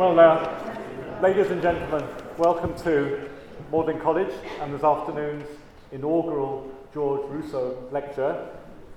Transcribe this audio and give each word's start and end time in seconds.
Well, 0.00 0.18
uh, 0.18 1.20
ladies 1.20 1.50
and 1.50 1.60
gentlemen, 1.60 2.08
welcome 2.38 2.74
to 2.84 3.28
Magdalen 3.70 4.00
College 4.00 4.32
and 4.62 4.72
this 4.72 4.82
afternoon's 4.82 5.46
inaugural 5.92 6.72
George 6.94 7.28
Rousseau 7.28 7.76
lecture, 7.92 8.48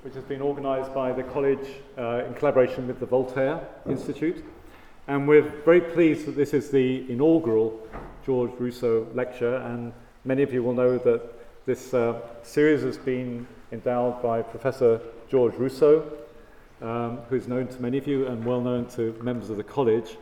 which 0.04 0.14
has 0.14 0.24
been 0.24 0.42
organised 0.42 0.94
by 0.94 1.12
the 1.12 1.24
college 1.24 1.68
uh, 1.98 2.24
in 2.26 2.34
collaboration 2.36 2.88
with 2.88 3.02
the 3.02 3.06
Voltaire 3.06 3.60
Institute. 3.86 4.46
And 5.10 5.28
we're 5.28 5.42
very 5.66 5.82
pleased 5.82 6.26
that 6.28 6.38
this 6.38 6.54
is 6.54 6.72
the 6.72 7.12
inaugural 7.12 7.86
George 8.26 8.52
Rousseau 8.58 9.06
lecture, 9.14 9.58
and 9.58 9.92
many 10.24 10.42
of 10.42 10.54
you 10.54 10.64
will 10.64 10.72
know 10.72 10.98
that 11.00 11.66
this 11.66 11.94
uh, 11.94 12.22
series 12.44 12.82
has 12.84 12.98
been 12.98 13.46
endowed 13.74 14.24
by 14.24 14.42
Professor 14.42 15.02
George 15.30 15.56
Rousseau, 15.56 16.10
um, 16.82 17.18
who 17.28 17.36
is 17.36 17.50
known 17.50 17.68
to 17.68 17.82
many 17.82 17.98
of 17.98 18.08
you 18.08 18.26
and 18.28 18.46
well 18.46 18.62
known 18.62 18.86
to 18.92 19.12
members 19.22 19.50
of 19.50 19.58
the 19.58 19.66
college. 19.66 20.16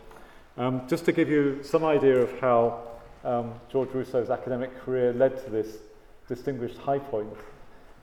Um, 0.62 0.88
just 0.88 1.06
to 1.06 1.12
give 1.12 1.28
you 1.28 1.64
some 1.64 1.84
idea 1.84 2.18
of 2.18 2.40
how 2.40 2.88
um, 3.24 3.56
George 3.72 3.90
Rousseau's 3.96 4.30
academic 4.30 4.80
career 4.86 5.12
led 5.12 5.44
to 5.44 5.50
this 5.50 5.78
distinguished 6.28 6.78
high 6.78 7.00
point 7.00 7.34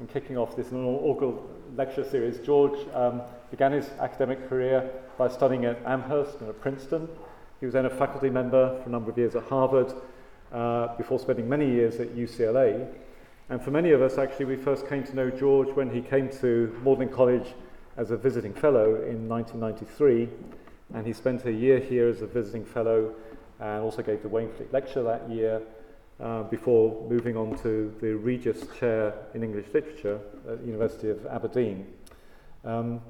in 0.00 0.08
kicking 0.08 0.36
off 0.36 0.56
this 0.56 0.72
inaugural 0.72 1.48
lecture 1.76 2.02
series, 2.02 2.40
George 2.40 2.76
um, 2.94 3.22
began 3.52 3.70
his 3.70 3.88
academic 4.00 4.48
career 4.48 4.90
by 5.16 5.28
studying 5.28 5.66
at 5.66 5.80
Amherst 5.86 6.40
and 6.40 6.48
at 6.48 6.60
Princeton. 6.60 7.08
He 7.60 7.66
was 7.66 7.74
then 7.74 7.86
a 7.86 7.90
faculty 7.90 8.28
member 8.28 8.76
for 8.82 8.88
a 8.88 8.90
number 8.90 9.12
of 9.12 9.16
years 9.16 9.36
at 9.36 9.44
Harvard 9.44 9.94
uh, 10.50 10.96
before 10.96 11.20
spending 11.20 11.48
many 11.48 11.70
years 11.70 12.00
at 12.00 12.08
UCLA. 12.16 12.92
And 13.50 13.62
for 13.62 13.70
many 13.70 13.92
of 13.92 14.02
us, 14.02 14.18
actually, 14.18 14.46
we 14.46 14.56
first 14.56 14.88
came 14.88 15.04
to 15.04 15.14
know 15.14 15.30
George 15.30 15.68
when 15.76 15.90
he 15.94 16.00
came 16.00 16.28
to 16.40 16.76
Magdalen 16.84 17.10
College 17.10 17.54
as 17.96 18.10
a 18.10 18.16
visiting 18.16 18.52
fellow 18.52 18.96
in 19.04 19.28
1993. 19.28 20.28
And 20.94 21.06
he 21.06 21.12
spent 21.12 21.44
a 21.44 21.52
year 21.52 21.78
here 21.78 22.08
as 22.08 22.22
a 22.22 22.26
visiting 22.26 22.64
fellow 22.64 23.14
and 23.60 23.82
also 23.82 24.02
gave 24.02 24.22
the 24.22 24.28
Waynflete 24.28 24.72
lecture 24.72 25.02
that 25.02 25.28
year 25.30 25.62
uh, 26.20 26.42
before 26.44 27.06
moving 27.08 27.36
on 27.36 27.56
to 27.58 27.94
the 28.00 28.14
Regius 28.14 28.64
Chair 28.78 29.14
in 29.34 29.42
English 29.42 29.66
Literature 29.72 30.20
at 30.48 30.60
the 30.60 30.66
University 30.66 31.10
of 31.10 31.26
Aberdeen. 31.26 31.86
Um, 32.64 33.00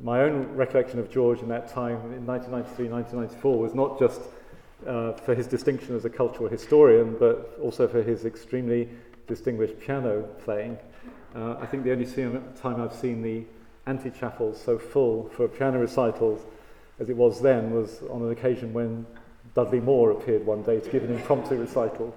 my 0.00 0.20
own 0.22 0.46
recollection 0.54 0.98
of 0.98 1.10
George 1.10 1.40
in 1.40 1.48
that 1.48 1.68
time, 1.68 1.96
in 2.12 2.26
1993 2.26 2.88
1994, 2.88 3.58
was 3.58 3.74
not 3.74 3.98
just 3.98 4.20
uh, 4.86 5.12
for 5.12 5.34
his 5.34 5.46
distinction 5.46 5.94
as 5.96 6.04
a 6.04 6.10
cultural 6.10 6.48
historian, 6.48 7.16
but 7.18 7.58
also 7.62 7.86
for 7.86 8.02
his 8.02 8.24
extremely 8.24 8.88
distinguished 9.26 9.78
piano 9.80 10.22
playing. 10.44 10.78
Uh, 11.34 11.56
I 11.60 11.66
think 11.66 11.84
the 11.84 11.92
only 11.92 12.06
time 12.56 12.80
I've 12.80 12.94
seen 12.94 13.22
the 13.22 13.44
antechapel 13.86 14.56
so 14.56 14.78
full 14.78 15.28
for 15.30 15.48
piano 15.48 15.78
recitals 15.80 16.46
as 17.00 17.08
it 17.08 17.16
was 17.16 17.40
then 17.40 17.72
was 17.72 18.02
on 18.10 18.22
an 18.22 18.30
occasion 18.30 18.72
when 18.72 19.06
Dudley 19.54 19.80
Moore 19.80 20.12
appeared 20.12 20.46
one 20.46 20.62
day 20.62 20.78
to 20.78 20.90
give 20.90 21.02
an 21.02 21.12
impromptu 21.12 21.56
recital. 21.56 22.14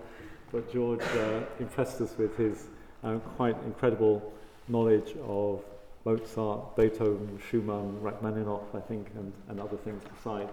But 0.51 0.71
George 0.71 1.01
uh, 1.01 1.41
impressed 1.59 1.99
us 2.01 2.15
with 2.17 2.37
his 2.37 2.67
um, 3.03 3.21
quite 3.37 3.55
incredible 3.65 4.33
knowledge 4.67 5.15
of 5.25 5.63
Mozart, 6.05 6.75
Beethoven, 6.75 7.39
Schumann, 7.49 7.99
Rachmaninoff, 8.01 8.75
I 8.75 8.81
think, 8.81 9.07
and, 9.15 9.31
and 9.47 9.59
other 9.59 9.77
things 9.77 10.03
besides. 10.15 10.51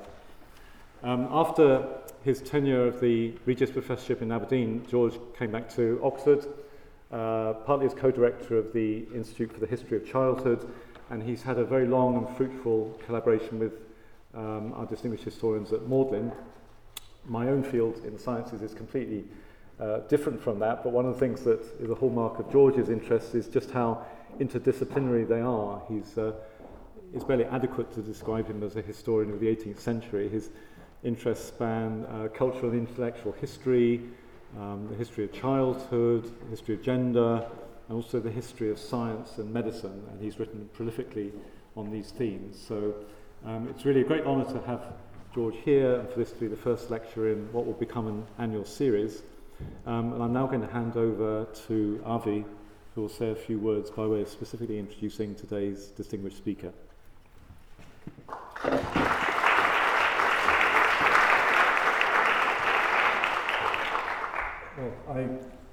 Um, 1.03 1.28
after 1.31 1.86
his 2.23 2.41
tenure 2.41 2.86
of 2.86 3.01
the 3.01 3.34
Regius 3.47 3.70
Professorship 3.70 4.23
in 4.23 4.31
Aberdeen, 4.31 4.86
George 4.89 5.14
came 5.39 5.51
back 5.51 5.69
to 5.75 6.01
Oxford, 6.05 6.47
uh, 7.11 7.55
partly 7.67 7.86
as 7.86 7.95
co-director 7.95 8.56
of 8.56 8.73
the 8.73 9.06
Institute 9.14 9.53
for 9.53 9.61
the 9.61 9.67
History 9.67 9.97
of 9.97 10.06
Childhood, 10.06 10.70
and 11.11 11.23
he's 11.23 11.42
had 11.42 11.58
a 11.58 11.64
very 11.64 11.86
long 11.86 12.17
and 12.17 12.36
fruitful 12.36 12.98
collaboration 13.05 13.58
with 13.58 13.89
um, 14.34 14.73
our 14.75 14.86
distinguished 14.86 15.25
historians 15.25 15.73
at 15.73 15.83
Magdalen. 15.83 16.33
My 17.27 17.48
own 17.48 17.62
field 17.62 18.03
in 18.05 18.14
the 18.14 18.19
sciences 18.19 18.62
is 18.62 18.75
completely 18.75 19.25
uh, 19.78 20.00
different 20.09 20.41
from 20.41 20.59
that, 20.59 20.83
but 20.84 20.92
one 20.92 21.06
of 21.06 21.14
the 21.14 21.20
things 21.20 21.42
that 21.45 21.61
is 21.81 21.91
a 21.91 21.95
hallmark 21.95 22.39
of 22.39 22.51
George's 22.53 22.89
interest 22.89 23.34
is 23.34 23.48
just 23.48 23.70
how 23.70 24.05
interdisciplinary 24.39 25.27
they 25.27 25.40
are. 25.40 25.83
He's, 25.89 26.17
uh, 26.19 26.33
it's 27.14 27.24
barely 27.24 27.45
adequate 27.46 27.92
to 27.95 28.02
describe 28.02 28.46
him 28.46 28.63
as 28.63 28.77
a 28.77 28.83
historian 28.83 29.33
of 29.33 29.40
the 29.40 29.46
18th 29.46 29.80
century. 29.80 30.29
His 30.29 30.51
interests 31.02 31.46
span 31.46 32.07
uh, 32.07 32.29
cultural 32.35 32.70
and 32.73 32.89
intellectual 32.89 33.33
history, 33.33 34.02
um, 34.58 34.86
the 34.89 34.96
history 34.96 35.24
of 35.24 35.33
childhood, 35.33 36.30
the 36.42 36.51
history 36.51 36.74
of 36.74 36.83
gender, 36.83 37.46
and 37.89 37.96
also 37.96 38.20
the 38.20 38.30
history 38.30 38.70
of 38.70 38.79
science 38.79 39.39
and 39.39 39.52
medicine. 39.52 40.05
And 40.11 40.23
he's 40.23 40.39
written 40.39 40.69
prolifically 40.77 41.33
on 41.77 41.90
these 41.90 42.11
themes. 42.11 42.63
So 42.69 42.95
um, 43.45 43.68
it's 43.68 43.84
really 43.84 44.02
a 44.02 44.05
great 44.05 44.24
honour 44.24 44.45
to 44.45 44.61
have 44.67 44.83
George 45.34 45.56
here 45.64 46.01
and 46.01 46.08
for 46.08 46.18
this 46.18 46.33
to 46.33 46.40
be 46.40 46.48
the 46.48 46.56
first 46.56 46.90
lecture 46.90 47.33
in 47.33 47.51
what 47.52 47.64
will 47.64 47.73
become 47.74 48.06
an 48.06 48.27
annual 48.39 48.64
series. 48.64 49.23
Um, 49.86 50.12
and 50.12 50.23
I'm 50.23 50.33
now 50.33 50.46
going 50.46 50.61
to 50.61 50.73
hand 50.73 50.96
over 50.96 51.46
to 51.68 52.02
Avi, 52.05 52.45
who 52.95 53.01
will 53.02 53.08
say 53.08 53.30
a 53.30 53.34
few 53.34 53.58
words 53.58 53.90
by 53.90 54.06
way 54.06 54.23
of 54.23 54.28
specifically 54.28 54.78
introducing 54.78 55.34
today's 55.34 55.86
distinguished 55.89 56.39
speaker. 56.39 56.73
Well, 64.77 64.92
I 65.08 65.28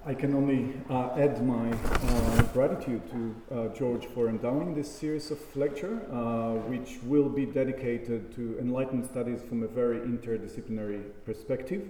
I 0.07 0.13
can 0.13 0.33
only 0.33 0.73
uh, 0.89 1.09
add 1.17 1.45
my 1.45 1.69
uh, 1.69 2.41
gratitude 2.53 3.01
to 3.11 3.35
uh, 3.51 3.67
George 3.75 4.05
for 4.05 4.29
endowing 4.29 4.73
this 4.73 4.89
series 4.89 5.31
of 5.31 5.39
lecture, 5.53 5.99
uh, 6.09 6.53
which 6.69 6.99
will 7.03 7.27
be 7.27 7.45
dedicated 7.45 8.33
to 8.35 8.57
Enlightenment 8.57 9.09
studies 9.09 9.41
from 9.43 9.63
a 9.63 9.67
very 9.67 9.99
interdisciplinary 9.99 11.03
perspective. 11.25 11.89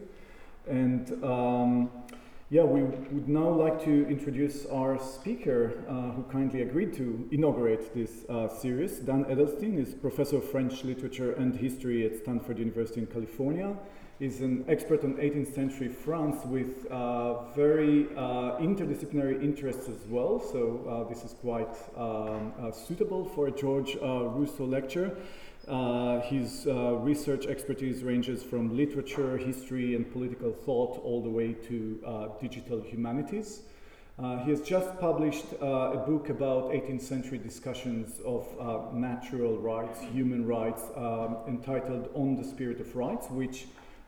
And 0.67 1.23
um, 1.23 1.91
yeah, 2.49 2.63
we 2.63 2.81
would 2.81 3.29
now 3.29 3.49
like 3.49 3.83
to 3.83 4.07
introduce 4.09 4.65
our 4.65 4.97
speaker 4.97 5.83
uh, 5.87 6.09
who 6.13 6.23
kindly 6.23 6.63
agreed 6.63 6.93
to 6.93 7.29
inaugurate 7.31 7.93
this 7.93 8.25
uh, 8.29 8.47
series. 8.47 8.97
Dan 8.97 9.25
Edelstein 9.25 9.77
is 9.77 9.93
professor 9.93 10.37
of 10.37 10.49
French 10.49 10.83
literature 10.83 11.33
and 11.33 11.55
history 11.55 12.03
at 12.03 12.17
Stanford 12.17 12.57
University 12.57 12.99
in 12.99 13.05
California 13.05 13.77
is 14.19 14.41
an 14.41 14.65
expert 14.67 15.03
on 15.03 15.13
18th 15.13 15.53
century 15.53 15.87
France 15.87 16.43
with 16.45 16.87
uh, 16.89 17.43
very 17.51 18.07
uh, 18.15 18.57
interdisciplinary 18.57 19.43
interests 19.43 19.87
as 19.87 20.07
well. 20.07 20.39
So 20.39 20.81
uh, 20.89 21.09
this 21.09 21.23
is 21.23 21.33
quite 21.33 21.69
um, 21.95 22.51
uh, 22.59 22.71
suitable 22.71 23.25
for 23.25 23.47
a 23.47 23.51
George 23.51 23.95
uh, 24.01 24.25
Rousseau 24.25 24.65
lecture. 24.65 25.15
Uh, 25.67 26.21
his 26.21 26.65
research 26.65 27.45
expertise 27.45 28.01
ranges 28.01 28.41
from 28.41 28.75
literature, 28.75 29.37
history, 29.37 29.95
and 29.95 30.11
political 30.11 30.51
thought 30.51 30.99
all 31.03 31.21
the 31.21 31.29
way 31.29 31.53
to 31.67 32.31
digital 32.39 32.81
humanities. 32.81 33.63
He 34.45 34.49
has 34.49 34.61
just 34.61 34.97
published 34.97 35.45
a 35.59 36.01
book 36.07 36.29
about 36.29 36.71
18th 36.71 37.01
century 37.01 37.37
discussions 37.37 38.21
of 38.25 38.47
natural 38.93 39.57
rights, 39.57 39.99
human 40.13 40.47
rights, 40.47 40.83
um, 40.95 41.39
entitled 41.47 42.09
On 42.15 42.37
the 42.37 42.45
Spirit 42.45 42.79
of 42.79 42.95
Rights, 42.95 43.27
which 43.29 43.67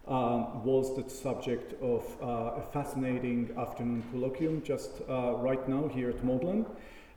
um, 0.10 0.64
was 0.64 0.96
the 0.96 1.08
subject 1.08 1.80
of 1.84 2.04
uh, 2.22 2.62
a 2.62 2.64
fascinating 2.74 3.52
afternoon 3.58 4.04
colloquium 4.12 4.64
just 4.64 5.02
uh, 5.08 5.34
right 5.36 5.70
now 5.70 5.88
here 5.88 6.10
at 6.10 6.24
Magdalen. 6.24 6.66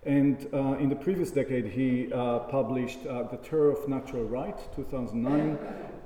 And 0.04 0.46
uh, 0.52 0.76
in 0.78 0.88
the 0.88 0.96
previous 0.96 1.30
decade, 1.30 1.66
he 1.66 2.12
uh, 2.12 2.40
published 2.40 3.06
uh, 3.06 3.22
The 3.22 3.38
Terror 3.38 3.70
of 3.70 3.88
Natural 3.88 4.24
Right, 4.24 4.58
2009, 4.74 5.58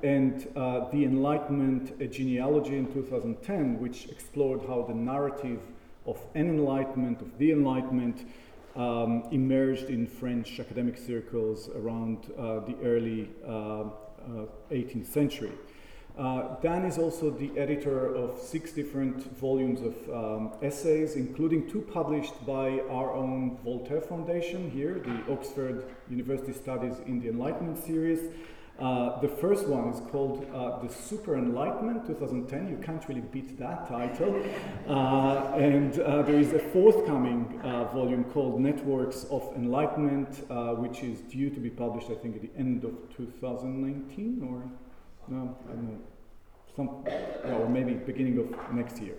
and 0.03 0.47
uh, 0.55 0.89
The 0.91 1.05
Enlightenment, 1.05 2.01
A 2.01 2.07
Genealogy 2.07 2.77
in 2.77 2.93
2010, 2.93 3.81
which 3.81 4.09
explored 4.09 4.61
how 4.69 4.83
the 4.83 4.95
narrative 4.95 5.61
of 6.05 6.21
an 6.35 6.49
enlightenment, 6.49 7.21
of 7.23 7.37
the 7.39 7.51
Enlightenment, 7.51 8.29
um, 8.77 9.27
emerged 9.33 9.87
in 9.87 10.07
French 10.07 10.61
academic 10.61 10.99
circles 10.99 11.71
around 11.75 12.25
the 12.37 12.77
early 12.85 13.31
18th 14.71 15.07
century. 15.07 15.53
Uh, 16.17 16.59
Dan 16.63 16.87
is 16.87 16.97
also 16.97 17.29
the 17.29 17.51
editor 17.59 18.15
of 18.15 18.39
six 18.39 18.73
different 18.73 19.37
volumes 19.37 19.83
of 19.83 19.95
um, 20.15 20.53
essays, 20.63 21.15
including 21.15 21.69
two 21.69 21.83
published 21.83 22.35
by 22.47 22.81
our 22.89 23.13
own 23.15 23.59
Voltaire 23.63 24.01
Foundation 24.01 24.71
here, 24.71 24.95
the 24.95 25.33
Oxford 25.33 25.85
University 26.09 26.55
Studies 26.55 26.95
in 27.07 27.21
the 27.21 27.29
Enlightenment 27.29 27.85
series. 27.85 28.31
Uh, 28.79 29.19
the 29.21 29.29
first 29.29 29.67
one 29.67 29.89
is 29.89 30.01
called 30.11 30.47
uh, 30.55 30.79
The 30.81 30.93
Super 30.93 31.37
Enlightenment 31.37 32.07
2010. 32.07 32.69
You 32.69 32.77
can't 32.77 33.07
really 33.09 33.23
beat 33.23 33.59
that 33.59 33.87
title. 33.89 34.43
Uh, 34.87 35.55
and 35.55 35.99
uh, 36.01 36.23
there 36.23 36.39
is 36.39 36.53
a 36.53 36.59
forthcoming 36.59 37.61
uh, 37.63 37.85
volume 37.93 38.25
called 38.25 38.61
Networks 38.61 39.25
of 39.25 39.51
Enlightenment, 39.55 40.49
which 40.79 41.03
is 41.03 41.21
due 41.23 41.51
to 41.51 41.61
be 41.61 41.71
published, 41.71 42.11
I 42.11 42.15
think, 42.15 42.37
at 42.37 42.43
the 42.43 42.51
end 42.59 42.85
of 42.85 42.93
2019 43.17 44.47
or 44.51 44.63
no, 45.29 45.57
I 45.69 45.73
don't 45.73 45.89
know, 45.89 45.99
some, 46.75 46.89
or 47.45 47.69
maybe 47.69 47.95
beginning 47.95 48.39
of 48.39 48.75
next 48.75 49.01
year. 49.01 49.15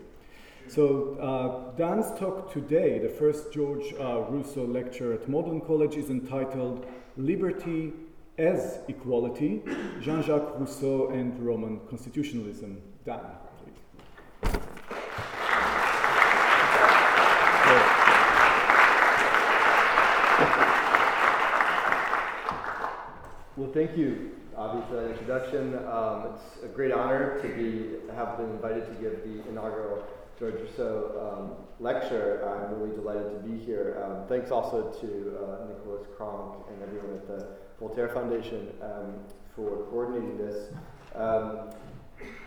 So 0.68 1.16
uh, 1.22 1.76
Dan's 1.78 2.18
talk 2.20 2.52
today, 2.52 3.00
the 3.00 3.10
first 3.10 3.54
George 3.54 3.94
uh, 4.00 4.22
Rousseau 4.30 4.66
lecture 4.66 5.14
at 5.14 5.28
Magdalen 5.30 5.62
College, 5.62 5.96
is 5.96 6.10
entitled 6.10 6.86
"Liberty, 7.16 7.94
as 8.38 8.80
equality, 8.88 9.64
Jean-Jacques 10.02 10.60
Rousseau 10.60 11.10
and 11.10 11.40
Roman 11.40 11.80
constitutionalism. 11.90 12.82
Dan. 13.06 13.22
Well, 23.56 23.72
thank 23.74 23.98
you, 23.98 24.36
Avi, 24.58 24.82
for 24.90 24.96
that 24.96 25.12
introduction. 25.12 25.76
Um, 25.86 26.34
it's 26.34 26.64
a 26.64 26.68
great 26.68 26.92
honor 26.92 27.40
to 27.44 27.48
be 27.48 28.14
have 28.16 28.38
been 28.38 28.50
invited 28.50 28.88
to 28.88 28.94
give 28.94 29.22
the 29.24 29.48
inaugural 29.48 30.04
George 30.40 30.56
Rousseau 30.56 31.14
um, 31.22 31.66
lecture. 31.80 32.42
I'm 32.44 32.80
really 32.80 32.96
delighted 32.96 33.32
to 33.34 33.48
be 33.48 33.64
here. 33.64 34.04
Um, 34.04 34.28
thanks 34.28 34.50
also 34.50 34.90
to 35.00 35.38
uh, 35.38 35.68
Nicholas 35.68 36.08
Cronk 36.18 36.66
and 36.72 36.82
everyone 36.82 37.14
at 37.18 37.28
the 37.28 37.50
Voltaire 37.80 38.10
Foundation 38.10 38.70
um, 38.82 39.20
for 39.56 39.86
coordinating 39.92 40.40
this. 40.40 40.70
Um, 41.14 41.70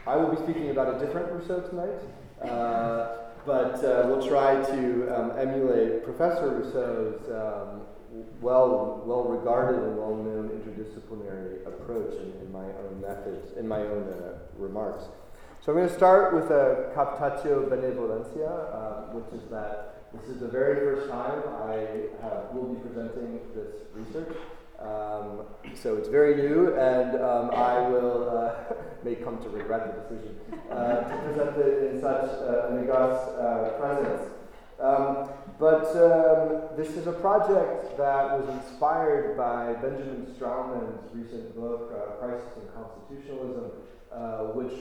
I 0.05 0.17
will 0.17 0.35
be 0.35 0.43
speaking 0.43 0.71
about 0.71 0.97
a 0.97 1.07
different 1.07 1.31
Rousseau 1.31 1.61
tonight, 1.61 2.51
uh, 2.51 3.19
but 3.47 3.85
uh, 3.85 4.09
we'll 4.09 4.27
try 4.27 4.55
to 4.55 5.17
um, 5.17 5.39
emulate 5.39 6.03
Professor 6.03 6.49
Rousseau's 6.59 7.80
well, 8.41 9.03
well 9.05 9.25
regarded 9.25 9.83
and 9.83 9.97
well 9.97 10.15
known 10.15 10.49
interdisciplinary 10.49 11.67
approach 11.67 12.15
in, 12.15 12.33
in 12.41 12.53
my 12.53 12.65
own 12.65 13.01
methods, 13.01 13.57
in 13.59 13.69
my 13.69 13.81
own 13.81 14.09
uh, 14.09 14.39
remarks. 14.57 15.05
So 15.61 15.73
I'm 15.73 15.79
going 15.79 15.89
to 15.89 15.95
start 15.95 16.35
with 16.35 16.51
a 16.51 16.91
captatio 16.97 17.69
benevolentia, 17.69 18.49
uh, 18.49 19.13
which 19.13 19.41
is 19.41 19.47
that 19.51 20.01
this 20.15 20.29
is 20.31 20.41
the 20.41 20.49
very 20.49 20.77
first 20.77 21.11
time 21.11 21.43
I 21.69 22.09
have, 22.23 22.55
will 22.55 22.75
be 22.75 22.81
presenting 22.81 23.41
this 23.55 23.85
research. 23.95 24.37
Um, 24.81 25.45
so 25.75 25.97
it's 25.97 26.09
very 26.09 26.37
new, 26.37 26.75
and 26.75 27.21
um, 27.21 27.51
I 27.55 27.79
will 27.89 28.31
uh, 28.31 28.75
may 29.05 29.17
come 29.17 29.39
to 29.43 29.49
regret 29.51 29.95
the 29.95 30.01
decision 30.01 30.37
uh, 30.71 31.01
to 31.03 31.17
present 31.25 31.57
it 31.59 31.93
in 31.93 32.01
such 32.01 32.25
uh, 32.25 32.69
an 32.71 32.89
august 32.89 33.29
uh, 33.39 33.71
presence. 33.79 34.33
Um, 34.81 35.29
but 35.61 35.95
um, 35.95 36.75
this 36.75 36.97
is 36.97 37.07
a 37.07 37.13
project 37.13 37.99
that 37.99 38.41
was 38.41 38.49
inspired 38.49 39.37
by 39.37 39.75
Benjamin 39.75 40.27
Straumann's 40.35 41.15
recent 41.15 41.55
book, 41.55 41.93
uh, 41.95 42.13
Crisis 42.13 42.49
in 42.57 42.67
Constitutionalism, 42.73 43.71
uh, 44.11 44.39
which 44.55 44.73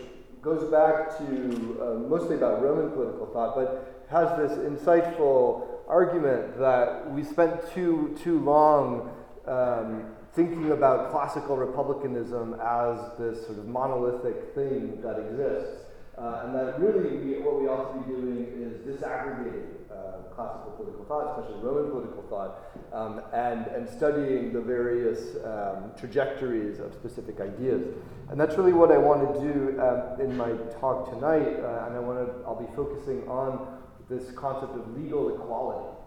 goes 0.42 0.72
back 0.72 1.18
to 1.18 1.81
uh, 1.81 2.08
mostly 2.08 2.38
about 2.38 2.64
Roman 2.64 2.92
political 2.92 3.26
thought, 3.26 3.56
but 3.56 4.06
has 4.10 4.30
this 4.40 4.58
insightful 4.60 5.68
argument 5.90 6.58
that 6.58 7.12
we 7.12 7.25
spent 7.25 7.60
too, 7.74 8.18
too 8.24 8.40
long 8.40 9.12
um, 9.48 10.06
thinking 10.34 10.72
about 10.72 11.12
classical 11.12 11.58
republicanism 11.58 12.56
as 12.64 12.98
this 13.20 13.46
sort 13.46 13.60
of 13.60 13.68
monolithic 13.68 14.56
thing 14.56 15.02
that 15.02 15.20
exists. 15.20 15.88
Uh, 16.18 16.44
and 16.46 16.56
that 16.56 16.80
really 16.80 17.18
we, 17.18 17.40
what 17.40 17.62
we 17.62 17.68
ought 17.68 17.94
to 17.94 18.00
be 18.00 18.14
doing 18.14 18.48
is 18.56 18.80
disaggregating 18.88 19.79
uh, 19.91 20.33
classical 20.36 20.71
political 20.77 21.06
thought, 21.06 21.39
especially 21.39 21.62
Roman 21.62 21.91
political 21.91 22.24
thought, 22.30 22.59
um, 22.94 23.21
and, 23.33 23.68
and 23.68 23.89
studying 23.89 24.53
the 24.53 24.62
various 24.62 25.36
um, 25.44 25.91
trajectories 25.97 26.80
of 26.80 26.94
specific 26.94 27.39
ideas. 27.39 27.88
And 28.30 28.39
that's 28.39 28.57
really 28.57 28.74
what 28.74 28.91
I 28.91 28.97
want 28.97 29.33
to 29.33 29.39
do 29.41 29.81
um, 29.81 30.21
in 30.21 30.38
my 30.38 30.51
talk 30.80 31.09
tonight. 31.09 31.59
Uh, 31.59 31.88
and 31.88 31.95
I 31.95 32.00
want 32.00 32.19
to, 32.25 32.45
I'll 32.45 32.59
be 32.59 32.71
focusing 32.75 33.27
on 33.27 33.80
this 34.09 34.31
concept 34.31 34.75
of 34.75 34.95
legal 34.97 35.36
equality. 35.36 35.97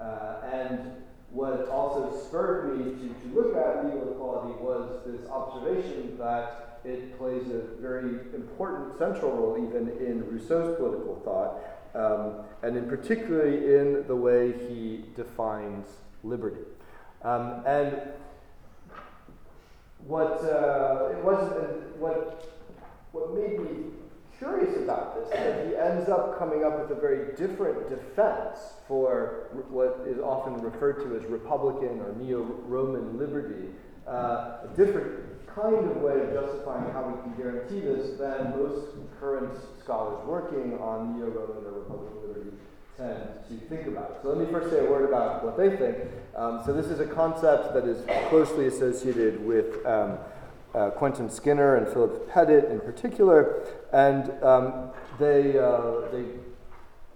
Uh, 0.00 0.40
and 0.52 0.92
what 1.30 1.68
also 1.68 2.16
spurred 2.26 2.78
me 2.78 2.84
to, 2.84 3.08
to 3.08 3.34
look 3.34 3.56
at 3.56 3.84
legal 3.84 4.12
equality 4.12 4.54
was 4.62 5.00
this 5.06 5.28
observation 5.30 6.16
that 6.18 6.80
it 6.84 7.18
plays 7.18 7.42
a 7.50 7.80
very 7.80 8.20
important 8.34 8.96
central 8.98 9.32
role 9.32 9.56
even 9.58 9.88
in 9.98 10.24
Rousseau's 10.30 10.76
political 10.76 11.20
thought, 11.24 11.60
um, 11.98 12.44
and 12.62 12.76
in 12.76 12.88
particularly 12.88 13.74
in 13.74 14.06
the 14.06 14.16
way 14.16 14.52
he 14.68 15.04
defines 15.16 15.86
liberty. 16.22 16.64
Um, 17.22 17.62
and 17.66 18.00
what 20.06 20.44
uh, 20.44 21.10
it 21.10 21.24
wasn't 21.24 21.96
what 21.96 22.54
what 23.12 23.34
made 23.34 23.58
me 23.58 23.90
curious 24.38 24.76
about 24.76 25.16
this 25.16 25.30
that 25.30 25.66
he 25.66 25.74
ends 25.74 26.08
up 26.08 26.38
coming 26.38 26.64
up 26.64 26.78
with 26.78 26.96
a 26.96 27.00
very 27.00 27.34
different 27.34 27.88
defense 27.90 28.58
for 28.86 29.48
what 29.68 30.06
is 30.06 30.20
often 30.20 30.54
referred 30.62 31.02
to 31.02 31.16
as 31.16 31.24
Republican 31.28 32.00
or 32.00 32.14
Neo-Roman 32.20 33.18
liberty, 33.18 33.68
uh, 34.06 34.58
a 34.62 34.68
different 34.76 35.27
kind 35.54 35.90
of 35.90 35.96
way 35.98 36.20
of 36.20 36.32
justifying 36.32 36.92
how 36.92 37.02
we 37.08 37.22
can 37.22 37.34
guarantee 37.36 37.80
this 37.80 38.18
than 38.18 38.50
most 38.58 38.86
current 39.20 39.56
scholars 39.82 40.24
working 40.26 40.78
on 40.78 41.18
neo-Roman 41.18 41.64
or 41.64 41.80
Republican 41.80 42.28
liberty 42.28 42.56
tend 42.96 43.16
to 43.48 43.66
think 43.68 43.86
about. 43.86 44.18
So 44.22 44.28
let 44.30 44.38
me 44.38 44.52
first 44.52 44.70
say 44.70 44.84
a 44.84 44.90
word 44.90 45.08
about 45.08 45.44
what 45.44 45.56
they 45.56 45.76
think. 45.76 45.96
Um, 46.36 46.62
so 46.64 46.72
this 46.72 46.86
is 46.86 47.00
a 47.00 47.06
concept 47.06 47.74
that 47.74 47.84
is 47.84 48.04
closely 48.28 48.66
associated 48.66 49.44
with 49.44 49.84
um, 49.86 50.18
uh, 50.74 50.90
Quentin 50.90 51.30
Skinner 51.30 51.76
and 51.76 51.86
Philip 51.88 52.28
Pettit 52.30 52.64
in 52.66 52.80
particular, 52.80 53.64
and 53.92 54.30
um, 54.42 54.90
they, 55.18 55.58
uh, 55.58 56.08
they 56.12 56.24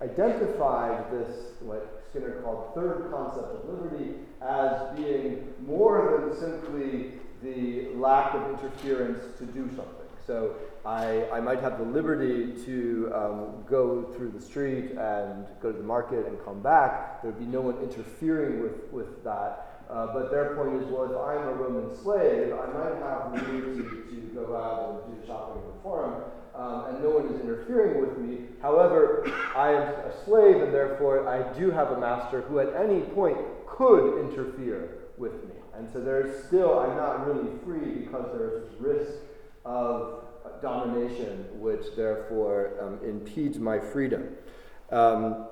identified 0.00 1.10
this, 1.12 1.52
what 1.60 2.04
Skinner 2.10 2.42
called 2.42 2.74
third 2.74 3.10
concept 3.10 3.54
of 3.54 3.68
liberty, 3.68 4.14
as 4.40 4.96
being 4.96 5.52
more 5.64 6.28
than 6.28 6.38
simply 6.38 7.12
the 7.42 7.88
lack 7.96 8.34
of 8.34 8.48
interference 8.50 9.38
to 9.38 9.46
do 9.46 9.66
something. 9.76 10.02
So 10.26 10.54
I, 10.84 11.28
I 11.30 11.40
might 11.40 11.60
have 11.60 11.78
the 11.78 11.84
liberty 11.84 12.52
to 12.64 13.12
um, 13.14 13.64
go 13.68 14.04
through 14.16 14.30
the 14.30 14.40
street 14.40 14.92
and 14.92 15.46
go 15.60 15.72
to 15.72 15.78
the 15.78 15.84
market 15.84 16.26
and 16.26 16.38
come 16.44 16.62
back. 16.62 17.22
There 17.22 17.30
would 17.30 17.40
be 17.40 17.46
no 17.46 17.60
one 17.60 17.76
interfering 17.82 18.62
with, 18.62 18.92
with 18.92 19.24
that. 19.24 19.68
Uh, 19.90 20.06
but 20.12 20.30
their 20.30 20.54
point 20.54 20.82
is, 20.82 20.88
well, 20.88 21.04
if 21.04 21.10
I'm 21.10 21.48
a 21.48 21.54
Roman 21.54 21.94
slave, 22.02 22.52
I 22.52 22.66
might 22.72 22.96
have 23.02 23.32
the 23.34 23.52
liberty 23.52 23.82
to 23.82 24.30
go 24.34 24.56
out 24.56 25.04
and 25.04 25.20
do 25.20 25.26
shopping 25.26 25.60
in 25.60 25.68
the 25.68 25.82
forum, 25.82 26.22
um, 26.54 26.86
and 26.86 27.04
no 27.04 27.10
one 27.10 27.26
is 27.26 27.40
interfering 27.40 28.00
with 28.00 28.16
me. 28.16 28.46
However, 28.62 29.30
I 29.54 29.72
am 29.72 29.82
a 29.82 30.24
slave, 30.24 30.62
and 30.62 30.72
therefore 30.72 31.28
I 31.28 31.52
do 31.58 31.70
have 31.70 31.90
a 31.90 32.00
master 32.00 32.40
who 32.42 32.60
at 32.60 32.74
any 32.74 33.00
point 33.00 33.36
could 33.66 34.18
interfere 34.20 34.98
with 35.18 35.34
me. 35.44 35.51
And 35.76 35.88
so 35.92 36.00
there's 36.00 36.44
still, 36.44 36.78
I'm 36.78 36.96
not 36.96 37.26
really 37.26 37.50
free 37.64 38.04
because 38.04 38.26
there's 38.32 38.68
risk 38.78 39.12
of 39.64 40.22
domination, 40.62 41.46
which 41.60 41.94
therefore 41.96 42.72
um, 42.80 42.98
impedes 43.04 43.58
my 43.58 43.78
freedom. 43.78 44.36
Um, 44.90 45.46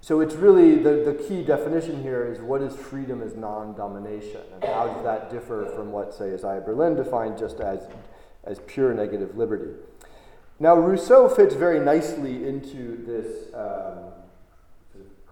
so 0.00 0.20
it's 0.20 0.34
really 0.34 0.76
the, 0.76 1.04
the 1.04 1.22
key 1.28 1.44
definition 1.44 2.02
here 2.02 2.24
is 2.24 2.40
what 2.40 2.62
is 2.62 2.74
freedom 2.74 3.22
as 3.22 3.36
non 3.36 3.76
domination? 3.76 4.40
And 4.54 4.64
how 4.64 4.86
does 4.86 5.04
that 5.04 5.30
differ 5.30 5.70
from 5.76 5.92
what, 5.92 6.14
say, 6.14 6.32
Isaiah 6.32 6.62
Berlin 6.62 6.96
defined 6.96 7.38
just 7.38 7.60
as, 7.60 7.86
as 8.44 8.60
pure 8.66 8.94
negative 8.94 9.36
liberty? 9.36 9.72
Now, 10.58 10.74
Rousseau 10.74 11.28
fits 11.28 11.54
very 11.54 11.78
nicely 11.78 12.48
into 12.48 13.04
this 13.04 13.54
um, 13.54 13.98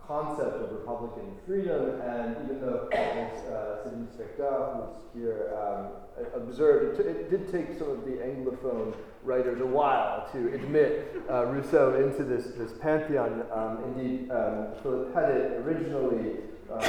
concept 0.06 0.62
of 0.62 0.70
Republican 0.72 1.36
freedom, 1.46 2.00
and 2.00 2.36
even 2.44 2.60
though, 2.60 2.88
uh, 2.92 3.86
Céline 3.86 4.06
Spector, 4.14 4.86
who's 5.14 5.22
here, 5.22 5.52
um, 5.56 5.88
observed, 6.34 7.00
it, 7.00 7.06
it, 7.06 7.30
did 7.30 7.50
take 7.50 7.78
some 7.78 7.90
of 7.90 8.04
the 8.04 8.12
Anglophone 8.12 8.94
writers 9.24 9.60
a 9.60 9.66
while 9.66 10.28
to 10.32 10.54
admit 10.54 11.16
uh, 11.30 11.46
Rousseau 11.46 12.02
into 12.02 12.24
this, 12.24 12.46
this 12.56 12.72
pantheon. 12.80 13.44
Um, 13.52 13.78
indeed, 13.84 14.30
um, 14.30 14.68
Philip 14.82 15.12
Pettit 15.12 15.52
originally 15.52 16.36
um, 16.72 16.80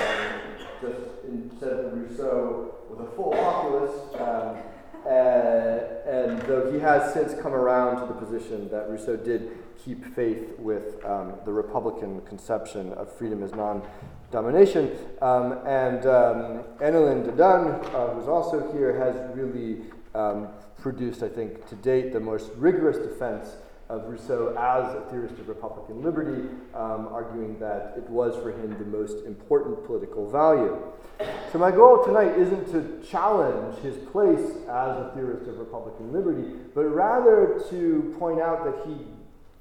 just 0.82 1.26
in, 1.28 1.52
said 1.60 1.78
that 1.78 1.94
Rousseau 1.94 2.76
was 2.90 3.00
a 3.00 3.16
full 3.16 3.32
populist. 3.32 4.16
Um, 4.22 4.58
and 5.08 6.42
though 6.44 6.72
he 6.72 6.80
has 6.80 7.14
since 7.14 7.34
come 7.42 7.54
around 7.54 8.02
to 8.02 8.14
the 8.14 8.20
position 8.20 8.70
that 8.70 8.90
Rousseau 8.90 9.16
did 9.16 9.52
keep 9.84 10.04
faith 10.16 10.58
with 10.58 11.04
um, 11.06 11.34
the 11.46 11.52
Republican 11.52 12.22
conception 12.22 12.94
of 12.94 13.12
freedom 13.16 13.44
as 13.44 13.54
non 13.54 13.82
domination. 14.32 14.92
Um, 15.22 15.54
and 15.66 16.06
um, 16.06 16.64
Annelien 16.80 17.24
de 17.24 17.44
uh, 17.44 18.14
who's 18.14 18.28
also 18.28 18.72
here, 18.74 18.98
has 18.98 19.16
really 19.36 19.86
um, 20.14 20.50
produced, 20.80 21.24
I 21.24 21.30
think, 21.30 21.68
to 21.70 21.76
date, 21.76 22.14
the 22.14 22.20
most 22.20 22.52
rigorous 22.56 22.98
defense 22.98 23.56
of 23.90 24.06
Rousseau 24.10 24.50
as 24.58 24.94
a 24.96 25.02
theorist 25.10 25.40
of 25.40 25.48
Republican 25.48 26.04
liberty, 26.04 26.50
um, 26.74 27.08
arguing 27.10 27.58
that 27.60 27.94
it 27.96 28.10
was 28.10 28.36
for 28.44 28.52
him 28.52 28.78
the 28.78 28.86
most 28.86 29.26
important 29.26 29.86
political 29.86 30.30
value. 30.30 30.78
So, 31.52 31.58
my 31.58 31.72
goal 31.72 32.04
tonight 32.04 32.38
isn't 32.38 32.70
to 32.72 33.08
challenge 33.08 33.78
his 33.80 33.96
place 34.12 34.52
as 34.68 34.98
a 34.98 35.12
theorist 35.16 35.48
of 35.48 35.58
Republican 35.58 36.12
liberty, 36.12 36.52
but 36.76 36.84
rather 36.84 37.64
to 37.70 38.14
point 38.20 38.42
out 38.42 38.66
that 38.66 38.86
he 38.86 38.98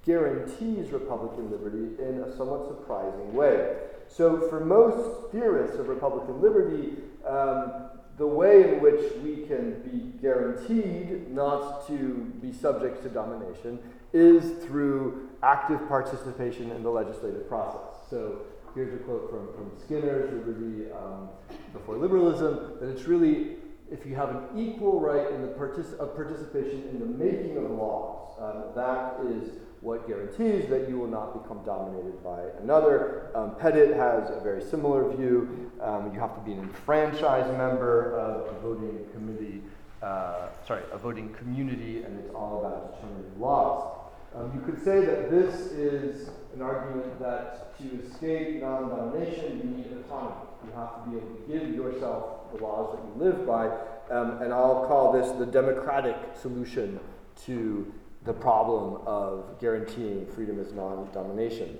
guarantees 0.06 0.90
Republican 0.92 1.50
liberty 1.50 2.00
in 2.00 2.22
a 2.22 2.36
somewhat 2.36 2.68
surprising 2.68 3.34
way. 3.34 3.76
So, 4.08 4.48
for 4.48 4.64
most 4.64 5.32
theorists 5.32 5.78
of 5.78 5.88
Republican 5.88 6.40
liberty, 6.40 6.92
um, 7.28 7.90
the 8.16 8.26
way 8.26 8.74
in 8.74 8.80
which 8.80 9.12
we 9.22 9.44
can 9.46 9.82
be 9.82 10.16
guaranteed 10.22 11.30
not 11.30 11.86
to 11.88 12.32
be 12.40 12.52
subject 12.52 13.02
to 13.02 13.08
domination 13.08 13.80
is 14.12 14.64
through 14.64 15.28
active 15.42 15.86
participation 15.88 16.70
in 16.70 16.82
the 16.82 16.88
legislative 16.88 17.48
process. 17.48 18.08
So, 18.08 18.42
here's 18.74 18.94
a 18.94 18.98
quote 18.98 19.28
from, 19.28 19.52
from 19.54 19.72
Skinner's 19.84 20.32
Liberty 20.32 20.90
um, 20.92 21.28
Before 21.72 21.96
Liberalism 21.96 22.78
that 22.80 22.88
it's 22.88 23.06
really 23.08 23.56
if 23.90 24.04
you 24.04 24.14
have 24.16 24.30
an 24.30 24.42
equal 24.56 25.00
right 25.00 25.30
in 25.30 25.42
the 25.42 25.48
partic- 25.48 25.96
of 25.98 26.14
participation 26.16 26.88
in 26.90 26.98
the 26.98 27.06
making 27.06 27.56
of 27.56 27.70
laws, 27.70 28.34
um, 28.40 28.64
that 28.74 29.16
is 29.30 29.50
what 29.86 30.08
guarantees 30.08 30.68
that 30.68 30.88
you 30.88 30.98
will 30.98 31.06
not 31.06 31.40
become 31.40 31.64
dominated 31.64 32.20
by 32.24 32.42
another. 32.60 33.30
Um, 33.36 33.54
Pettit 33.54 33.94
has 33.94 34.28
a 34.30 34.40
very 34.40 34.60
similar 34.60 35.08
view. 35.14 35.70
Um, 35.80 36.12
you 36.12 36.18
have 36.18 36.34
to 36.34 36.40
be 36.40 36.54
an 36.54 36.58
enfranchised 36.58 37.56
member 37.56 38.18
of 38.18 38.52
a 38.52 38.58
voting 38.58 39.06
committee, 39.12 39.62
uh, 40.02 40.48
sorry, 40.66 40.82
a 40.90 40.98
voting 40.98 41.32
community, 41.34 42.02
and 42.02 42.18
it's 42.18 42.34
all 42.34 42.66
about 42.66 42.96
determining 42.96 43.40
laws. 43.40 44.10
Um, 44.34 44.50
you 44.56 44.60
could 44.60 44.82
say 44.82 45.04
that 45.04 45.30
this 45.30 45.54
is 45.70 46.30
an 46.52 46.62
argument 46.62 47.20
that 47.20 47.78
to 47.78 48.02
escape 48.02 48.60
non 48.60 48.88
domination, 48.88 49.58
you 49.58 49.70
need 49.70 50.04
autonomy. 50.04 50.50
You 50.64 50.72
have 50.74 51.04
to 51.04 51.10
be 51.10 51.16
able 51.16 51.28
to 51.28 51.42
give 51.46 51.76
yourself 51.76 52.52
the 52.52 52.60
laws 52.60 52.98
that 52.98 53.04
you 53.06 53.24
live 53.24 53.46
by, 53.46 53.68
um, 54.10 54.42
and 54.42 54.52
I'll 54.52 54.84
call 54.88 55.12
this 55.12 55.30
the 55.38 55.46
democratic 55.46 56.16
solution 56.34 56.98
to 57.44 57.92
the 58.26 58.32
problem 58.32 59.00
of 59.06 59.58
guaranteeing 59.60 60.26
freedom 60.26 60.60
as 60.60 60.72
non 60.72 61.08
domination. 61.12 61.78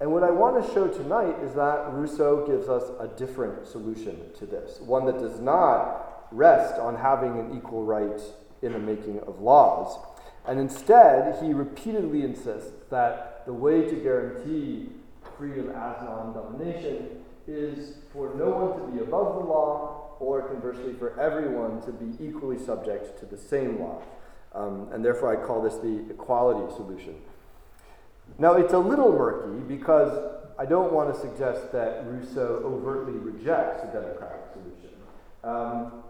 And 0.00 0.12
what 0.12 0.22
I 0.22 0.30
want 0.30 0.64
to 0.64 0.74
show 0.74 0.86
tonight 0.86 1.34
is 1.42 1.54
that 1.54 1.92
Rousseau 1.92 2.46
gives 2.46 2.68
us 2.68 2.84
a 3.00 3.08
different 3.08 3.66
solution 3.66 4.30
to 4.38 4.46
this, 4.46 4.78
one 4.80 5.06
that 5.06 5.18
does 5.18 5.40
not 5.40 6.28
rest 6.30 6.78
on 6.78 6.94
having 6.94 7.38
an 7.38 7.56
equal 7.56 7.84
right 7.84 8.20
in 8.62 8.72
the 8.72 8.78
making 8.78 9.18
of 9.20 9.40
laws. 9.40 9.98
And 10.46 10.60
instead, 10.60 11.42
he 11.42 11.52
repeatedly 11.52 12.22
insists 12.22 12.70
that 12.90 13.44
the 13.46 13.52
way 13.52 13.82
to 13.88 13.96
guarantee 13.96 14.90
freedom 15.36 15.70
as 15.70 16.02
non 16.02 16.32
domination 16.34 17.24
is 17.46 17.96
for 18.12 18.34
no 18.34 18.50
one 18.50 18.78
to 18.78 18.92
be 18.92 19.02
above 19.02 19.34
the 19.36 19.50
law, 19.50 20.16
or 20.20 20.42
conversely, 20.42 20.92
for 20.92 21.18
everyone 21.18 21.80
to 21.82 21.92
be 21.92 22.22
equally 22.22 22.58
subject 22.58 23.18
to 23.18 23.26
the 23.26 23.38
same 23.38 23.80
law. 23.80 24.02
Um, 24.54 24.88
and 24.92 25.04
therefore, 25.04 25.32
I 25.32 25.46
call 25.46 25.62
this 25.62 25.76
the 25.76 26.10
equality 26.10 26.74
solution. 26.74 27.16
Now, 28.38 28.54
it's 28.54 28.72
a 28.72 28.78
little 28.78 29.12
murky 29.12 29.60
because 29.66 30.38
I 30.58 30.66
don't 30.66 30.92
want 30.92 31.14
to 31.14 31.20
suggest 31.20 31.72
that 31.72 32.04
Rousseau 32.06 32.62
overtly 32.64 33.12
rejects 33.12 33.82
the 33.82 33.88
democratic 33.88 34.40
solution. 34.52 34.96
Um, 35.44 36.02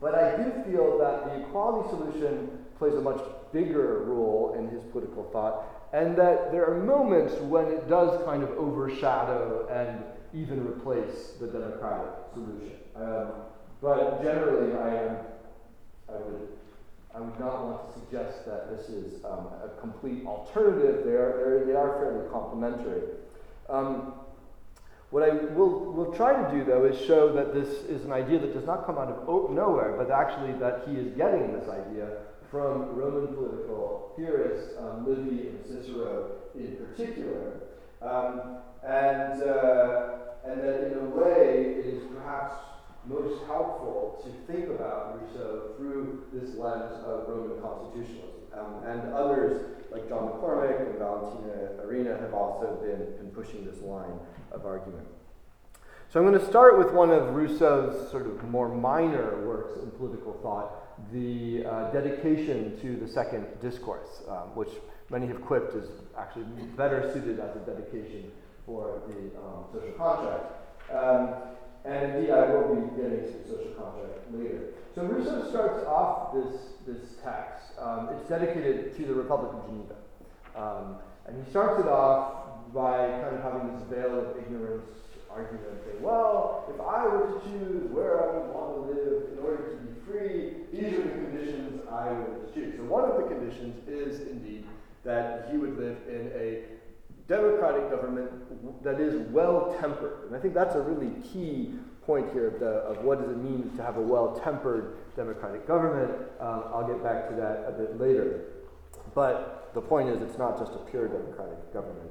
but 0.00 0.14
I 0.14 0.36
do 0.36 0.52
feel 0.70 0.98
that 0.98 1.24
the 1.24 1.40
equality 1.40 1.88
solution 1.88 2.58
plays 2.78 2.94
a 2.94 3.00
much 3.00 3.20
bigger 3.52 4.02
role 4.04 4.54
in 4.58 4.68
his 4.68 4.82
political 4.92 5.24
thought, 5.32 5.64
and 5.92 6.16
that 6.16 6.52
there 6.52 6.66
are 6.66 6.82
moments 6.82 7.34
when 7.36 7.66
it 7.66 7.88
does 7.88 8.22
kind 8.24 8.42
of 8.42 8.50
overshadow 8.50 9.66
and 9.70 10.02
even 10.34 10.66
replace 10.66 11.34
the 11.40 11.46
democratic 11.46 12.10
solution. 12.34 12.76
Um, 12.96 13.28
but 13.80 14.22
generally, 14.22 14.74
I, 14.74 14.88
am, 15.04 15.16
I 16.08 16.16
would 16.16 16.48
I 17.14 17.20
would 17.20 17.38
not 17.38 17.64
want 17.64 17.86
to 17.86 18.00
suggest 18.00 18.44
that 18.46 18.76
this 18.76 18.88
is 18.88 19.24
um, 19.24 19.46
a 19.62 19.70
complete 19.80 20.26
alternative. 20.26 21.04
They 21.04 21.12
are, 21.12 21.64
they 21.64 21.74
are 21.74 21.98
fairly 22.00 22.28
complementary. 22.30 23.02
Um, 23.68 24.14
what 25.10 25.22
I 25.22 25.32
will, 25.54 25.92
will 25.92 26.12
try 26.12 26.32
to 26.32 26.50
do, 26.50 26.64
though, 26.64 26.84
is 26.86 27.00
show 27.06 27.32
that 27.34 27.54
this 27.54 27.68
is 27.84 28.04
an 28.04 28.10
idea 28.10 28.40
that 28.40 28.52
does 28.52 28.66
not 28.66 28.84
come 28.84 28.98
out 28.98 29.08
of 29.08 29.50
nowhere, 29.50 29.94
but 29.96 30.10
actually 30.10 30.58
that 30.58 30.88
he 30.88 30.96
is 30.96 31.16
getting 31.16 31.52
this 31.52 31.68
idea 31.68 32.08
from 32.50 32.96
Roman 32.96 33.32
political 33.32 34.12
theorists, 34.16 34.74
um, 34.80 35.06
Livy 35.08 35.48
and 35.48 35.64
Cicero 35.64 36.32
in 36.56 36.76
particular. 36.76 37.60
Um, 38.02 38.58
and, 38.82 39.42
uh, 39.42 40.10
and 40.44 40.60
that 40.60 40.92
in 40.92 40.98
a 40.98 41.08
way 41.10 41.76
is 41.84 42.02
perhaps 42.12 42.56
most 43.06 43.44
helpful 43.46 44.22
to 44.24 44.52
think 44.52 44.68
about 44.70 45.20
Rousseau 45.20 45.74
through 45.76 46.24
this 46.32 46.54
lens 46.56 46.92
of 47.04 47.28
Roman 47.28 47.60
constitutionalism. 47.60 48.30
Um, 48.56 48.84
and 48.86 49.12
others, 49.12 49.66
like 49.90 50.08
John 50.08 50.28
McCormick 50.28 50.88
and 50.88 50.98
Valentina 50.98 51.82
Arena, 51.82 52.16
have 52.18 52.32
also 52.32 52.78
been, 52.80 53.16
been 53.16 53.30
pushing 53.34 53.64
this 53.64 53.80
line 53.80 54.18
of 54.52 54.64
argument. 54.64 55.06
So 56.08 56.20
I'm 56.20 56.26
going 56.26 56.38
to 56.38 56.46
start 56.46 56.78
with 56.78 56.92
one 56.92 57.10
of 57.10 57.34
Rousseau's 57.34 58.10
sort 58.10 58.26
of 58.26 58.42
more 58.44 58.68
minor 58.68 59.44
works 59.44 59.76
in 59.82 59.90
political 59.90 60.34
thought, 60.34 61.10
the 61.12 61.66
uh, 61.66 61.90
dedication 61.90 62.78
to 62.80 62.96
the 62.96 63.08
second 63.08 63.46
discourse, 63.60 64.22
um, 64.28 64.54
which 64.54 64.68
many 65.10 65.26
have 65.26 65.42
quipped 65.42 65.74
is 65.74 65.88
actually 66.16 66.44
better 66.76 67.10
suited 67.12 67.40
as 67.40 67.56
a 67.56 67.58
dedication 67.60 68.30
for 68.64 69.02
the 69.08 69.36
um, 69.40 69.64
social 69.72 69.92
contract. 69.98 70.44
Um, 70.92 71.34
and 71.84 72.14
indeed, 72.14 72.30
I 72.30 72.48
will 72.50 72.74
be 72.74 72.96
getting 72.96 73.20
to 73.20 73.48
social 73.48 73.72
contract 73.76 74.32
later. 74.32 74.72
So 74.94 75.02
Rousseau 75.02 75.48
starts 75.50 75.84
off 75.86 76.32
this, 76.32 76.60
this 76.86 77.14
text. 77.22 77.72
Um, 77.78 78.10
it's 78.12 78.28
dedicated 78.28 78.96
to 78.96 79.04
the 79.04 79.14
Republic 79.14 79.52
of 79.52 79.66
Geneva. 79.66 79.94
Um, 80.56 80.96
and 81.26 81.44
he 81.44 81.50
starts 81.50 81.80
it 81.80 81.88
off 81.88 82.72
by 82.72 83.08
kind 83.22 83.36
of 83.36 83.42
having 83.42 83.74
this 83.74 83.82
veil 83.90 84.18
of 84.18 84.36
ignorance 84.38 84.88
argument 85.30 85.82
saying, 85.84 86.02
well, 86.02 86.64
if 86.72 86.80
I 86.80 87.06
were 87.06 87.26
to 87.26 87.40
choose 87.44 87.90
where 87.90 88.22
I 88.22 88.36
would 88.36 88.54
want 88.54 88.74
to 88.74 88.80
live 88.94 89.22
in 89.32 89.38
order 89.44 89.70
to 89.70 89.76
be 89.76 90.00
free, 90.06 90.54
these 90.72 90.94
are 90.94 91.02
the 91.02 91.10
conditions 91.10 91.82
I 91.90 92.12
would 92.12 92.54
choose. 92.54 92.74
So 92.76 92.84
one 92.84 93.10
of 93.10 93.16
the 93.16 93.34
conditions 93.34 93.86
is 93.88 94.28
indeed 94.28 94.64
that 95.04 95.48
he 95.50 95.58
would 95.58 95.76
live 95.76 95.98
in 96.08 96.30
a 96.34 96.73
democratic 97.26 97.90
government 97.90 98.82
that 98.82 99.00
is 99.00 99.28
well 99.30 99.76
tempered. 99.80 100.26
And 100.26 100.36
I 100.36 100.40
think 100.40 100.54
that's 100.54 100.74
a 100.74 100.80
really 100.80 101.10
key 101.22 101.74
point 102.04 102.32
here 102.32 102.48
of, 102.48 102.60
the, 102.60 102.66
of 102.66 103.04
what 103.04 103.20
does 103.20 103.30
it 103.30 103.38
mean 103.38 103.70
to 103.76 103.82
have 103.82 103.96
a 103.96 104.00
well 104.00 104.38
tempered 104.44 104.96
democratic 105.16 105.66
government. 105.66 106.12
Um, 106.40 106.64
I'll 106.72 106.86
get 106.86 107.02
back 107.02 107.28
to 107.30 107.36
that 107.36 107.64
a 107.66 107.72
bit 107.72 107.98
later. 107.98 108.44
But 109.14 109.70
the 109.74 109.80
point 109.80 110.08
is, 110.08 110.20
it's 110.20 110.38
not 110.38 110.58
just 110.58 110.72
a 110.72 110.78
pure 110.90 111.08
democratic 111.08 111.72
government. 111.72 112.10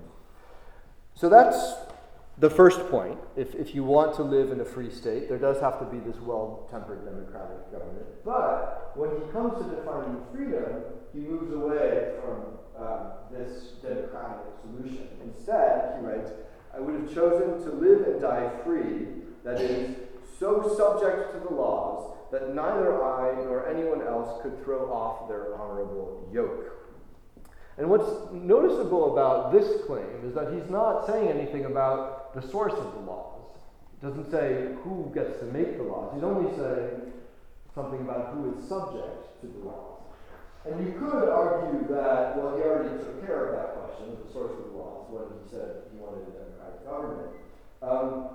So 1.15 1.29
that's 1.29 1.75
the 2.37 2.49
first 2.49 2.79
point. 2.89 3.19
If, 3.35 3.55
if 3.55 3.75
you 3.75 3.83
want 3.83 4.15
to 4.15 4.23
live 4.23 4.51
in 4.51 4.59
a 4.59 4.65
free 4.65 4.89
state, 4.89 5.29
there 5.29 5.37
does 5.37 5.59
have 5.61 5.79
to 5.79 5.85
be 5.85 5.99
this 5.99 6.19
well 6.21 6.67
tempered 6.71 7.05
democratic 7.05 7.71
government. 7.71 8.05
But 8.25 8.91
when 8.95 9.11
he 9.11 9.31
comes 9.31 9.53
to 9.57 9.75
defining 9.75 10.21
freedom, 10.33 10.83
he 11.13 11.19
moves 11.19 11.53
away 11.53 12.13
from 12.21 12.57
um, 12.77 13.11
this 13.31 13.73
democratic 13.81 14.45
solution. 14.61 15.07
Instead, 15.23 15.99
he 15.99 16.05
writes, 16.05 16.31
I 16.75 16.79
would 16.79 16.95
have 16.95 17.13
chosen 17.13 17.63
to 17.63 17.75
live 17.75 18.07
and 18.07 18.21
die 18.21 18.49
free, 18.63 19.07
that 19.43 19.61
is, 19.61 19.95
so 20.39 20.75
subject 20.75 21.33
to 21.33 21.39
the 21.39 21.53
laws 21.53 22.17
that 22.31 22.55
neither 22.55 23.03
I 23.03 23.35
nor 23.43 23.69
anyone 23.69 24.01
else 24.01 24.41
could 24.41 24.63
throw 24.63 24.91
off 24.91 25.29
their 25.29 25.53
honorable 25.55 26.27
yoke. 26.33 26.73
And 27.77 27.89
what's 27.89 28.09
noticeable 28.31 29.13
about 29.13 29.51
this 29.51 29.85
claim 29.85 30.25
is 30.25 30.33
that 30.33 30.51
he's 30.53 30.69
not 30.69 31.05
saying 31.05 31.27
anything 31.27 31.65
about 31.65 32.22
the 32.35 32.41
source 32.41 32.73
of 32.73 32.93
the 32.93 32.99
laws. 32.99 33.45
He 33.99 34.07
doesn't 34.07 34.29
say 34.31 34.69
who 34.83 35.11
gets 35.13 35.39
to 35.39 35.45
make 35.45 35.77
the 35.77 35.83
laws. 35.83 36.11
He's 36.13 36.23
only 36.23 36.51
saying 36.57 37.13
something 37.73 38.01
about 38.01 38.33
who 38.33 38.57
is 38.57 38.67
subject 38.67 39.41
to 39.41 39.47
the 39.47 39.59
laws. 39.59 40.01
And 40.65 40.79
you 40.85 40.93
could 40.93 41.29
argue 41.29 41.87
that, 41.89 42.37
well, 42.37 42.55
he 42.55 42.63
already 42.63 42.97
took 43.03 43.25
care 43.25 43.47
of 43.47 43.55
that 43.55 43.75
question, 43.75 44.17
the 44.25 44.31
source 44.31 44.53
of 44.57 44.71
the 44.71 44.77
laws, 44.77 45.07
when 45.09 45.25
he 45.43 45.49
said 45.49 45.83
he 45.91 45.97
wanted 45.99 46.23
a 46.23 46.31
democratic 46.31 46.85
government. 46.85 47.31
Um, 47.81 48.29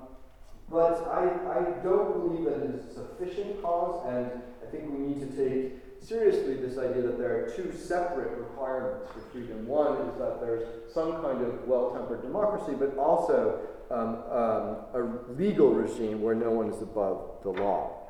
but 0.71 1.09
I, 1.09 1.25
I 1.57 1.83
don't 1.83 2.13
believe 2.21 2.45
that 2.45 2.63
it 2.63 2.75
is 2.75 2.95
sufficient 2.95 3.63
cause, 3.63 4.05
and 4.09 4.43
I 4.63 4.71
think 4.71 4.93
we 4.93 4.99
need 4.99 5.21
to 5.21 5.31
take 5.33 5.79
seriously 6.01 6.55
this 6.55 6.77
idea 6.77 7.03
that 7.03 7.19
there 7.19 7.45
are 7.45 7.51
two 7.51 7.73
separate 7.73 8.37
requirements 8.37 9.09
for 9.13 9.21
freedom. 9.33 9.67
One 9.67 9.97
is 10.09 10.19
that 10.19 10.41
there's 10.41 10.93
some 10.93 11.23
kind 11.23 11.43
of 11.43 11.67
well 11.67 11.93
tempered 11.93 12.23
democracy, 12.23 12.77
but 12.79 12.97
also 12.99 13.61
um, 13.91 14.23
um, 14.31 14.77
a 14.95 15.19
legal 15.37 15.71
regime 15.71 16.21
where 16.23 16.35
no 16.35 16.51
one 16.51 16.71
is 16.71 16.83
above 16.83 17.39
the 17.43 17.51
law. 17.51 18.09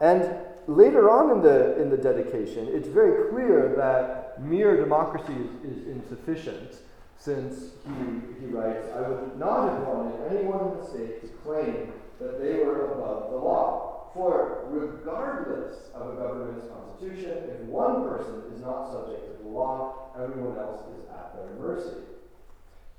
And 0.00 0.36
later 0.66 1.10
on 1.10 1.36
in 1.36 1.42
the, 1.42 1.80
in 1.80 1.90
the 1.90 1.96
dedication, 1.96 2.68
it's 2.70 2.88
very 2.88 3.30
clear 3.30 3.74
that 3.76 4.42
mere 4.42 4.76
democracy 4.76 5.32
is, 5.32 5.78
is 5.78 5.86
insufficient, 5.86 6.76
since 7.16 7.70
he, 7.86 8.40
he 8.40 8.46
writes, 8.52 8.86
I 8.94 9.08
would 9.08 9.38
not 9.38 9.70
have 9.70 9.86
wanted 9.86 10.36
anyone 10.36 10.72
in 10.72 10.80
the 10.80 10.86
state 10.86 11.22
to 11.22 11.28
claim 11.44 11.92
that 12.20 12.40
they 12.42 12.56
were 12.64 12.92
above 12.92 13.30
the 13.30 13.36
law. 13.36 14.10
For 14.12 14.66
regardless 14.70 15.90
of 15.94 16.14
a 16.14 16.16
government's 16.16 16.66
constitution. 16.68 17.50
If 17.50 17.60
one 17.66 18.08
person 18.08 18.42
is 18.52 18.60
not 18.60 18.90
subject 18.90 19.38
to 19.38 19.42
the 19.42 19.48
law, 19.48 20.10
everyone 20.16 20.58
else 20.58 20.82
is 20.96 21.04
at 21.10 21.34
their 21.34 21.54
mercy. 21.58 21.96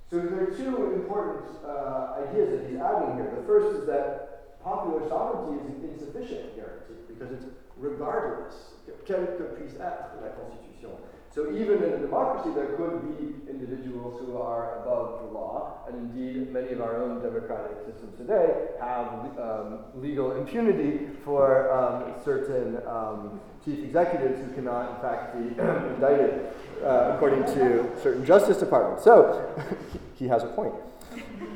So 0.10 0.20
there 0.20 0.44
are 0.44 0.52
two 0.54 0.94
important 0.94 1.46
uh, 1.66 2.22
ideas 2.30 2.52
that 2.52 2.70
he's 2.70 2.80
adding 2.80 3.16
here. 3.16 3.34
The 3.36 3.48
first 3.48 3.82
is 3.82 3.88
that 3.88 4.62
popular 4.64 5.08
sovereignty 5.10 5.62
is 5.62 5.66
an 5.66 5.90
insufficient 5.90 6.56
guarantee 6.56 7.02
because 7.08 7.32
it's 7.32 7.46
regardless, 7.78 8.76
quelle 9.06 9.26
que 9.38 9.46
puisse 9.58 9.76
être 9.76 10.22
la 10.22 10.30
Constitution. 10.30 10.92
So 11.36 11.52
even 11.52 11.84
in 11.84 11.92
a 11.92 11.98
democracy, 11.98 12.56
there 12.56 12.78
could 12.78 13.20
be 13.20 13.52
individuals 13.52 14.22
who 14.22 14.38
are 14.38 14.80
above 14.80 15.20
the 15.20 15.38
law, 15.38 15.80
and 15.86 15.98
indeed 15.98 16.54
many 16.54 16.70
of 16.70 16.80
our 16.80 16.96
own 16.96 17.22
democratic 17.22 17.76
systems 17.86 18.18
today 18.18 18.70
have 18.80 19.08
um, 19.38 19.80
legal 19.96 20.38
impunity 20.38 21.08
for 21.26 21.70
um, 21.74 22.14
certain 22.24 22.78
um, 22.88 23.42
chief 23.66 23.80
executives 23.80 24.40
who 24.40 24.56
cannot, 24.56 24.96
in 24.96 25.02
fact, 25.02 25.36
be 25.36 25.62
indicted 25.96 26.48
uh, 26.82 27.12
according 27.16 27.44
to 27.54 27.86
certain 28.02 28.26
justice 28.26 28.58
departments. 28.58 29.04
So 29.04 29.54
he 30.16 30.30
has 30.30 30.44
a 30.44 30.48
point. 30.48 30.74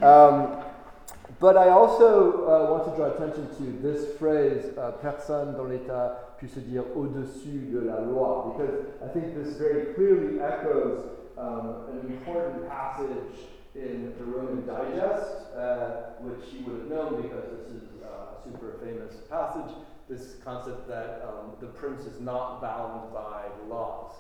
Um, 0.04 0.62
but 1.40 1.56
I 1.56 1.70
also 1.70 2.44
uh, 2.44 2.70
want 2.70 2.84
to 2.84 2.96
draw 2.98 3.16
attention 3.16 3.48
to 3.56 3.82
this 3.82 4.18
phrase, 4.18 4.78
uh, 4.78 4.92
personne 5.02 5.54
dans 5.56 5.70
l'État 5.70 6.29
dire 6.48 6.84
au-dessus 6.96 7.72
de 7.72 7.80
la 7.82 8.00
loi, 8.00 8.56
because 8.56 8.86
I 9.04 9.08
think 9.08 9.36
this 9.36 9.58
very 9.58 9.94
clearly 9.94 10.40
echoes 10.40 11.06
um, 11.38 11.86
an 11.92 12.00
important 12.08 12.68
passage 12.70 13.38
in 13.76 14.14
the 14.18 14.26
Roman 14.26 14.66
Digest, 14.66 15.54
uh, 15.56 15.90
which 16.22 16.54
you 16.54 16.66
would 16.66 16.82
have 16.82 16.90
known 16.90 17.22
because 17.22 17.46
this 17.52 17.72
is 17.72 17.84
a 18.04 18.44
super 18.44 18.80
famous 18.84 19.16
passage. 19.30 19.76
This 20.10 20.36
concept 20.44 20.88
that 20.88 21.24
um, 21.28 21.52
the 21.60 21.68
prince 21.68 22.06
is 22.06 22.20
not 22.20 22.62
bound 22.62 23.14
by 23.14 23.44
the 23.60 23.74
laws. 23.74 24.14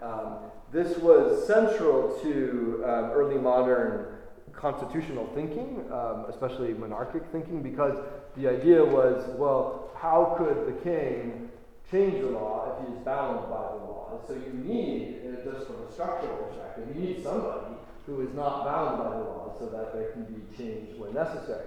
Um, 0.00 0.36
this 0.72 0.98
was 0.98 1.46
central 1.46 2.18
to 2.22 2.82
um, 2.84 3.10
early 3.12 3.38
modern 3.38 4.06
constitutional 4.52 5.28
thinking, 5.34 5.84
um, 5.90 6.26
especially 6.28 6.74
monarchic 6.74 7.22
thinking, 7.32 7.62
because 7.62 7.98
the 8.36 8.48
idea 8.48 8.84
was, 8.84 9.24
well, 9.36 9.90
how 9.96 10.34
could 10.38 10.66
the 10.66 10.80
king 10.82 11.48
change 11.92 12.20
the 12.22 12.30
law 12.30 12.74
if 12.74 12.88
he 12.88 12.94
is 12.94 12.98
bound 13.04 13.48
by 13.50 13.68
the 13.70 13.84
law? 13.84 14.18
And 14.18 14.26
so 14.26 14.34
you 14.34 14.52
need, 14.64 15.20
uh, 15.24 15.44
just 15.44 15.66
from 15.66 15.76
a 15.86 15.92
structural 15.92 16.36
perspective, 16.38 16.88
you 16.88 17.00
need 17.00 17.22
somebody 17.22 17.76
who 18.06 18.22
is 18.22 18.34
not 18.34 18.64
bound 18.64 18.98
by 18.98 19.10
the 19.10 19.22
law 19.22 19.54
so 19.58 19.66
that 19.66 19.92
there 19.92 20.10
can 20.12 20.24
be 20.24 20.56
change 20.56 20.98
when 20.98 21.12
necessary. 21.14 21.66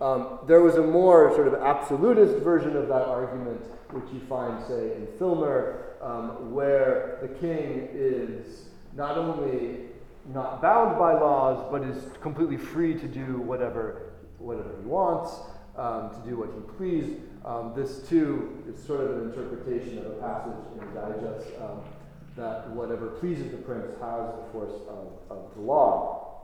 Um, 0.00 0.40
there 0.48 0.60
was 0.60 0.74
a 0.74 0.82
more 0.82 1.32
sort 1.34 1.46
of 1.46 1.54
absolutist 1.54 2.42
version 2.42 2.76
of 2.76 2.88
that 2.88 3.02
argument, 3.02 3.62
which 3.92 4.12
you 4.12 4.20
find, 4.28 4.60
say, 4.66 4.96
in 4.96 5.06
Filmer, 5.18 5.94
um, 6.02 6.52
where 6.52 7.18
the 7.22 7.28
king 7.28 7.88
is 7.92 8.64
not 8.96 9.16
only 9.16 9.92
not 10.32 10.60
bound 10.60 10.98
by 10.98 11.14
laws, 11.14 11.66
but 11.70 11.82
is 11.82 12.04
completely 12.20 12.56
free 12.56 12.94
to 12.94 13.06
do 13.06 13.40
whatever, 13.40 14.12
whatever 14.38 14.70
he 14.80 14.86
wants, 14.86 15.32
um, 15.76 16.10
to 16.10 16.28
do 16.28 16.36
what 16.36 16.50
he 16.54 16.60
please. 16.76 17.20
Um, 17.44 17.72
this, 17.74 18.06
too, 18.08 18.62
is 18.68 18.82
sort 18.84 19.00
of 19.00 19.18
an 19.18 19.30
interpretation 19.30 19.98
of 19.98 20.06
a 20.06 20.14
passage 20.20 20.52
in 20.72 20.86
the 20.86 21.00
Digest 21.00 21.48
um, 21.60 21.80
that 22.36 22.70
whatever 22.70 23.08
pleases 23.08 23.50
the 23.50 23.58
prince 23.58 23.90
has 24.00 24.30
the 24.36 24.52
force 24.52 24.80
of, 24.88 25.08
of 25.28 25.54
the 25.54 25.60
law. 25.60 26.40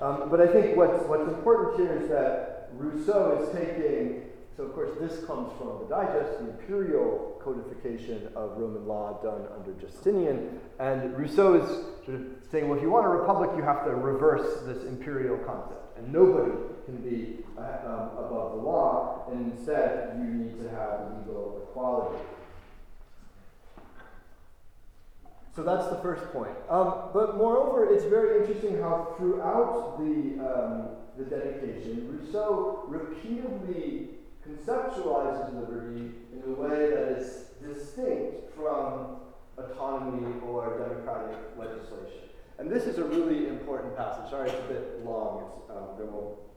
Um, 0.00 0.28
but 0.30 0.40
I 0.40 0.46
think 0.46 0.76
what's, 0.76 1.04
what's 1.06 1.28
important 1.28 1.80
here 1.80 1.96
is 1.96 2.08
that 2.08 2.70
Rousseau 2.72 3.42
is 3.42 3.56
taking 3.56 4.22
so, 4.56 4.64
of 4.64 4.74
course, 4.74 4.90
this 5.00 5.24
comes 5.24 5.50
from 5.56 5.78
the 5.80 5.86
Digest, 5.88 6.38
the 6.38 6.50
imperial 6.50 7.40
codification 7.42 8.28
of 8.36 8.58
Roman 8.58 8.86
law 8.86 9.18
done 9.22 9.46
under 9.56 9.72
Justinian. 9.80 10.60
And 10.78 11.16
Rousseau 11.16 11.54
is 11.54 11.68
sort 12.04 12.20
of 12.20 12.26
saying, 12.50 12.68
well, 12.68 12.76
if 12.76 12.82
you 12.82 12.90
want 12.90 13.06
a 13.06 13.08
republic, 13.08 13.50
you 13.56 13.62
have 13.62 13.84
to 13.86 13.94
reverse 13.94 14.62
this 14.66 14.84
imperial 14.84 15.38
concept. 15.38 15.91
And 16.02 16.12
nobody 16.12 16.52
can 16.86 16.96
be 16.96 17.44
uh, 17.56 17.60
um, 17.86 18.24
above 18.24 18.52
the 18.52 18.58
law. 18.58 19.28
And 19.30 19.52
instead, 19.52 20.18
you 20.18 20.24
need 20.24 20.62
to 20.62 20.68
have 20.70 21.18
legal 21.18 21.68
equality. 21.68 22.22
So 25.54 25.62
that's 25.62 25.88
the 25.88 25.96
first 25.96 26.24
point. 26.32 26.56
Um, 26.70 27.10
but 27.12 27.36
moreover, 27.36 27.92
it's 27.92 28.04
very 28.04 28.40
interesting 28.40 28.80
how 28.80 29.14
throughout 29.18 29.98
the, 29.98 30.40
um, 30.40 30.88
the 31.18 31.24
dedication, 31.24 32.18
Rousseau 32.18 32.84
repeatedly 32.88 34.08
conceptualizes 34.48 35.54
liberty 35.54 36.10
in 36.32 36.42
a 36.46 36.54
way 36.54 36.90
that 36.90 37.18
is 37.18 37.44
distinct 37.62 38.54
from 38.56 39.16
autonomy 39.58 40.40
or 40.40 40.78
democratic 40.78 41.36
legislation. 41.58 42.31
And 42.62 42.70
this 42.70 42.84
is 42.84 42.98
a 42.98 43.04
really 43.04 43.48
important 43.48 43.96
passage. 43.96 44.30
Sorry, 44.30 44.48
it's 44.48 44.60
a 44.60 44.72
bit 44.72 45.04
long. 45.04 45.50
Um, 45.68 45.98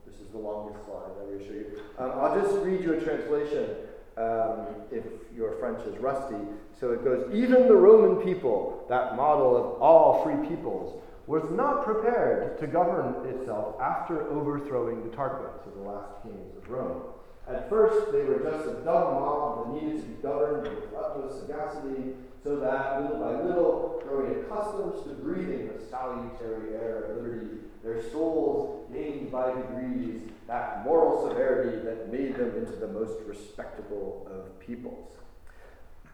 this 0.05 0.19
is 0.19 0.27
the 0.27 0.37
longest 0.37 0.85
slide, 0.85 1.09
I'm 1.09 1.25
going 1.25 1.39
to 1.39 1.43
show 1.43 1.53
you. 1.53 1.81
Um, 1.97 2.11
I'll 2.19 2.39
just 2.39 2.63
read 2.63 2.81
you 2.81 2.93
a 2.93 3.01
translation 3.01 3.75
um, 4.15 4.67
if 4.91 5.03
your 5.35 5.53
French 5.53 5.79
is 5.87 5.97
rusty. 5.97 6.37
So 6.79 6.91
it 6.91 7.03
goes 7.03 7.33
Even 7.33 7.67
the 7.67 7.75
Roman 7.75 8.23
people, 8.23 8.85
that 8.87 9.15
model 9.15 9.57
of 9.57 9.81
all 9.81 10.23
free 10.23 10.47
peoples, 10.47 11.01
was 11.25 11.49
not 11.49 11.83
prepared 11.83 12.59
to 12.59 12.67
govern 12.67 13.27
itself 13.27 13.81
after 13.81 14.29
overthrowing 14.29 15.09
the 15.09 15.17
Tarquins, 15.17 15.63
so 15.63 15.71
the 15.71 15.89
last 15.89 16.21
kings 16.21 16.55
of 16.55 16.69
Rome. 16.69 17.01
At 17.49 17.67
first, 17.67 18.11
they 18.11 18.21
were 18.21 18.41
just 18.43 18.67
a 18.67 18.73
dumb 18.85 19.15
mob 19.15 19.73
that 19.73 19.81
needed 19.81 20.01
to 20.01 20.07
be 20.07 20.21
governed 20.21 20.67
with 20.67 20.93
utmost 20.95 21.47
sagacity, 21.47 22.13
so 22.45 22.57
that 22.57 23.01
little 23.01 23.17
by 23.17 23.41
little, 23.41 24.03
growing 24.07 24.39
accustomed 24.39 25.03
to 25.03 25.09
breathing 25.23 25.67
the 25.67 25.83
salutary 25.89 26.75
air 26.75 27.05
of 27.05 27.17
liberty, 27.17 27.57
their 27.83 28.03
souls 28.11 28.87
gained 28.93 29.31
by 29.31 29.47
degrees 29.47 30.21
that 30.45 30.85
moral 30.85 31.27
severity 31.27 31.83
that 31.83 32.13
made 32.13 32.35
them 32.35 32.55
into 32.55 32.73
the 32.73 32.87
most 32.87 33.19
respectable 33.25 34.27
of 34.29 34.59
peoples. 34.59 35.13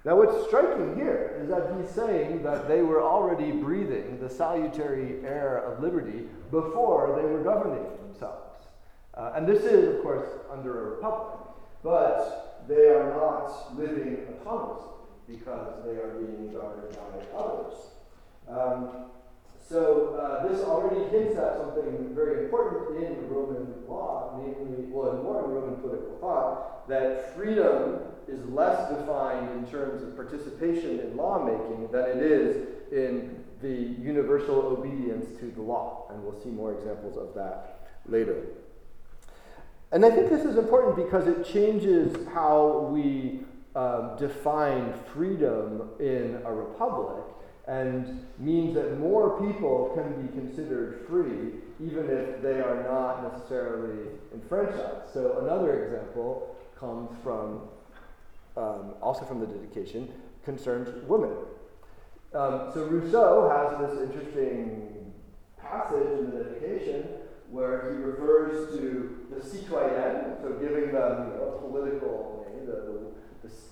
Now, 0.05 0.15
what's 0.15 0.47
striking 0.47 0.95
here 0.95 1.37
is 1.41 1.49
that 1.49 1.75
he's 1.77 1.93
saying 1.93 2.43
that 2.43 2.69
they 2.69 2.81
were 2.81 3.03
already 3.03 3.51
breathing 3.51 4.17
the 4.21 4.29
salutary 4.29 5.19
air 5.25 5.57
of 5.57 5.83
liberty 5.83 6.27
before 6.49 7.19
they 7.21 7.27
were 7.27 7.43
governing 7.43 7.85
themselves. 8.07 8.67
Uh, 9.15 9.33
and 9.35 9.45
this 9.45 9.63
is, 9.63 9.95
of 9.95 10.01
course, 10.01 10.29
under 10.49 10.79
a 10.79 10.91
republic, 10.91 11.41
but 11.83 12.63
they 12.69 12.87
are 12.87 13.13
not 13.15 13.77
living 13.77 14.27
autonomously 14.45 15.00
because 15.31 15.83
they 15.85 15.91
are 15.91 16.15
being 16.19 16.51
governed 16.51 16.95
by 16.95 17.37
others. 17.37 17.73
Um, 18.47 19.05
so 19.67 20.15
uh, 20.15 20.47
this 20.47 20.61
already 20.63 21.09
hints 21.09 21.37
at 21.37 21.57
something 21.57 22.13
very 22.13 22.45
important 22.45 22.97
in 22.97 23.29
Roman 23.29 23.73
law, 23.87 24.41
namely, 24.43 24.85
well, 24.89 25.11
in 25.15 25.23
more 25.23 25.45
in 25.45 25.51
Roman 25.51 25.75
political 25.79 26.17
thought, 26.19 26.87
that 26.89 27.35
freedom 27.35 27.99
is 28.27 28.43
less 28.49 28.89
defined 28.89 29.49
in 29.51 29.71
terms 29.71 30.03
of 30.03 30.15
participation 30.15 30.99
in 30.99 31.15
lawmaking 31.15 31.89
than 31.91 32.05
it 32.05 32.17
is 32.17 32.67
in 32.91 33.43
the 33.61 33.95
universal 34.01 34.55
obedience 34.55 35.39
to 35.39 35.45
the 35.45 35.61
law. 35.61 36.07
And 36.09 36.23
we'll 36.23 36.41
see 36.41 36.49
more 36.49 36.73
examples 36.73 37.15
of 37.15 37.33
that 37.35 37.87
later. 38.05 38.43
And 39.93 40.05
I 40.05 40.09
think 40.09 40.29
this 40.29 40.45
is 40.45 40.57
important 40.57 40.95
because 40.95 41.27
it 41.27 41.45
changes 41.45 42.15
how 42.33 42.89
we 42.91 43.41
um, 43.75 44.15
define 44.17 44.93
freedom 45.13 45.89
in 45.99 46.41
a 46.45 46.53
republic 46.53 47.23
and 47.67 48.25
means 48.39 48.73
that 48.75 48.99
more 48.99 49.39
people 49.47 49.91
can 49.95 50.21
be 50.21 50.27
considered 50.34 51.05
free 51.07 51.60
even 51.79 52.10
if 52.10 52.41
they 52.41 52.60
are 52.60 52.84
not 52.84 53.31
necessarily 53.31 54.10
enfranchised. 54.34 55.13
So 55.13 55.39
another 55.41 55.86
example 55.86 56.55
comes 56.77 57.10
from 57.23 57.62
um, 58.57 58.95
also 59.01 59.23
from 59.25 59.39
the 59.39 59.47
dedication 59.47 60.12
concerns 60.43 60.89
women. 61.07 61.31
Um, 62.34 62.71
so 62.73 62.86
Rousseau 62.86 63.49
has 63.49 63.91
this 63.91 64.10
interesting 64.10 65.13
passage 65.57 66.07
in 66.19 66.31
the 66.31 66.43
dedication 66.43 67.07
where 67.49 67.91
he 67.91 67.97
refers 67.97 68.73
to 68.77 69.27
the 69.29 69.41
citoyenne, 69.41 70.38
so 70.41 70.53
giving 70.53 70.93
them 70.93 71.34
a 71.36 71.60
political 71.60 72.45
name, 72.47 72.65
the, 72.65 72.71
the, 72.71 73.00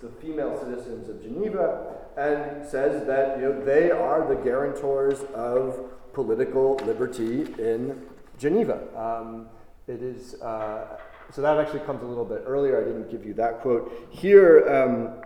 the, 0.01 0.09
female 0.21 0.57
citizens 0.59 1.09
of 1.09 1.21
Geneva, 1.21 1.95
and 2.17 2.65
says 2.65 3.05
that 3.07 3.37
you 3.37 3.43
know, 3.43 3.65
they 3.65 3.91
are 3.91 4.27
the 4.27 4.35
guarantors 4.35 5.21
of 5.33 5.91
political 6.13 6.75
liberty 6.85 7.41
in 7.61 8.01
Geneva. 8.37 8.79
Um, 8.95 9.47
it 9.87 10.01
is, 10.01 10.35
uh, 10.41 10.97
so 11.31 11.41
that 11.41 11.57
actually 11.57 11.81
comes 11.81 12.03
a 12.03 12.05
little 12.05 12.25
bit 12.25 12.43
earlier. 12.45 12.81
I 12.81 12.83
didn't 12.83 13.09
give 13.09 13.25
you 13.25 13.33
that 13.35 13.61
quote. 13.61 14.07
Here, 14.09 14.67
um, 14.69 15.21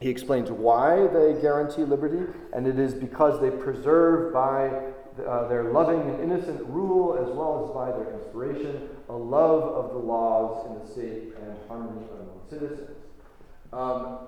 he 0.00 0.08
explains 0.10 0.50
why 0.50 1.06
they 1.06 1.40
guarantee 1.40 1.84
liberty, 1.84 2.30
and 2.52 2.66
it 2.66 2.78
is 2.78 2.94
because 2.94 3.40
they 3.40 3.50
preserve 3.50 4.32
by 4.32 4.70
uh, 5.26 5.48
their 5.48 5.64
loving 5.64 6.00
and 6.00 6.20
innocent 6.22 6.60
rule, 6.66 7.16
as 7.16 7.34
well 7.34 7.64
as 7.64 7.74
by 7.74 7.96
their 7.96 8.12
inspiration, 8.14 8.88
a 9.08 9.16
love 9.16 9.62
of 9.62 9.92
the 9.92 9.98
laws 9.98 10.66
in 10.66 10.78
the 10.78 10.86
state 10.92 11.34
and 11.40 11.56
harmony 11.68 12.04
among 12.10 12.40
citizens. 12.50 12.95
Um, 13.72 14.18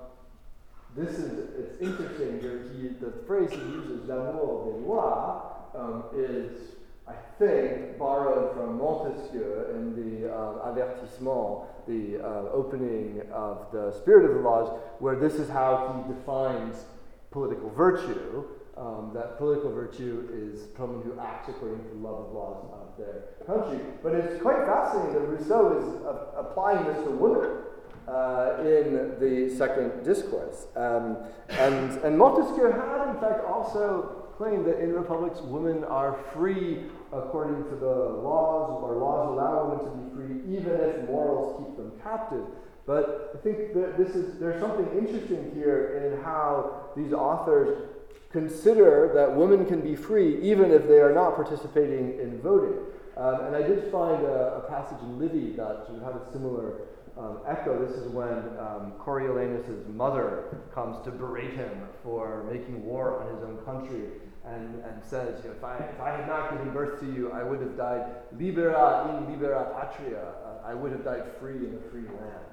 this 0.95 1.17
is 1.17 1.49
it's 1.57 1.81
interesting. 1.81 2.39
He, 2.75 2.87
the 2.87 3.13
phrase 3.25 3.51
he 3.51 3.59
uses, 3.59 4.07
l'amour 4.07 4.65
des 4.65 4.85
lois, 4.85 5.41
um, 5.75 6.03
is 6.15 6.75
I 7.07 7.13
think 7.37 7.97
borrowed 7.97 8.53
from 8.55 8.77
Montesquieu 8.77 9.65
in 9.71 9.95
the 9.95 10.31
uh, 10.31 10.71
Avertissement, 10.71 11.65
the 11.87 12.23
uh, 12.23 12.51
opening 12.51 13.21
of 13.31 13.67
the 13.71 13.91
Spirit 13.93 14.29
of 14.29 14.35
the 14.37 14.41
Laws, 14.41 14.79
where 14.99 15.15
this 15.15 15.35
is 15.35 15.49
how 15.49 16.03
he 16.05 16.13
defines 16.13 16.85
political 17.31 17.69
virtue. 17.69 18.45
Um, 18.77 19.11
that 19.13 19.37
political 19.37 19.73
virtue 19.73 20.29
is 20.31 20.61
someone 20.77 21.01
who 21.03 21.19
acts 21.19 21.49
according 21.49 21.83
to 21.83 21.89
the 21.89 21.95
love 21.95 22.27
of 22.27 22.31
laws 22.31 22.65
of 22.71 22.97
their 22.97 23.23
country. 23.45 23.79
But 24.01 24.15
it's 24.15 24.41
quite 24.41 24.65
fascinating 24.65 25.15
that 25.15 25.27
Rousseau 25.27 25.77
is 25.77 26.05
uh, 26.05 26.39
applying 26.39 26.85
this 26.85 27.03
to 27.03 27.09
women 27.11 27.63
uh, 28.07 28.38
in 28.65 29.19
the 29.19 29.53
second 29.55 30.03
discourse. 30.03 30.67
Um, 30.75 31.17
and, 31.49 31.91
and 32.03 32.17
Montesquieu 32.17 32.71
had, 32.71 33.09
in 33.09 33.19
fact, 33.19 33.45
also 33.45 34.29
claimed 34.37 34.65
that 34.65 34.79
in 34.79 34.93
republics 34.93 35.41
women 35.41 35.83
are 35.83 36.17
free 36.33 36.85
according 37.11 37.63
to 37.65 37.75
the 37.75 37.85
laws, 38.23 38.81
or 38.81 38.95
laws 38.95 39.27
allow 39.29 39.67
women 39.67 39.85
to 39.85 39.91
be 39.97 40.15
free 40.15 40.57
even 40.57 40.79
if 40.79 41.05
morals 41.07 41.59
keep 41.59 41.75
them 41.75 41.91
captive. 42.01 42.45
But 42.85 43.33
I 43.35 43.37
think 43.43 43.73
that 43.73 43.97
this 43.97 44.15
is 44.15 44.39
there's 44.39 44.59
something 44.61 44.87
interesting 44.97 45.51
here 45.53 46.01
in 46.01 46.23
how 46.23 46.89
these 46.95 47.13
authors 47.13 47.89
consider 48.31 49.11
that 49.13 49.35
women 49.35 49.65
can 49.65 49.81
be 49.81 49.95
free 49.95 50.41
even 50.41 50.71
if 50.71 50.87
they 50.87 50.99
are 50.99 51.13
not 51.13 51.35
participating 51.35 52.19
in 52.19 52.39
voting. 52.41 52.77
Um, 53.17 53.47
and 53.47 53.55
I 53.55 53.61
did 53.61 53.91
find 53.91 54.23
a, 54.23 54.63
a, 54.63 54.69
passage 54.69 54.99
in 55.01 55.19
Livy 55.19 55.51
that 55.57 55.87
had 56.05 56.13
a 56.13 56.31
similar 56.31 56.87
um, 57.19 57.39
echo. 57.47 57.85
This 57.85 57.95
is 57.97 58.07
when 58.11 58.29
um, 58.57 58.93
Coriolanus' 58.99 59.87
mother 59.93 60.57
comes 60.73 61.03
to 61.03 61.11
berate 61.11 61.53
him 61.53 61.81
for 62.03 62.45
making 62.51 62.83
war 62.83 63.21
on 63.21 63.35
his 63.35 63.43
own 63.43 63.57
country 63.65 64.07
and, 64.45 64.81
and 64.85 65.03
says, 65.03 65.41
you 65.43 65.49
know, 65.49 65.55
if, 65.55 65.63
I, 65.63 65.77
if 65.77 65.99
I 65.99 66.11
had 66.11 66.27
not 66.27 66.51
given 66.51 66.73
birth 66.73 66.99
to 67.01 67.05
you, 67.05 67.31
I 67.31 67.43
would 67.43 67.59
have 67.61 67.75
died 67.77 68.05
libera 68.37 69.17
in 69.17 69.31
libera 69.31 69.65
patria. 69.79 70.33
Uh, 70.45 70.67
I 70.67 70.73
would 70.73 70.91
have 70.91 71.03
died 71.03 71.23
free 71.39 71.57
in 71.57 71.77
a 71.77 71.91
free 71.91 72.07
land. 72.07 72.45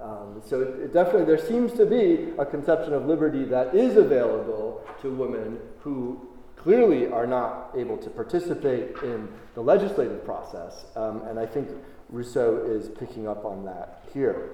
Um, 0.00 0.42
so 0.44 0.60
it, 0.60 0.80
it 0.80 0.92
definitely, 0.92 1.24
there 1.24 1.44
seems 1.44 1.72
to 1.74 1.86
be 1.86 2.32
a 2.38 2.44
conception 2.44 2.92
of 2.92 3.06
liberty 3.06 3.44
that 3.46 3.74
is 3.74 3.96
available 3.96 4.82
to 5.02 5.10
women 5.10 5.58
who 5.80 6.28
clearly 6.56 7.06
are 7.06 7.26
not 7.26 7.70
able 7.76 7.96
to 7.96 8.10
participate 8.10 8.96
in 9.02 9.28
the 9.54 9.60
legislative 9.60 10.24
process. 10.24 10.84
Um, 10.94 11.22
and 11.22 11.38
I 11.38 11.46
think 11.46 11.70
Rousseau 12.10 12.64
is 12.64 12.88
picking 12.88 13.28
up 13.28 13.44
on 13.44 13.64
that 13.64 14.02
here. 14.12 14.50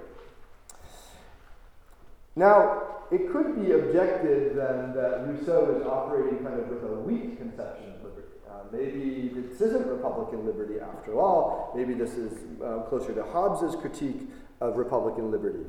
Now, 2.34 2.82
it 3.10 3.32
could 3.32 3.56
be 3.56 3.72
objected 3.72 4.56
then 4.56 4.92
that 4.94 5.26
Rousseau 5.26 5.76
is 5.76 5.86
operating 5.86 6.44
kind 6.44 6.60
of 6.60 6.68
with 6.68 6.84
a 6.84 6.94
weak 7.00 7.38
conception 7.38 7.92
of 7.92 8.02
liberty. 8.02 8.28
Uh, 8.48 8.64
maybe 8.70 9.30
this 9.34 9.60
isn't 9.60 9.86
Republican 9.86 10.44
liberty 10.44 10.80
after 10.80 11.18
all. 11.18 11.72
Maybe 11.74 11.94
this 11.94 12.12
is 12.12 12.32
uh, 12.62 12.80
closer 12.88 13.14
to 13.14 13.22
Hobbes's 13.24 13.74
critique 13.76 14.28
of 14.60 14.76
Republican 14.76 15.30
liberty. 15.30 15.64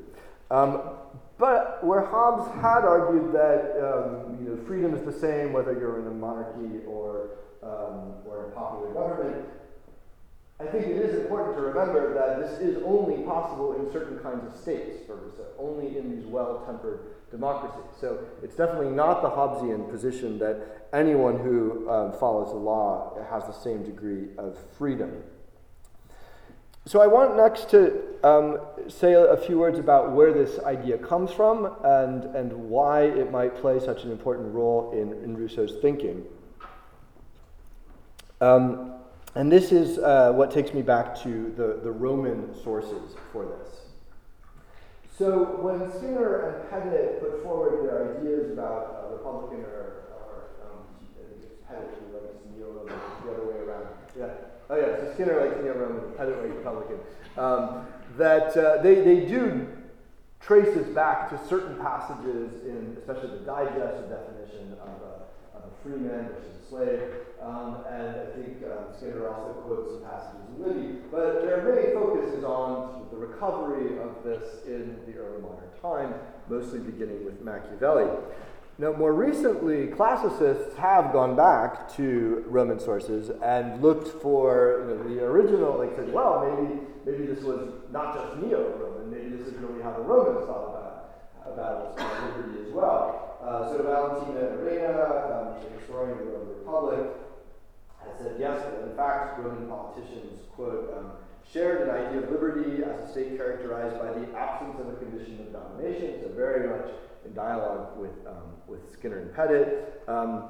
Um, 0.50 0.82
but 1.38 1.84
where 1.86 2.06
Hobbes 2.06 2.50
had 2.62 2.84
argued 2.84 3.32
that 3.34 3.78
um, 3.78 4.38
you 4.42 4.50
know, 4.50 4.66
freedom 4.66 4.94
is 4.94 5.04
the 5.04 5.20
same 5.20 5.54
whether 5.54 5.74
you're 5.74 6.00
in 6.00 6.08
a 6.08 6.12
monarchy 6.12 6.84
or, 6.88 7.30
um, 7.62 8.14
or 8.26 8.48
a 8.48 8.52
popular 8.52 8.94
government, 8.94 9.46
I 10.60 10.66
think 10.66 10.88
it 10.88 10.98
is 10.98 11.20
important 11.20 11.56
to 11.58 11.62
remember 11.62 12.16
that 12.16 12.40
this 12.40 12.60
is 12.60 12.82
only 12.84 13.24
possible 13.24 13.74
in 13.74 13.92
certain 13.92 14.18
kinds 14.20 14.44
of 14.44 14.60
states, 14.60 15.06
for 15.06 15.20
only 15.60 15.98
in 15.98 16.16
these 16.16 16.26
well 16.26 16.64
tempered 16.66 17.00
democracies. 17.30 17.92
So 18.00 18.20
it's 18.42 18.56
definitely 18.56 18.90
not 18.90 19.22
the 19.22 19.30
Hobbesian 19.30 19.90
position 19.90 20.40
that 20.40 20.88
anyone 20.94 21.40
who 21.40 21.90
um, 21.90 22.14
follows 22.14 22.50
the 22.50 22.58
law 22.58 23.18
has 23.30 23.46
the 23.46 23.54
same 23.54 23.84
degree 23.84 24.30
of 24.38 24.58
freedom. 24.78 25.24
So 26.86 27.02
I 27.02 27.08
want 27.08 27.36
next 27.36 27.70
to 27.72 28.02
um, 28.24 28.60
say 28.88 29.14
a 29.14 29.36
few 29.36 29.60
words 29.60 29.78
about 29.78 30.14
where 30.14 30.32
this 30.32 30.58
idea 30.60 30.98
comes 30.98 31.32
from 31.32 31.76
and, 31.84 32.24
and 32.36 32.54
why 32.54 33.02
it 33.02 33.30
might 33.30 33.58
play 33.58 33.80
such 33.80 34.06
an 34.06 34.12
important 34.12 34.54
role 34.54 34.92
in, 34.94 35.12
in 35.24 35.36
Rousseau's 35.36 35.74
thinking. 35.82 36.24
Um, 38.40 38.94
and 39.36 39.52
this 39.52 39.72
is 39.72 40.00
uh, 40.00 40.32
what 40.34 40.52
takes 40.52 40.74
me 40.74 40.82
back 40.82 41.16
to 41.24 41.54
the, 41.56 41.80
the 41.84 41.92
Roman 41.92 42.54
sources 42.64 43.16
for 43.32 43.46
this. 43.46 43.82
So 45.18 45.58
when 45.62 45.92
Skinner 45.98 46.62
and 46.62 46.70
Pettit 46.70 47.20
put 47.20 47.42
forward 47.44 47.90
their 47.90 48.18
ideas 48.20 48.52
about 48.52 49.10
uh, 49.10 49.14
Republican 49.14 49.66
or, 49.66 50.06
or 50.14 50.50
um, 50.62 50.84
Pettit 51.68 51.90
who 52.00 52.18
likes 52.18 52.36
neo-Roman, 52.56 52.94
the 53.26 53.32
other 53.32 53.46
way 53.46 53.58
around. 53.58 53.88
Yeah. 54.18 54.30
Oh 54.70 54.76
yeah, 54.76 54.98
so 54.98 55.12
Skinner 55.14 55.42
likes 55.42 55.62
neo-Roman, 55.64 56.14
Pettit 56.18 56.38
likes 56.38 56.56
Republican. 56.56 57.00
Um, 57.38 57.88
that 58.18 58.56
uh, 58.58 58.82
they, 58.82 58.96
they 59.02 59.26
do 59.26 59.68
trace 60.40 60.76
us 60.78 60.88
back 60.90 61.30
to 61.30 61.48
certain 61.48 61.78
passages 61.78 62.64
in, 62.64 62.96
especially 63.00 63.40
the 63.40 63.46
digest, 63.46 64.10
definition 64.10 64.74
of 64.82 65.02
a 65.02 65.07
free 65.84 65.98
man 65.98 66.30
versus 66.30 66.56
a 66.64 66.70
slave. 66.70 67.02
Um, 67.42 67.84
and 67.90 68.16
I 68.16 68.26
think 68.36 68.64
um, 68.64 68.94
Skinner 68.96 69.30
also 69.30 69.54
quotes 69.62 69.94
some 69.94 70.04
passages 70.04 70.42
in 70.50 70.64
Livy. 70.64 71.00
But 71.12 71.42
their 71.44 71.64
main 71.64 71.94
focus 71.94 72.34
is 72.34 72.44
on 72.44 73.08
the 73.12 73.18
recovery 73.18 74.00
of 74.00 74.24
this 74.24 74.66
in 74.66 74.98
the 75.06 75.18
early 75.18 75.42
modern 75.42 75.70
time, 75.82 76.14
mostly 76.50 76.80
beginning 76.80 77.24
with 77.26 77.42
Machiavelli. 77.42 78.10
Now, 78.80 78.94
more 78.94 79.12
recently, 79.12 79.88
classicists 79.88 80.76
have 80.78 81.12
gone 81.12 81.36
back 81.36 81.92
to 81.96 82.44
Roman 82.48 82.80
sources 82.80 83.32
and 83.44 83.82
looked 83.82 84.22
for 84.22 84.86
you 84.88 84.96
know, 84.96 85.16
the 85.16 85.26
original, 85.26 85.80
like 85.80 85.96
said, 85.96 86.14
well, 86.14 86.46
maybe, 86.46 86.82
maybe 87.04 87.26
this 87.26 87.44
was 87.44 87.74
not 87.92 88.14
just 88.14 88.38
neo-Roman, 88.38 89.10
maybe 89.10 89.36
this 89.36 89.48
is 89.48 89.56
really 89.56 89.82
how 89.82 89.94
the 89.94 90.04
Romans 90.04 90.46
thought 90.46 90.70
about, 90.70 90.87
about 91.54 91.98
liberty 91.98 92.68
as 92.68 92.74
well. 92.74 93.38
Uh, 93.42 93.70
so 93.70 93.84
Valentina 93.84 94.58
Arena, 94.58 94.92
um, 95.32 95.64
the 95.64 95.80
historian 95.80 96.12
of 96.12 96.26
the 96.26 96.32
Roman 96.32 96.48
Republic, 96.60 97.08
has 98.04 98.18
said 98.20 98.36
yes, 98.40 98.62
in 98.84 98.96
fact, 98.96 99.40
Roman 99.40 99.68
politicians, 99.68 100.42
quote, 100.54 100.94
um, 100.98 101.12
shared 101.52 101.88
an 101.88 101.90
idea 101.90 102.24
of 102.24 102.32
liberty 102.32 102.84
as 102.84 103.08
a 103.08 103.12
state 103.12 103.38
characterized 103.38 103.98
by 104.00 104.12
the 104.12 104.38
absence 104.38 104.80
of 104.80 104.90
a 104.90 104.96
condition 104.98 105.40
of 105.40 105.54
domination, 105.54 106.20
so 106.22 106.30
very 106.36 106.68
much 106.68 106.90
in 107.26 107.34
dialogue 107.34 107.98
with, 107.98 108.12
um, 108.28 108.54
with 108.68 108.92
Skinner 108.92 109.20
and 109.20 109.34
Pettit. 109.34 110.02
Um, 110.08 110.46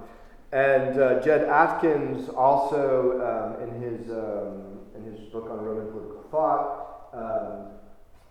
and 0.52 1.00
uh, 1.00 1.20
Jed 1.22 1.44
Atkins 1.44 2.30
also, 2.30 3.20
um, 3.22 3.68
in, 3.68 3.82
his, 3.82 4.10
um, 4.10 4.80
in 4.96 5.04
his 5.04 5.20
book 5.30 5.50
on 5.52 5.60
Roman 5.60 5.92
political 5.92 6.24
thought, 6.32 7.10
um, 7.14 7.77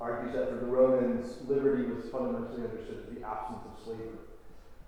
argues 0.00 0.34
that 0.34 0.50
for 0.50 0.56
the 0.56 0.66
Romans, 0.66 1.36
liberty 1.48 1.84
was 1.84 2.04
fundamentally 2.10 2.64
understood 2.64 3.04
as 3.08 3.14
the 3.14 3.26
absence 3.26 3.62
of 3.64 3.84
slavery. 3.84 4.20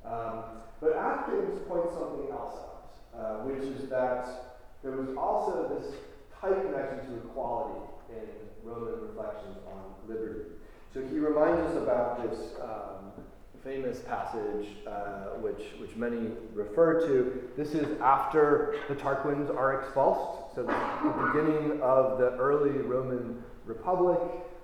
Um, 0.05 0.45
but 0.81 0.97
Atkins 0.97 1.61
points 1.69 1.95
something 1.95 2.31
else 2.31 2.55
out, 2.55 2.93
uh, 3.19 3.35
which 3.45 3.63
is 3.63 3.89
that 3.89 4.59
there 4.83 4.93
was 4.93 5.09
also 5.17 5.75
this 5.75 5.95
tight 6.41 6.63
connection 6.63 7.11
to 7.11 7.17
equality 7.29 7.81
in 8.11 8.29
Roman 8.63 9.01
reflections 9.01 9.57
on 9.67 9.83
liberty. 10.09 10.51
So 10.95 11.03
he 11.03 11.19
reminds 11.19 11.61
us 11.63 11.77
about 11.77 12.31
this 12.31 12.55
um, 12.63 13.25
famous 13.65 14.01
passage, 14.01 14.69
uh, 14.87 15.37
which, 15.41 15.73
which 15.81 15.97
many 15.97 16.31
refer 16.55 17.07
to. 17.07 17.51
This 17.57 17.75
is 17.75 18.01
after 18.01 18.77
the 18.89 18.95
Tarquins 18.95 19.51
are 19.55 19.83
expulsed, 19.83 20.55
so 20.55 20.63
the 20.63 21.27
beginning 21.27 21.81
of 21.83 22.19
the 22.19 22.31
early 22.39 22.71
Roman 22.71 23.43
Republic, 23.67 24.19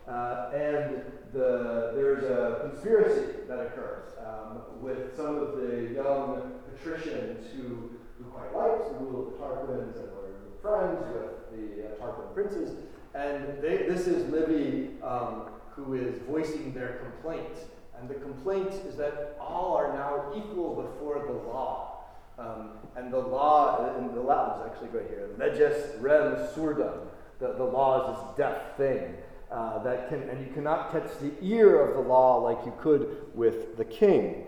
uh, 0.09 0.51
and 0.55 1.03
the, 1.33 1.93
there's 1.95 2.25
a 2.25 2.69
conspiracy 2.69 3.39
that 3.49 3.59
occurs 3.61 4.13
um, 4.25 4.61
with 4.81 5.17
some 5.17 5.37
of 5.37 5.57
the 5.57 5.93
young 5.95 6.53
patricians 6.71 7.47
who, 7.57 7.91
who 8.19 8.25
quite 8.31 8.55
liked 8.55 8.91
the 8.91 9.05
rule 9.05 9.27
of 9.27 9.33
the 9.33 9.39
Tarquins 9.39 9.97
and 9.97 10.11
were 10.13 10.35
friends 10.63 11.05
with 11.13 11.51
the 11.53 11.87
uh, 11.87 11.97
Tarquin 11.97 12.35
princes. 12.35 12.77
And 13.15 13.63
they, 13.63 13.79
this 13.89 14.07
is 14.07 14.31
Livy, 14.31 14.91
um, 15.03 15.49
who 15.71 15.95
is 15.95 16.19
voicing 16.29 16.73
their 16.75 16.99
complaint 16.99 17.57
and 18.05 18.15
the 18.15 18.21
complaint 18.21 18.73
is 18.87 18.97
that 18.97 19.37
all 19.41 19.77
are 19.77 19.95
now 19.95 20.33
equal 20.37 20.75
before 20.75 21.25
the 21.27 21.33
law. 21.33 22.05
Um, 22.39 22.71
and 22.97 23.13
the 23.13 23.19
law, 23.19 23.97
in 23.97 24.15
the 24.15 24.21
Latin 24.21 24.61
is 24.61 24.73
actually 24.73 24.89
right 24.89 25.09
here, 25.09 25.31
leges 25.39 26.01
rem 26.01 26.37
surdum. 26.55 27.07
The, 27.39 27.55
the 27.55 27.65
law 27.65 28.11
is 28.11 28.19
this 28.19 28.37
deaf 28.37 28.77
thing. 28.77 29.15
Uh, 29.51 29.83
that 29.85 30.09
can, 30.09 30.23
and 30.29 30.45
you 30.45 30.53
cannot 30.53 30.91
catch 30.91 31.09
the 31.21 31.33
ear 31.41 31.81
of 31.81 31.95
the 31.95 32.01
law 32.01 32.39
like 32.39 32.59
you 32.67 32.73
could 32.81 33.17
with 33.35 33.77
the 33.77 33.85
king. 33.85 34.47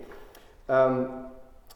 Um, 0.68 1.26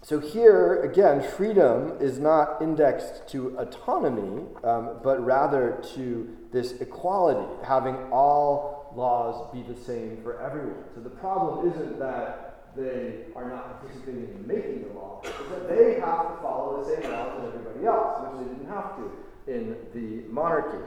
so 0.03 0.19
here, 0.19 0.83
again, 0.83 1.23
freedom 1.23 1.97
is 2.01 2.19
not 2.19 2.63
indexed 2.63 3.29
to 3.29 3.57
autonomy, 3.59 4.47
um, 4.65 4.99
but 5.05 5.25
rather 5.25 5.83
to 5.95 6.37
this 6.53 6.73
equality, 6.81 7.47
having 7.63 7.97
all 8.11 8.93
laws 8.97 9.53
be 9.53 9.63
the 9.63 9.79
same 9.79 10.19
for 10.23 10.41
everyone. 10.41 10.85
So 10.95 11.01
the 11.01 11.11
problem 11.11 11.71
isn't 11.71 11.99
that 11.99 12.73
they 12.75 13.25
are 13.37 13.49
not 13.49 13.81
participating 13.81 14.25
in 14.25 14.47
making 14.47 14.89
the 14.89 14.95
law 14.95 15.21
is 15.25 15.51
that 15.51 15.69
they 15.69 16.01
have 16.01 16.29
to 16.29 16.43
follow 16.43 16.83
the 16.83 16.97
same 16.97 17.11
laws 17.11 17.49
as 17.49 17.55
everybody 17.55 17.87
else, 17.87 18.21
which 18.23 18.47
they 18.47 18.55
didn't 18.55 18.69
have 18.69 18.97
to 18.97 19.11
in 19.47 19.77
the 19.93 20.29
monarchy. 20.33 20.79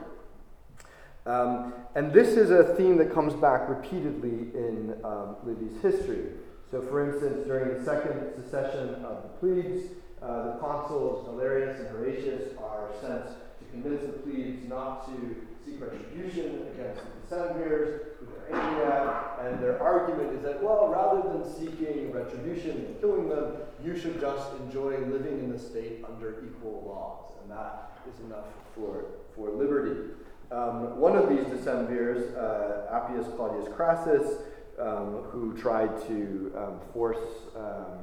Um, 1.26 1.72
and 1.94 2.12
this 2.12 2.36
is 2.36 2.50
a 2.50 2.74
theme 2.74 2.98
that 2.98 3.12
comes 3.12 3.32
back 3.34 3.68
repeatedly 3.68 4.50
in 4.54 4.94
um, 5.04 5.36
Livy's 5.44 5.80
history. 5.80 6.32
So, 6.70 6.82
for 6.82 7.08
instance, 7.08 7.46
during 7.46 7.78
the 7.78 7.84
second 7.84 8.32
secession 8.36 8.96
of 9.04 9.22
the 9.22 9.28
plebes, 9.40 9.84
uh, 10.20 10.46
the 10.46 10.58
consuls 10.58 11.26
Valerius 11.26 11.80
and 11.80 11.88
Horatius 11.88 12.56
are 12.58 12.90
sent 13.00 13.26
to 13.26 13.64
convince 13.70 14.02
the 14.02 14.12
plebes 14.12 14.68
not 14.68 15.06
to 15.06 15.36
seek 15.64 15.80
retribution 15.80 16.66
against 16.74 17.00
the 17.00 17.36
decemvirs 17.36 18.00
who 18.18 18.26
they're 18.26 18.60
angry 18.60 18.84
at. 18.84 19.38
And 19.44 19.62
their 19.62 19.82
argument 19.82 20.34
is 20.34 20.42
that, 20.42 20.62
well, 20.62 20.88
rather 20.88 21.26
than 21.28 21.50
seeking 21.54 22.12
retribution 22.12 22.70
and 22.86 23.00
killing 23.00 23.28
them, 23.28 23.56
you 23.82 23.98
should 23.98 24.20
just 24.20 24.48
enjoy 24.60 24.98
living 25.06 25.38
in 25.38 25.50
the 25.50 25.58
state 25.58 26.04
under 26.06 26.44
equal 26.44 26.84
laws. 26.86 27.32
And 27.42 27.50
that 27.50 27.98
is 28.12 28.20
enough 28.20 28.46
for, 28.74 29.06
for 29.34 29.50
liberty. 29.50 30.10
Um, 30.54 31.00
one 31.00 31.16
of 31.16 31.28
these 31.28 31.44
decemvirs, 31.46 32.36
uh, 32.36 32.94
Appius 32.94 33.26
Claudius 33.34 33.68
Crassus, 33.74 34.38
um, 34.78 35.24
who 35.30 35.56
tried 35.56 36.00
to 36.06 36.52
um, 36.56 36.80
force 36.92 37.18
um, 37.56 37.98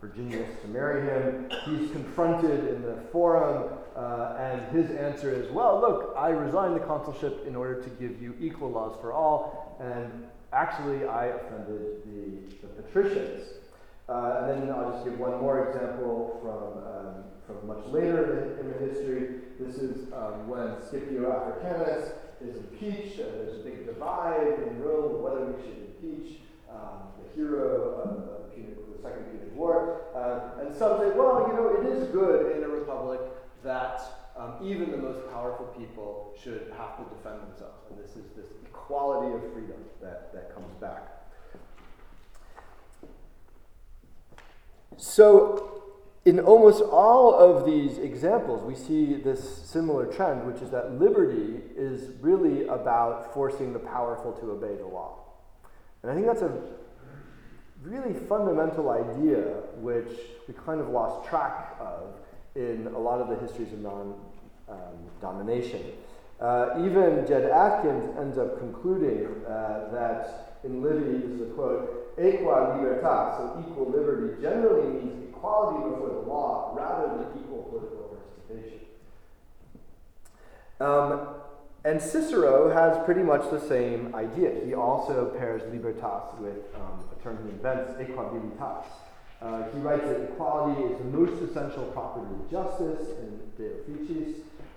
Virginius 0.00 0.48
to 0.62 0.68
marry 0.68 1.02
him, 1.02 1.48
he's 1.64 1.92
confronted 1.92 2.68
in 2.68 2.82
the 2.82 2.96
forum, 3.12 3.78
uh, 3.94 4.36
and 4.40 4.76
his 4.76 4.90
answer 4.96 5.30
is, 5.30 5.48
Well, 5.52 5.80
look, 5.80 6.14
I 6.16 6.30
resigned 6.30 6.74
the 6.74 6.80
consulship 6.80 7.46
in 7.46 7.54
order 7.54 7.80
to 7.80 7.90
give 7.90 8.20
you 8.20 8.34
equal 8.40 8.70
laws 8.72 8.96
for 9.00 9.12
all, 9.12 9.76
and 9.80 10.26
actually 10.52 11.06
I 11.06 11.26
offended 11.26 12.02
the, 12.06 12.66
the 12.66 12.82
patricians. 12.82 13.44
Uh, 14.08 14.48
and 14.50 14.62
then 14.62 14.70
I'll 14.70 14.92
just 14.92 15.04
give 15.04 15.18
one 15.18 15.40
more 15.40 15.68
example 15.68 16.38
from, 16.42 16.84
um, 16.84 17.24
from 17.46 17.66
much 17.66 17.84
later 17.86 18.56
in, 18.60 18.68
the 18.68 18.78
history. 18.78 19.40
This 19.60 19.76
is 19.76 20.12
um, 20.12 20.48
when 20.48 20.82
Scipio 20.82 21.30
Africanus 21.30 22.12
is 22.40 22.56
impeached, 22.56 23.18
and 23.18 23.32
there's 23.34 23.60
a 23.60 23.62
big 23.62 23.86
divide 23.86 24.58
in 24.66 24.80
Rome 24.80 25.22
whether 25.22 25.44
we 25.46 25.62
should 25.62 25.78
impeach 25.78 26.40
um, 26.70 27.12
the 27.22 27.34
hero 27.34 28.00
of, 28.00 28.28
of 28.28 28.50
the 28.54 29.02
Second 29.02 29.24
Punic 29.30 29.54
War. 29.54 30.02
Uh, 30.14 30.60
and 30.60 30.74
some 30.74 30.98
say, 30.98 31.10
well, 31.10 31.46
you 31.48 31.54
know, 31.54 31.68
it 31.80 31.96
is 31.96 32.08
good 32.08 32.56
in 32.56 32.64
a 32.64 32.68
republic 32.68 33.20
that 33.62 34.00
um, 34.36 34.54
even 34.62 34.90
the 34.90 34.96
most 34.96 35.20
powerful 35.30 35.66
people 35.78 36.34
should 36.42 36.72
have 36.76 36.96
to 36.98 37.04
defend 37.14 37.40
themselves. 37.48 37.84
And 37.90 37.98
this 37.98 38.16
is 38.16 38.24
this 38.36 38.46
equality 38.64 39.34
of 39.34 39.52
freedom 39.52 39.84
that, 40.02 40.32
that 40.34 40.54
comes 40.54 40.74
back. 40.80 41.08
So, 44.96 45.83
in 46.24 46.40
almost 46.40 46.82
all 46.82 47.34
of 47.34 47.66
these 47.66 47.98
examples, 47.98 48.62
we 48.62 48.74
see 48.74 49.14
this 49.16 49.58
similar 49.64 50.06
trend, 50.06 50.46
which 50.46 50.62
is 50.62 50.70
that 50.70 50.98
liberty 50.98 51.60
is 51.76 52.10
really 52.20 52.66
about 52.68 53.34
forcing 53.34 53.72
the 53.74 53.78
powerful 53.78 54.32
to 54.32 54.50
obey 54.52 54.74
the 54.76 54.86
law. 54.86 55.18
And 56.02 56.10
I 56.10 56.14
think 56.14 56.26
that's 56.26 56.42
a 56.42 56.62
really 57.82 58.14
fundamental 58.14 58.90
idea 58.90 59.42
which 59.76 60.18
we 60.48 60.54
kind 60.64 60.80
of 60.80 60.88
lost 60.88 61.28
track 61.28 61.76
of 61.78 62.14
in 62.54 62.86
a 62.94 62.98
lot 62.98 63.20
of 63.20 63.28
the 63.28 63.36
histories 63.36 63.72
of 63.72 63.80
non 63.80 64.14
um, 64.68 64.78
domination. 65.20 65.82
Uh, 66.40 66.70
even 66.78 67.24
Jed 67.26 67.50
Atkins 67.50 68.16
ends 68.18 68.38
up 68.38 68.58
concluding 68.58 69.26
uh, 69.44 69.88
that 69.92 70.60
in 70.64 70.82
Livy, 70.82 71.18
this 71.18 71.30
is 71.30 71.40
a 71.42 71.52
quote, 71.52 72.16
equa 72.16 72.76
libertas, 72.76 73.36
so 73.36 73.64
equal 73.68 73.90
liberty, 73.90 74.40
generally 74.40 74.88
means 74.88 75.23
equality 75.44 75.90
before 75.90 76.08
the 76.08 76.30
law 76.30 76.72
rather 76.74 77.18
than 77.18 77.26
equal 77.38 77.64
political 77.64 78.16
participation. 78.16 78.80
Um, 80.80 81.28
and 81.84 82.00
Cicero 82.00 82.72
has 82.72 83.04
pretty 83.04 83.22
much 83.22 83.50
the 83.50 83.60
same 83.60 84.14
idea. 84.14 84.52
He 84.64 84.74
also 84.74 85.26
pairs 85.38 85.62
libertas 85.70 86.40
with 86.40 86.74
um, 86.76 87.04
a 87.12 87.22
term 87.22 87.38
he 87.44 87.50
invents, 87.50 87.92
equabilitas. 88.00 88.84
Uh, 89.42 89.64
he 89.70 89.78
writes 89.80 90.06
that 90.06 90.22
equality 90.22 90.80
is 90.82 90.98
the 90.98 91.04
most 91.04 91.42
essential 91.42 91.84
property 91.92 92.34
of 92.34 92.50
justice 92.50 93.08
in 93.18 93.38
De 93.58 93.68
Officiis, 93.68 94.36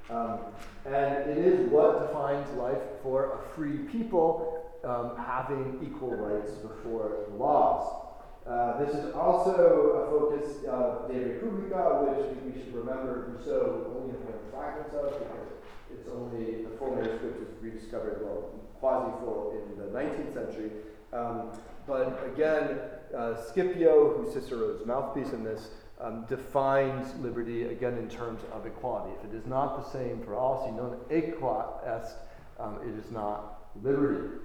um, 0.10 0.39
and 0.86 1.30
it 1.30 1.38
is 1.38 1.69
what 1.69 2.08
defines 2.08 2.49
life 2.58 2.82
for 3.01 3.39
a 3.39 3.56
free 3.56 3.77
people 3.89 4.65
um, 4.84 5.15
having 5.17 5.80
equal 5.82 6.13
rights 6.15 6.51
before 6.56 7.19
the 7.30 7.36
laws. 7.36 8.06
Uh, 8.47 8.77
this 8.79 8.95
is 8.95 9.13
also 9.13 9.51
a 9.51 10.10
focus 10.10 10.63
of 10.69 11.12
De 11.12 11.19
Republica, 11.19 11.99
which 12.07 12.55
we 12.55 12.62
should 12.62 12.73
remember 12.73 13.36
Rousseau 13.36 13.91
only 13.99 14.15
has 14.25 14.39
fragments 14.51 14.95
of 14.95 15.19
because 15.19 15.51
it's 15.91 16.07
only 16.07 16.63
the 16.63 16.69
full 16.77 16.95
manuscript 16.95 17.41
is 17.41 17.62
rediscovered, 17.62 18.21
well, 18.23 18.49
quasi 18.79 19.12
full 19.19 19.51
in 19.51 19.77
the 19.77 19.89
19th 19.91 20.33
century. 20.33 20.71
Um, 21.12 21.51
but 21.86 22.23
again, 22.33 22.79
uh, 23.15 23.36
Scipio, 23.36 24.15
who's 24.15 24.33
Cicero's 24.33 24.86
mouthpiece 24.86 25.33
in 25.33 25.43
this, 25.43 25.69
um, 25.99 26.25
defines 26.29 27.15
liberty 27.19 27.63
again 27.63 27.97
in 27.97 28.07
terms 28.07 28.41
of 28.53 28.65
equality. 28.65 29.13
If 29.19 29.33
it 29.33 29.36
is 29.36 29.45
not 29.45 29.83
the 29.83 29.89
same 29.91 30.21
for 30.23 30.36
all, 30.36 30.65
si 30.65 30.71
non 30.71 30.97
equa 31.10 31.86
est, 31.86 32.15
um, 32.60 32.79
it 32.88 32.97
is 32.97 33.12
not 33.12 33.71
liberty. 33.83 34.39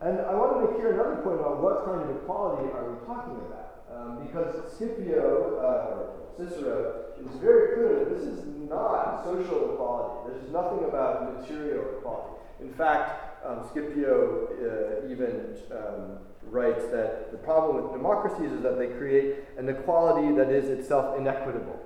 And 0.00 0.20
I 0.20 0.34
want 0.34 0.58
to 0.58 0.58
make 0.66 0.76
here 0.76 0.92
another 0.92 1.22
point 1.22 1.40
about 1.40 1.62
what 1.62 1.84
kind 1.86 2.02
of 2.02 2.16
equality 2.16 2.70
are 2.72 2.92
we 2.92 3.06
talking 3.06 3.38
about. 3.46 3.64
Um, 3.94 4.26
because 4.26 4.72
Scipio, 4.76 5.58
uh, 5.62 6.36
Cicero, 6.36 7.14
is 7.20 7.30
very 7.40 7.74
clear 7.74 8.04
that 8.04 8.10
this 8.10 8.26
is 8.26 8.44
not 8.68 9.24
social 9.24 9.72
equality. 9.72 10.34
There's 10.34 10.50
nothing 10.52 10.84
about 10.84 11.40
material 11.40 11.98
equality. 11.98 12.34
In 12.60 12.72
fact, 12.74 13.46
um, 13.46 13.64
Scipio 13.72 14.48
uh, 14.50 15.10
even 15.10 15.56
um, 15.70 16.18
writes 16.42 16.84
that 16.86 17.30
the 17.30 17.38
problem 17.38 17.84
with 17.84 17.92
democracies 17.92 18.50
is 18.50 18.62
that 18.62 18.78
they 18.78 18.88
create 18.88 19.36
an 19.58 19.68
equality 19.68 20.34
that 20.34 20.50
is 20.50 20.68
itself 20.68 21.18
inequitable. 21.18 21.78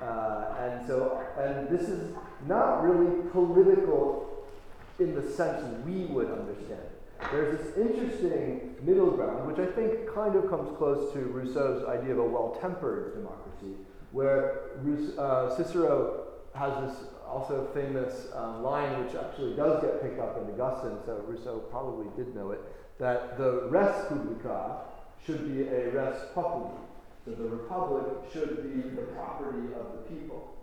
Uh, 0.00 0.54
and 0.60 0.86
so, 0.86 1.20
and 1.38 1.68
this 1.68 1.88
is 1.88 2.14
not 2.46 2.82
really 2.84 3.28
political 3.30 4.46
in 5.00 5.14
the 5.14 5.22
sense 5.22 5.64
we 5.84 6.04
would 6.06 6.30
understand 6.30 6.80
there's 7.30 7.58
this 7.58 7.76
interesting 7.76 8.76
middle 8.82 9.10
ground, 9.10 9.46
which 9.46 9.58
I 9.58 9.70
think 9.72 10.12
kind 10.14 10.34
of 10.36 10.48
comes 10.48 10.76
close 10.78 11.12
to 11.12 11.20
Rousseau's 11.20 11.86
idea 11.88 12.12
of 12.12 12.18
a 12.18 12.24
well 12.24 12.56
tempered 12.60 13.14
democracy, 13.14 13.76
where 14.12 14.70
uh, 15.18 15.54
Cicero 15.56 16.24
has 16.54 16.72
this 16.88 17.08
also 17.26 17.68
famous 17.74 18.28
um, 18.34 18.62
line, 18.62 19.04
which 19.04 19.14
actually 19.14 19.54
does 19.54 19.82
get 19.82 20.02
picked 20.02 20.18
up 20.18 20.38
in 20.38 20.60
Augustine, 20.60 20.98
so 21.04 21.22
Rousseau 21.26 21.58
probably 21.70 22.06
did 22.16 22.34
know 22.34 22.52
it, 22.52 22.60
that 22.98 23.36
the 23.36 23.68
res 23.68 24.06
publica 24.08 24.78
should 25.24 25.52
be 25.52 25.62
a 25.68 25.90
res 25.90 26.16
populi. 26.34 26.70
So 27.24 27.32
the 27.32 27.48
republic 27.48 28.24
should 28.32 28.62
be 28.62 28.88
the 28.96 29.02
property 29.12 29.68
of 29.74 29.92
the 29.92 30.08
people. 30.08 30.54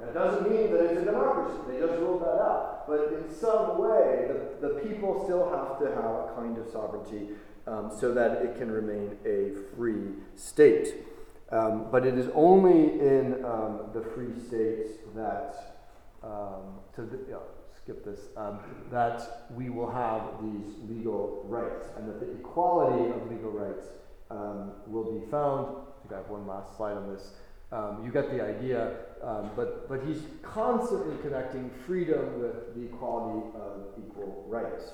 That 0.00 0.12
doesn't 0.12 0.50
mean 0.50 0.72
that 0.72 0.84
it's 0.84 1.00
a 1.00 1.04
democracy. 1.04 1.58
They 1.68 1.78
just 1.78 1.98
ruled 2.00 2.22
that 2.22 2.42
out. 2.42 2.84
But 2.86 3.12
in 3.12 3.33
some 3.44 3.78
way, 3.78 4.26
the, 4.28 4.68
the 4.68 4.74
people 4.80 5.22
still 5.24 5.50
have 5.50 5.78
to 5.80 5.86
have 5.94 6.04
a 6.04 6.32
kind 6.36 6.56
of 6.56 6.66
sovereignty 6.70 7.28
um, 7.66 7.90
so 8.00 8.12
that 8.14 8.42
it 8.42 8.56
can 8.56 8.70
remain 8.70 9.16
a 9.24 9.52
free 9.76 10.14
state. 10.36 10.94
Um, 11.52 11.86
but 11.92 12.06
it 12.06 12.16
is 12.16 12.28
only 12.34 12.98
in 13.00 13.44
um, 13.44 13.90
the 13.92 14.00
free 14.14 14.34
states 14.48 14.92
that, 15.14 15.76
um, 16.22 16.80
to 16.94 17.02
the, 17.02 17.18
yeah, 17.28 17.36
skip 17.76 18.04
this, 18.04 18.20
um, 18.36 18.60
that 18.90 19.46
we 19.54 19.68
will 19.68 19.90
have 19.90 20.22
these 20.42 20.74
legal 20.88 21.44
rights, 21.46 21.86
and 21.96 22.08
that 22.08 22.18
the 22.20 22.32
equality 22.32 23.10
of 23.10 23.30
legal 23.30 23.50
rights 23.50 23.86
um, 24.30 24.72
will 24.86 25.20
be 25.20 25.30
found. 25.30 25.76
I 25.76 26.00
think 26.00 26.12
I 26.14 26.16
have 26.16 26.30
one 26.30 26.46
last 26.46 26.76
slide 26.76 26.96
on 26.96 27.12
this. 27.12 27.34
Um, 27.74 28.04
you 28.04 28.12
get 28.12 28.30
the 28.30 28.40
idea, 28.40 28.92
um, 29.20 29.50
but, 29.56 29.88
but 29.88 30.00
he's 30.06 30.22
constantly 30.42 31.16
connecting 31.22 31.68
freedom 31.84 32.40
with 32.40 32.72
the 32.76 32.84
equality 32.84 33.48
of 33.56 33.86
equal 33.98 34.44
rights. 34.46 34.92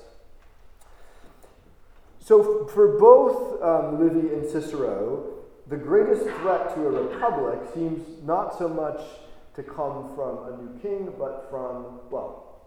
So, 2.17 2.65
for 2.65 2.97
both 2.97 3.61
um, 3.61 3.99
Livy 3.99 4.33
and 4.33 4.49
Cicero, 4.49 5.41
the 5.67 5.77
greatest 5.77 6.23
threat 6.23 6.73
to 6.73 6.87
a 6.87 6.89
republic 7.03 7.59
seems 7.75 8.23
not 8.23 8.57
so 8.57 8.67
much 8.67 8.99
to 9.55 9.61
come 9.61 10.15
from 10.15 10.51
a 10.51 10.57
new 10.57 10.79
king, 10.79 11.13
but 11.19 11.47
from, 11.51 11.99
well, 12.09 12.61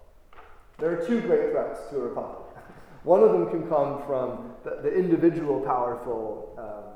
there 0.78 0.96
are 0.96 1.04
two 1.04 1.22
great 1.22 1.50
threats 1.50 1.80
to 1.90 1.96
a 1.96 2.00
republic. 2.00 2.56
One 3.02 3.24
of 3.24 3.32
them 3.32 3.50
can 3.50 3.68
come 3.68 4.00
from 4.06 4.52
the, 4.62 4.78
the 4.80 4.94
individual 4.94 5.60
powerful 5.60 6.54
um, 6.56 6.93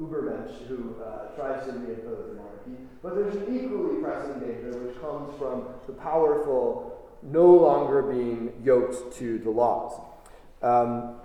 Ubermensch 0.00 0.66
who 0.66 0.96
uh, 1.02 1.34
tries 1.36 1.66
to 1.66 1.72
reimpose 1.72 2.28
the 2.28 2.34
monarchy. 2.34 2.82
But 3.02 3.14
there's 3.14 3.34
an 3.36 3.54
equally 3.54 4.02
pressing 4.02 4.40
danger 4.40 4.78
which 4.78 5.00
comes 5.00 5.36
from 5.38 5.68
the 5.86 5.92
powerful 5.92 7.08
no 7.22 7.46
longer 7.46 8.02
being 8.02 8.52
yoked 8.64 9.16
to 9.18 9.38
the 9.38 9.50
laws. 9.50 10.00
Um, 10.62 11.16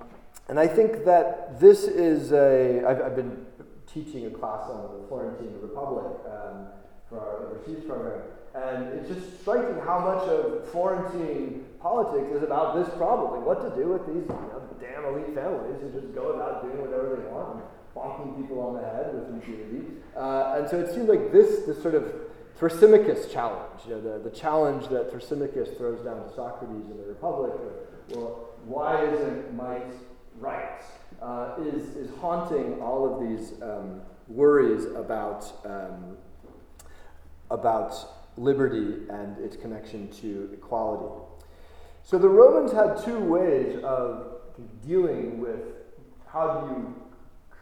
and 0.47 0.59
I 0.59 0.67
think 0.67 1.05
that 1.05 1.59
this 1.59 1.83
is 1.85 2.31
a. 2.31 2.83
I've, 2.85 3.01
I've 3.01 3.15
been 3.15 3.45
teaching 3.91 4.25
a 4.25 4.29
class 4.29 4.69
on 4.69 5.01
the 5.01 5.07
Florentine 5.07 5.57
Republic 5.61 6.19
um, 6.27 6.67
for 7.09 7.19
our 7.19 7.47
overseas 7.47 7.83
program, 7.85 8.21
and 8.53 8.99
it's 8.99 9.07
just 9.07 9.41
striking 9.41 9.79
how 9.83 9.99
much 9.99 10.27
of 10.27 10.67
Florentine 10.69 11.65
politics 11.79 12.27
is 12.35 12.43
about 12.43 12.75
this 12.75 12.93
problem. 12.95 13.39
Like 13.39 13.45
what 13.45 13.61
to 13.63 13.81
do 13.81 13.89
with 13.89 14.05
these 14.05 14.27
you 14.27 14.49
know, 14.51 14.61
damn 14.79 15.05
elite 15.05 15.33
families 15.33 15.81
who 15.81 15.89
just 15.89 16.13
go 16.13 16.33
about 16.33 16.61
doing 16.61 16.81
whatever 16.81 17.15
they 17.15 17.27
want 17.31 17.63
bonking 17.95 18.35
people 18.41 18.59
on 18.59 18.73
the 18.75 18.81
head 18.81 19.13
with 19.13 19.29
impunity. 19.29 19.87
Uh, 20.15 20.55
and 20.57 20.69
so 20.69 20.79
it 20.79 20.93
seems 20.93 21.07
like 21.07 21.31
this, 21.31 21.65
this 21.65 21.81
sort 21.81 21.95
of 21.95 22.13
Thrasymachus 22.59 23.31
challenge, 23.31 23.81
you 23.87 23.95
know, 23.95 24.01
the, 24.01 24.29
the 24.29 24.35
challenge 24.35 24.87
that 24.87 25.11
Thrasymachus 25.11 25.77
throws 25.77 26.01
down 26.01 26.23
to 26.27 26.33
Socrates 26.33 26.89
in 26.89 26.97
the 26.97 27.03
Republic, 27.03 27.53
well, 28.09 28.49
why 28.65 29.05
isn't 29.05 29.53
might 29.53 29.91
right, 30.39 30.81
uh, 31.21 31.55
is, 31.59 31.95
is 31.95 32.09
haunting 32.19 32.81
all 32.81 33.13
of 33.13 33.27
these 33.27 33.61
um, 33.61 34.01
worries 34.27 34.85
about, 34.85 35.51
um, 35.65 36.17
about 37.51 37.95
liberty 38.37 39.03
and 39.09 39.37
its 39.39 39.55
connection 39.55 40.09
to 40.09 40.49
equality. 40.53 41.23
So 42.03 42.17
the 42.17 42.29
Romans 42.29 42.71
had 42.71 43.03
two 43.03 43.19
ways 43.19 43.81
of 43.83 44.37
dealing 44.85 45.39
with 45.39 45.59
how 46.27 46.61
do 46.61 46.67
you 46.67 47.04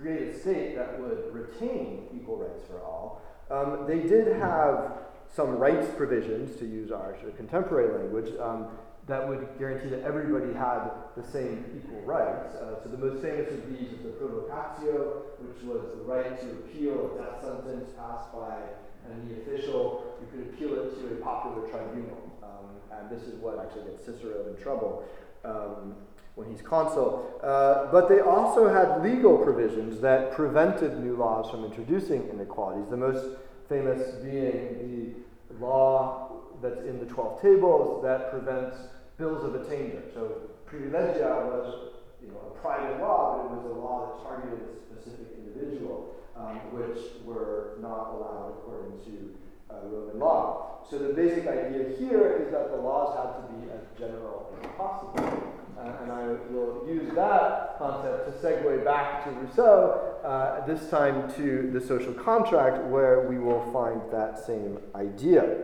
create 0.03 0.35
a 0.35 0.39
state 0.39 0.75
that 0.75 0.99
would 0.99 1.33
retain 1.33 2.07
equal 2.13 2.37
rights 2.37 2.61
for 2.67 2.81
all. 2.81 3.21
Um, 3.49 3.85
they 3.87 4.01
did 4.01 4.27
have 4.35 4.91
some 5.33 5.51
rights 5.51 5.87
provisions, 5.95 6.59
to 6.59 6.65
use 6.65 6.91
our 6.91 7.15
sort 7.19 7.29
of 7.29 7.37
contemporary 7.37 8.03
language, 8.03 8.37
um, 8.39 8.67
that 9.07 9.27
would 9.27 9.47
guarantee 9.57 9.89
that 9.89 10.03
everybody 10.03 10.53
had 10.53 10.91
the 11.15 11.23
same 11.23 11.65
equal 11.75 12.01
rights. 12.01 12.55
Uh, 12.55 12.83
so 12.83 12.89
the 12.89 12.97
most 12.97 13.21
famous 13.21 13.51
of 13.51 13.67
these 13.69 13.91
is 13.91 14.03
the 14.03 14.11
provocatio, 14.19 15.23
which 15.39 15.63
was 15.63 15.81
the 15.95 16.03
right 16.03 16.39
to 16.39 16.49
appeal 16.51 17.15
a 17.15 17.23
death 17.23 17.41
sentence 17.41 17.91
passed 17.97 18.31
by 18.31 18.59
any 19.07 19.41
official. 19.41 20.15
You 20.21 20.27
could 20.31 20.53
appeal 20.53 20.73
it 20.79 20.99
to 20.99 21.15
a 21.15 21.17
popular 21.23 21.67
tribunal. 21.67 22.31
Um, 22.43 22.69
and 22.91 23.09
this 23.09 23.23
is 23.23 23.35
what 23.35 23.59
actually 23.59 23.91
gets 23.91 24.05
Cicero 24.05 24.47
in 24.47 24.61
trouble 24.61 25.03
um, 25.43 25.95
when 26.35 26.49
he's 26.49 26.61
consul. 26.61 27.39
Uh, 27.43 27.91
but 27.91 28.09
they 28.09 28.19
also 28.19 28.67
had 28.67 29.03
legal 29.03 29.37
provisions 29.37 30.01
that 30.01 30.33
prevented 30.33 30.99
new 30.99 31.15
laws 31.15 31.49
from 31.49 31.63
introducing 31.63 32.27
inequalities. 32.29 32.89
The 32.89 32.97
most 32.97 33.37
famous 33.69 34.15
being 34.23 35.23
the 35.49 35.63
law 35.63 36.31
that's 36.61 36.79
in 36.81 36.99
the 36.99 37.05
12 37.05 37.41
tables 37.41 38.03
that 38.03 38.31
prevents 38.31 38.77
bills 39.17 39.43
of 39.43 39.55
attainder. 39.55 40.01
So 40.13 40.49
privilegia 40.65 41.45
was 41.45 41.91
you 42.21 42.29
know, 42.29 42.39
a 42.47 42.59
private 42.59 42.99
law, 42.99 43.37
but 43.37 43.45
it 43.45 43.61
was 43.61 43.65
a 43.65 43.79
law 43.79 44.07
that 44.07 44.23
targeted 44.23 44.59
a 44.65 44.95
specific 44.95 45.27
individual, 45.37 46.15
um, 46.35 46.55
which 46.71 46.97
were 47.25 47.77
not 47.81 48.15
allowed 48.15 48.55
according 48.57 48.97
to 49.05 49.35
uh, 49.69 49.85
Roman 49.85 50.19
law. 50.19 50.79
So 50.89 50.97
the 50.97 51.13
basic 51.13 51.47
idea 51.47 51.95
here 51.97 52.43
is 52.43 52.51
that 52.51 52.71
the 52.71 52.77
laws 52.77 53.15
had 53.15 53.39
to 53.39 53.53
be 53.53 53.71
as 53.71 53.81
general 53.97 54.53
as 54.61 54.69
possible. 54.77 55.53
Uh, 55.77 56.03
and 56.03 56.11
I 56.11 56.27
will 56.51 56.85
use 56.87 57.13
that 57.15 57.77
concept 57.77 58.41
to 58.41 58.47
segue 58.47 58.83
back 58.85 59.23
to 59.25 59.31
Rousseau, 59.31 60.15
uh, 60.23 60.65
this 60.65 60.89
time 60.89 61.33
to 61.35 61.69
the 61.71 61.81
social 61.81 62.13
contract, 62.13 62.83
where 62.85 63.27
we 63.27 63.39
will 63.39 63.71
find 63.71 64.01
that 64.11 64.39
same 64.39 64.79
idea. 64.95 65.57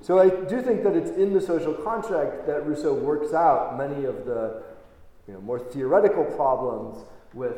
So 0.00 0.18
I 0.18 0.28
do 0.28 0.60
think 0.60 0.82
that 0.84 0.96
it's 0.96 1.10
in 1.10 1.32
the 1.32 1.40
social 1.40 1.74
contract 1.74 2.46
that 2.46 2.66
Rousseau 2.66 2.94
works 2.94 3.32
out 3.32 3.78
many 3.78 4.04
of 4.04 4.26
the 4.26 4.62
you 5.26 5.34
know, 5.34 5.40
more 5.40 5.58
theoretical 5.58 6.24
problems 6.24 6.98
with 7.32 7.56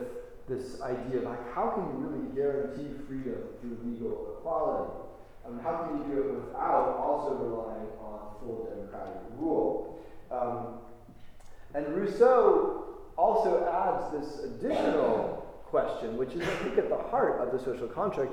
this 0.49 0.81
idea 0.81 1.19
of 1.19 1.25
like, 1.25 1.55
how 1.55 1.71
can 1.71 1.83
you 1.85 2.07
really 2.07 2.35
guarantee 2.35 2.87
freedom 3.09 3.43
through 3.61 3.79
legal 3.85 4.37
equality? 4.39 4.93
Mean, 5.49 5.61
how 5.61 5.87
can 5.87 5.99
you 5.99 6.05
do 6.15 6.23
it 6.23 6.35
without 6.35 6.99
also 6.99 7.35
relying 7.35 7.87
on 8.03 8.35
full 8.41 8.67
democratic 8.67 9.23
rule? 9.39 9.99
Um, 10.31 10.81
and 11.77 11.95
Rousseau 11.95 12.85
also 13.19 13.69
adds 13.71 14.11
this 14.12 14.45
additional 14.45 15.47
question, 15.67 16.17
which 16.17 16.33
is, 16.33 16.41
I 16.41 16.55
think, 16.65 16.79
at 16.79 16.89
the 16.89 16.97
heart 16.97 17.39
of 17.41 17.53
the 17.53 17.62
social 17.62 17.87
contract. 17.87 18.33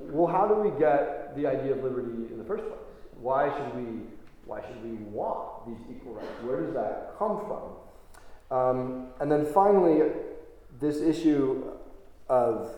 Well, 0.00 0.26
how 0.26 0.48
do 0.48 0.54
we 0.54 0.76
get 0.80 1.36
the 1.36 1.46
idea 1.46 1.72
of 1.72 1.84
liberty 1.84 2.32
in 2.32 2.38
the 2.38 2.44
first 2.44 2.64
place? 2.64 2.80
Why 3.20 3.56
should 3.56 3.76
we, 3.76 4.00
why 4.46 4.60
should 4.66 4.82
we 4.82 4.96
want 5.04 5.66
these 5.68 5.96
equal 5.96 6.14
rights? 6.14 6.42
Where 6.42 6.60
does 6.60 6.74
that 6.74 7.14
come 7.18 7.40
from? 7.46 8.56
Um, 8.56 9.06
and 9.20 9.30
then 9.30 9.46
finally, 9.46 10.10
this 10.80 10.96
issue 10.96 11.62
of 12.28 12.74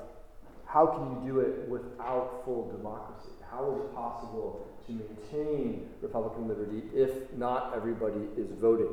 how 0.67 0.87
can 0.87 1.25
you 1.25 1.33
do 1.33 1.41
it 1.41 1.67
without 1.67 2.43
full 2.45 2.71
democracy? 2.77 3.31
How 3.51 3.73
is 3.73 3.81
it 3.81 3.95
possible 3.95 4.67
to 4.87 4.93
maintain 4.93 5.89
Republican 6.03 6.47
liberty 6.47 6.83
if 6.95 7.33
not 7.33 7.73
everybody 7.75 8.21
is 8.37 8.51
voting? 8.61 8.93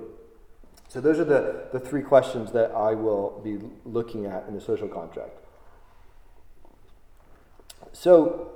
So, 0.92 1.00
those 1.00 1.20
are 1.20 1.24
the, 1.24 1.68
the 1.72 1.80
three 1.80 2.02
questions 2.02 2.52
that 2.52 2.72
I 2.72 2.96
will 2.96 3.40
be 3.42 3.60
looking 3.86 4.26
at 4.26 4.46
in 4.50 4.54
the 4.54 4.60
social 4.60 4.90
contract. 4.90 5.40
So, 7.94 8.52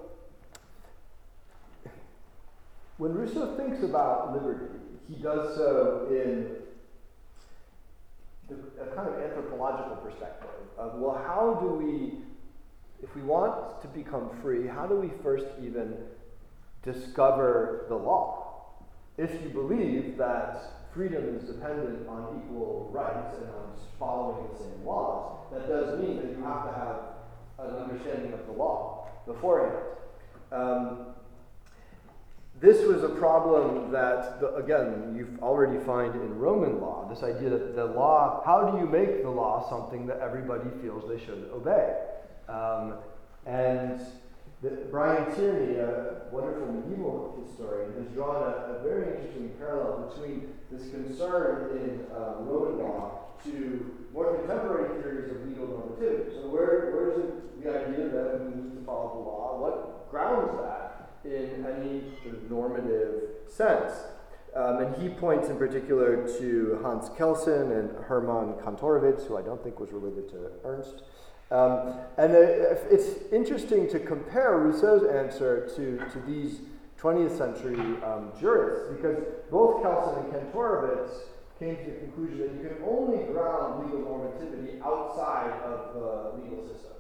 when 2.98 3.14
Rousseau 3.14 3.56
thinks 3.56 3.84
about 3.84 4.34
liberty, 4.34 4.66
he 5.08 5.16
does 5.16 5.56
so 5.56 6.10
in 6.12 6.58
a 8.82 8.94
kind 8.94 9.08
of 9.08 9.18
anthropological 9.18 9.96
perspective 10.04 10.50
of, 10.78 10.96
well, 10.96 11.16
how 11.26 11.58
do 11.62 11.68
we, 11.68 12.16
if 13.02 13.16
we 13.16 13.22
want 13.22 13.82
to 13.82 13.88
become 13.88 14.30
free, 14.42 14.68
how 14.68 14.86
do 14.86 14.96
we 14.96 15.10
first 15.24 15.46
even 15.64 15.96
discover 16.84 17.86
the 17.88 17.96
law? 17.96 18.66
If 19.18 19.32
you 19.42 19.48
believe 19.52 20.18
that 20.18 20.85
freedom 20.96 21.36
is 21.36 21.44
dependent 21.44 22.08
on 22.08 22.42
equal 22.42 22.90
rights 22.94 23.36
and 23.38 23.50
on 23.50 23.66
following 24.00 24.48
the 24.54 24.64
same 24.64 24.86
laws, 24.86 25.46
that 25.52 25.68
does 25.68 26.00
mean 26.00 26.18
that 26.18 26.32
you 26.32 26.44
have 26.44 26.66
to 26.66 26.74
have 26.74 27.68
an 27.68 27.76
understanding 27.76 28.34
of 28.34 28.46
the 28.46 28.54
law 28.54 29.08
beforehand. 29.28 29.78
Um, 30.52 31.08
this 32.62 32.86
was 32.88 33.04
a 33.04 33.10
problem 33.10 33.92
that, 33.92 34.40
the, 34.40 34.56
again, 34.56 35.14
you 35.18 35.38
already 35.42 35.78
find 35.84 36.16
in 36.16 36.40
Roman 36.40 36.80
law 36.80 37.08
this 37.10 37.22
idea 37.22 37.50
that 37.50 37.76
the 37.76 37.86
law, 37.86 38.42
how 38.46 38.72
do 38.72 38.78
you 38.78 38.86
make 38.86 39.22
the 39.22 39.30
law 39.30 39.70
something 39.70 40.08
that 40.08 40.20
everybody 40.20 40.70
feels 40.82 41.04
they 41.10 41.24
should 41.24 41.50
obey? 41.54 41.98
Um, 42.48 42.94
and 43.46 44.00
the, 44.66 44.86
Brian 44.90 45.34
Tierney, 45.36 45.78
a 45.78 46.24
wonderful 46.32 46.74
medieval 46.74 47.38
historian, 47.46 47.94
has 48.02 48.12
drawn 48.14 48.42
a, 48.42 48.76
a 48.76 48.84
very 48.84 49.16
interesting 49.16 49.54
parallel 49.60 50.10
between 50.10 50.50
this 50.72 50.90
concern 50.90 51.78
in 51.78 52.06
uh, 52.12 52.42
Roman 52.42 52.80
law 52.80 53.22
to 53.46 54.08
more 54.14 54.36
contemporary 54.38 55.02
theories 55.02 55.32
of 55.32 55.48
legal 55.48 55.68
normativity. 55.68 56.34
So, 56.34 56.50
where, 56.50 56.92
where's 56.96 57.22
the 57.62 57.70
idea 57.70 58.10
that 58.10 58.42
we 58.42 58.62
need 58.62 58.80
to 58.80 58.86
follow 58.86 59.14
the 59.14 59.20
law? 59.20 59.60
What 59.60 60.10
grounds 60.10 60.52
that? 60.62 60.86
in 61.26 61.66
any 61.66 62.04
normative 62.50 63.24
sense. 63.48 63.92
Um, 64.56 64.78
and 64.78 65.02
he 65.02 65.10
points 65.10 65.50
in 65.50 65.58
particular 65.58 66.28
to 66.40 66.80
Hans 66.82 67.10
Kelsen 67.10 67.78
and 67.78 67.92
Hermann 68.06 68.54
Kantorowicz, 68.54 69.28
who 69.28 69.38
I 69.38 69.42
don't 69.42 69.62
think 69.62 69.80
was 69.80 69.92
related 69.92 70.30
to 70.30 70.52
Ernst. 70.64 71.04
Um, 71.56 71.94
and 72.18 72.34
it's 72.34 73.32
interesting 73.32 73.90
to 73.90 74.00
compare 74.00 74.58
Rousseau's 74.58 75.08
answer 75.08 75.70
to, 75.76 75.98
to 76.12 76.20
these 76.28 76.60
20th 77.00 77.38
century 77.38 77.80
um, 78.04 78.32
jurists, 78.40 78.90
because 78.94 79.24
both 79.50 79.82
Kelsen 79.82 80.26
and 80.26 80.34
Kantorowicz 80.34 81.12
came 81.58 81.78
to 81.78 81.84
the 81.86 81.98
conclusion 82.00 82.40
that 82.40 82.54
you 82.56 82.68
can 82.68 82.78
only 82.86 83.24
ground 83.32 83.86
legal 83.86 84.02
normativity 84.02 84.82
outside 84.82 85.52
of 85.64 85.94
the 85.94 86.44
legal 86.44 86.68
system. 86.68 86.92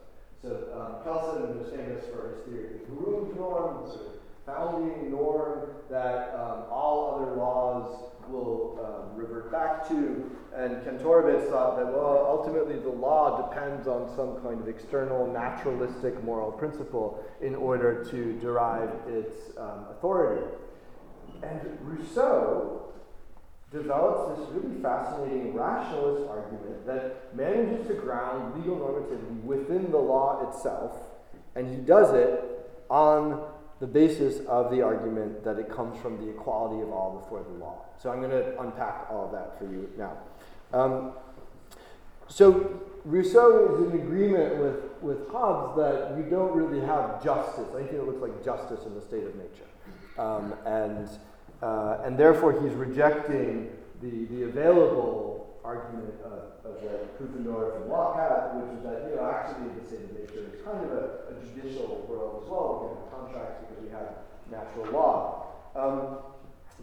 So 0.41 0.71
um, 0.71 1.03
Kelsen 1.03 1.61
is 1.61 1.69
famous 1.75 2.05
for 2.05 2.35
his 2.35 2.45
theory 2.45 2.75
of 2.75 2.79
the 2.79 2.95
Grundnorm, 2.95 3.85
the 3.85 3.91
sort 3.91 4.05
of 4.07 4.13
founding 4.45 5.11
norm 5.11 5.71
that 5.89 6.33
um, 6.33 6.63
all 6.71 7.15
other 7.15 7.35
laws 7.35 8.11
will 8.29 8.79
um, 8.83 9.17
revert 9.17 9.51
back 9.51 9.87
to. 9.87 10.31
And 10.55 10.77
Kantorowicz 10.83 11.49
thought 11.49 11.77
that, 11.77 11.85
well, 11.85 12.25
ultimately 12.27 12.79
the 12.79 12.89
law 12.89 13.49
depends 13.49 13.87
on 13.87 14.07
some 14.15 14.41
kind 14.41 14.61
of 14.61 14.67
external 14.67 15.27
naturalistic 15.27 16.23
moral 16.23 16.51
principle 16.51 17.23
in 17.41 17.55
order 17.55 18.03
to 18.05 18.39
derive 18.39 18.89
its 19.07 19.57
um, 19.57 19.85
authority. 19.91 20.45
And 21.43 21.77
Rousseau 21.81 22.93
develops 23.71 24.39
this 24.39 24.49
really 24.51 24.81
fascinating 24.81 25.53
rationalist 25.53 26.29
argument 26.29 26.85
that 26.85 27.35
manages 27.35 27.87
to 27.87 27.93
ground 27.95 28.55
legal 28.55 28.77
normativity 28.77 29.43
within 29.43 29.91
the 29.91 29.97
law 29.97 30.47
itself, 30.47 30.93
and 31.55 31.67
he 31.67 31.81
does 31.81 32.13
it 32.13 32.43
on 32.89 33.43
the 33.79 33.87
basis 33.87 34.45
of 34.47 34.71
the 34.71 34.81
argument 34.81 35.43
that 35.43 35.59
it 35.59 35.69
comes 35.69 35.99
from 36.01 36.17
the 36.17 36.29
equality 36.29 36.81
of 36.81 36.91
all 36.91 37.19
before 37.19 37.43
the 37.43 37.57
law. 37.57 37.85
So 38.01 38.09
I'm 38.09 38.19
going 38.19 38.31
to 38.31 38.59
unpack 38.61 39.07
all 39.09 39.25
of 39.25 39.31
that 39.33 39.57
for 39.59 39.65
you 39.65 39.89
now. 39.97 40.17
Um, 40.73 41.11
so 42.27 42.81
Rousseau 43.03 43.75
is 43.75 43.93
in 43.93 43.99
agreement 43.99 44.57
with, 44.57 44.75
with 45.01 45.29
Hobbes 45.29 45.77
that 45.77 46.17
you 46.17 46.23
don't 46.29 46.55
really 46.55 46.85
have 46.85 47.23
justice, 47.23 47.67
anything 47.77 47.97
that 47.97 48.07
looks 48.07 48.21
like 48.21 48.43
justice 48.43 48.85
in 48.85 48.95
the 48.95 49.01
state 49.01 49.23
of 49.23 49.35
nature. 49.35 49.69
Um, 50.17 50.53
and, 50.65 51.09
uh, 51.61 51.99
and 52.03 52.17
therefore 52.17 52.53
he's 52.61 52.73
rejecting 52.73 53.69
the, 54.01 54.25
the 54.25 54.43
available 54.43 55.34
argument 55.65 56.13
of, 56.23 56.61
of 56.61 56.81
the 56.81 57.09
Pufendorf 57.17 57.81
and 57.81 57.89
Locke 57.89 58.21
which 58.53 58.77
is 58.77 58.83
that, 58.85 59.09
you 59.09 59.15
know, 59.15 59.25
actually 59.25 59.73
the 59.73 59.85
of 59.89 60.13
nature 60.13 60.45
is 60.45 60.61
kind 60.63 60.77
of 60.85 60.91
a, 60.93 61.33
a 61.33 61.41
judicial 61.41 62.05
world 62.07 62.43
as 62.43 62.49
well. 62.49 62.85
We 62.85 62.85
have 62.93 63.09
contracts 63.09 63.65
because 63.65 63.83
we 63.83 63.89
have 63.89 64.21
natural 64.51 64.93
law. 64.93 65.45
Um, 65.75 66.17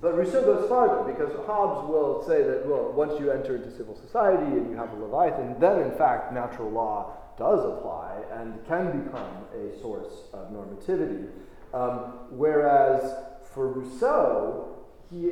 but 0.00 0.18
Rousseau 0.18 0.42
goes 0.42 0.68
farther 0.68 1.10
because 1.12 1.30
Hobbes 1.46 1.88
will 1.88 2.24
say 2.26 2.42
that, 2.42 2.66
well, 2.66 2.90
once 2.92 3.20
you 3.20 3.30
enter 3.30 3.54
into 3.54 3.70
civil 3.70 3.96
society 3.96 4.42
and 4.42 4.68
you 4.68 4.76
have 4.76 4.92
a 4.92 4.96
Leviathan, 4.96 5.60
then 5.60 5.80
in 5.80 5.92
fact 5.92 6.32
natural 6.32 6.70
law 6.70 7.16
does 7.38 7.64
apply 7.64 8.20
and 8.32 8.66
can 8.66 9.04
become 9.04 9.46
a 9.54 9.80
source 9.80 10.26
of 10.32 10.50
normativity. 10.50 11.28
Um, 11.72 12.26
whereas 12.30 13.14
for 13.54 13.68
Rousseau, 13.68 14.81
he 15.12 15.28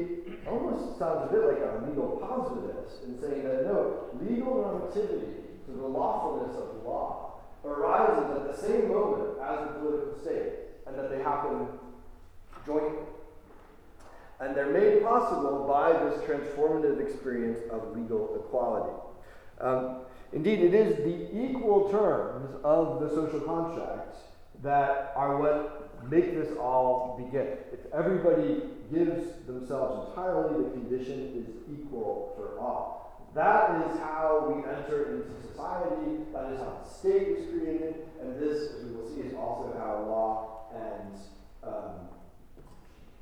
almost 0.47 0.99
sounds 0.99 1.31
a 1.31 1.33
bit 1.33 1.43
like 1.45 1.59
a 1.59 1.85
legal 1.89 2.21
positivist 2.21 3.03
in 3.05 3.19
saying 3.19 3.45
that 3.45 3.65
no, 3.65 4.11
legal 4.21 4.55
normativity, 4.55 5.65
to 5.65 5.73
the 5.73 5.87
lawfulness 5.87 6.55
of 6.57 6.75
the 6.75 6.89
law, 6.89 7.41
arises 7.65 8.31
at 8.37 8.47
the 8.51 8.57
same 8.57 8.89
moment 8.89 9.39
as 9.43 9.67
the 9.67 9.75
political 9.81 10.19
state, 10.21 10.53
and 10.87 10.99
that 10.99 11.11
they 11.11 11.23
happen 11.23 11.67
jointly. 12.67 12.99
And 14.41 14.57
they're 14.57 14.73
made 14.73 15.03
possible 15.03 15.67
by 15.69 15.93
this 15.93 16.21
transformative 16.23 17.01
experience 17.01 17.61
of 17.71 17.97
legal 17.97 18.37
equality. 18.37 18.93
Um, 19.61 20.01
indeed, 20.33 20.61
it 20.61 20.75
is 20.75 20.97
the 20.97 21.39
equal 21.39 21.91
terms 21.91 22.57
of 22.65 23.01
the 23.01 23.11
social 23.11 23.41
contract 23.41 24.17
that 24.63 25.13
are 25.15 25.39
what 25.39 26.11
make 26.11 26.35
this 26.35 26.57
all 26.59 27.23
begin. 27.23 27.59
If 27.73 27.81
everybody 27.93 28.63
gives 28.93 29.47
themselves 29.47 30.09
entirely, 30.09 30.65
the 30.65 30.71
condition 30.71 31.33
is 31.37 31.49
equal 31.73 32.35
for 32.37 32.59
all. 32.59 33.01
That 33.35 33.87
is 33.87 33.99
how 34.01 34.47
we 34.49 34.69
enter 34.69 35.15
into 35.15 35.47
society. 35.47 36.25
That 36.33 36.53
is 36.53 36.59
how 36.59 36.81
the 36.83 36.89
state 36.89 37.29
is 37.29 37.51
created. 37.51 37.95
And 38.21 38.41
this, 38.41 38.73
as 38.75 38.85
we 38.85 38.97
will 38.97 39.09
see, 39.09 39.21
is 39.21 39.35
also 39.35 39.73
how 39.79 40.05
law 40.09 40.67
and 40.75 41.15
um, 41.63 42.09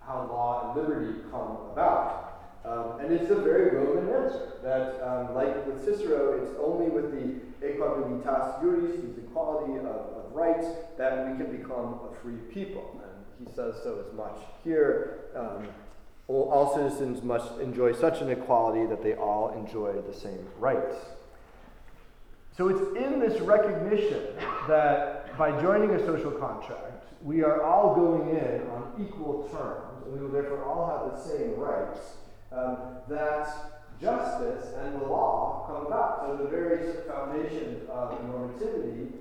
how 0.00 0.26
law 0.30 0.72
and 0.72 0.82
liberty 0.82 1.20
come 1.30 1.58
about. 1.72 2.24
Um, 2.64 3.00
and 3.00 3.12
it's 3.12 3.30
a 3.30 3.36
very 3.36 3.76
Roman 3.76 4.08
answer 4.12 4.52
that, 4.62 5.00
um, 5.06 5.34
like 5.34 5.66
with 5.66 5.84
Cicero, 5.84 6.42
it's 6.42 6.52
only 6.58 6.88
with 6.88 7.12
the 7.12 7.66
equabilitas 7.66 8.60
juris, 8.60 9.00
the 9.00 9.22
equality 9.22 9.78
of, 9.78 9.86
of 9.86 10.32
rights, 10.32 10.66
that 10.96 11.28
we 11.28 11.36
can 11.36 11.56
become 11.56 12.00
a 12.10 12.16
free 12.22 12.38
people. 12.52 12.97
He 13.38 13.46
says 13.54 13.74
so 13.82 14.04
as 14.06 14.14
much 14.16 14.36
here. 14.64 15.20
Um, 15.36 15.68
all 16.28 16.74
citizens 16.74 17.22
must 17.22 17.58
enjoy 17.58 17.94
such 17.94 18.20
an 18.20 18.28
equality 18.28 18.84
that 18.86 19.02
they 19.02 19.14
all 19.14 19.54
enjoy 19.56 19.92
the 20.02 20.12
same 20.12 20.46
rights. 20.58 20.96
So 22.56 22.68
it's 22.68 22.96
in 22.96 23.20
this 23.20 23.40
recognition 23.40 24.24
that 24.66 25.38
by 25.38 25.58
joining 25.62 25.90
a 25.90 26.04
social 26.04 26.32
contract, 26.32 27.04
we 27.22 27.42
are 27.42 27.62
all 27.62 27.94
going 27.94 28.36
in 28.36 28.62
on 28.68 28.92
equal 29.00 29.48
terms, 29.52 30.04
and 30.04 30.12
we 30.12 30.20
will 30.20 30.32
therefore 30.32 30.64
all 30.64 30.86
have 30.86 31.16
the 31.16 31.28
same 31.28 31.54
rights, 31.54 32.00
um, 32.52 32.76
that 33.08 33.48
justice 34.00 34.74
and 34.76 35.00
the 35.00 35.06
law 35.06 35.64
come 35.66 35.86
about. 35.86 36.26
So 36.26 36.44
the 36.44 36.50
very 36.50 36.92
foundations 37.06 37.88
of 37.88 38.18
normativity 38.22 39.12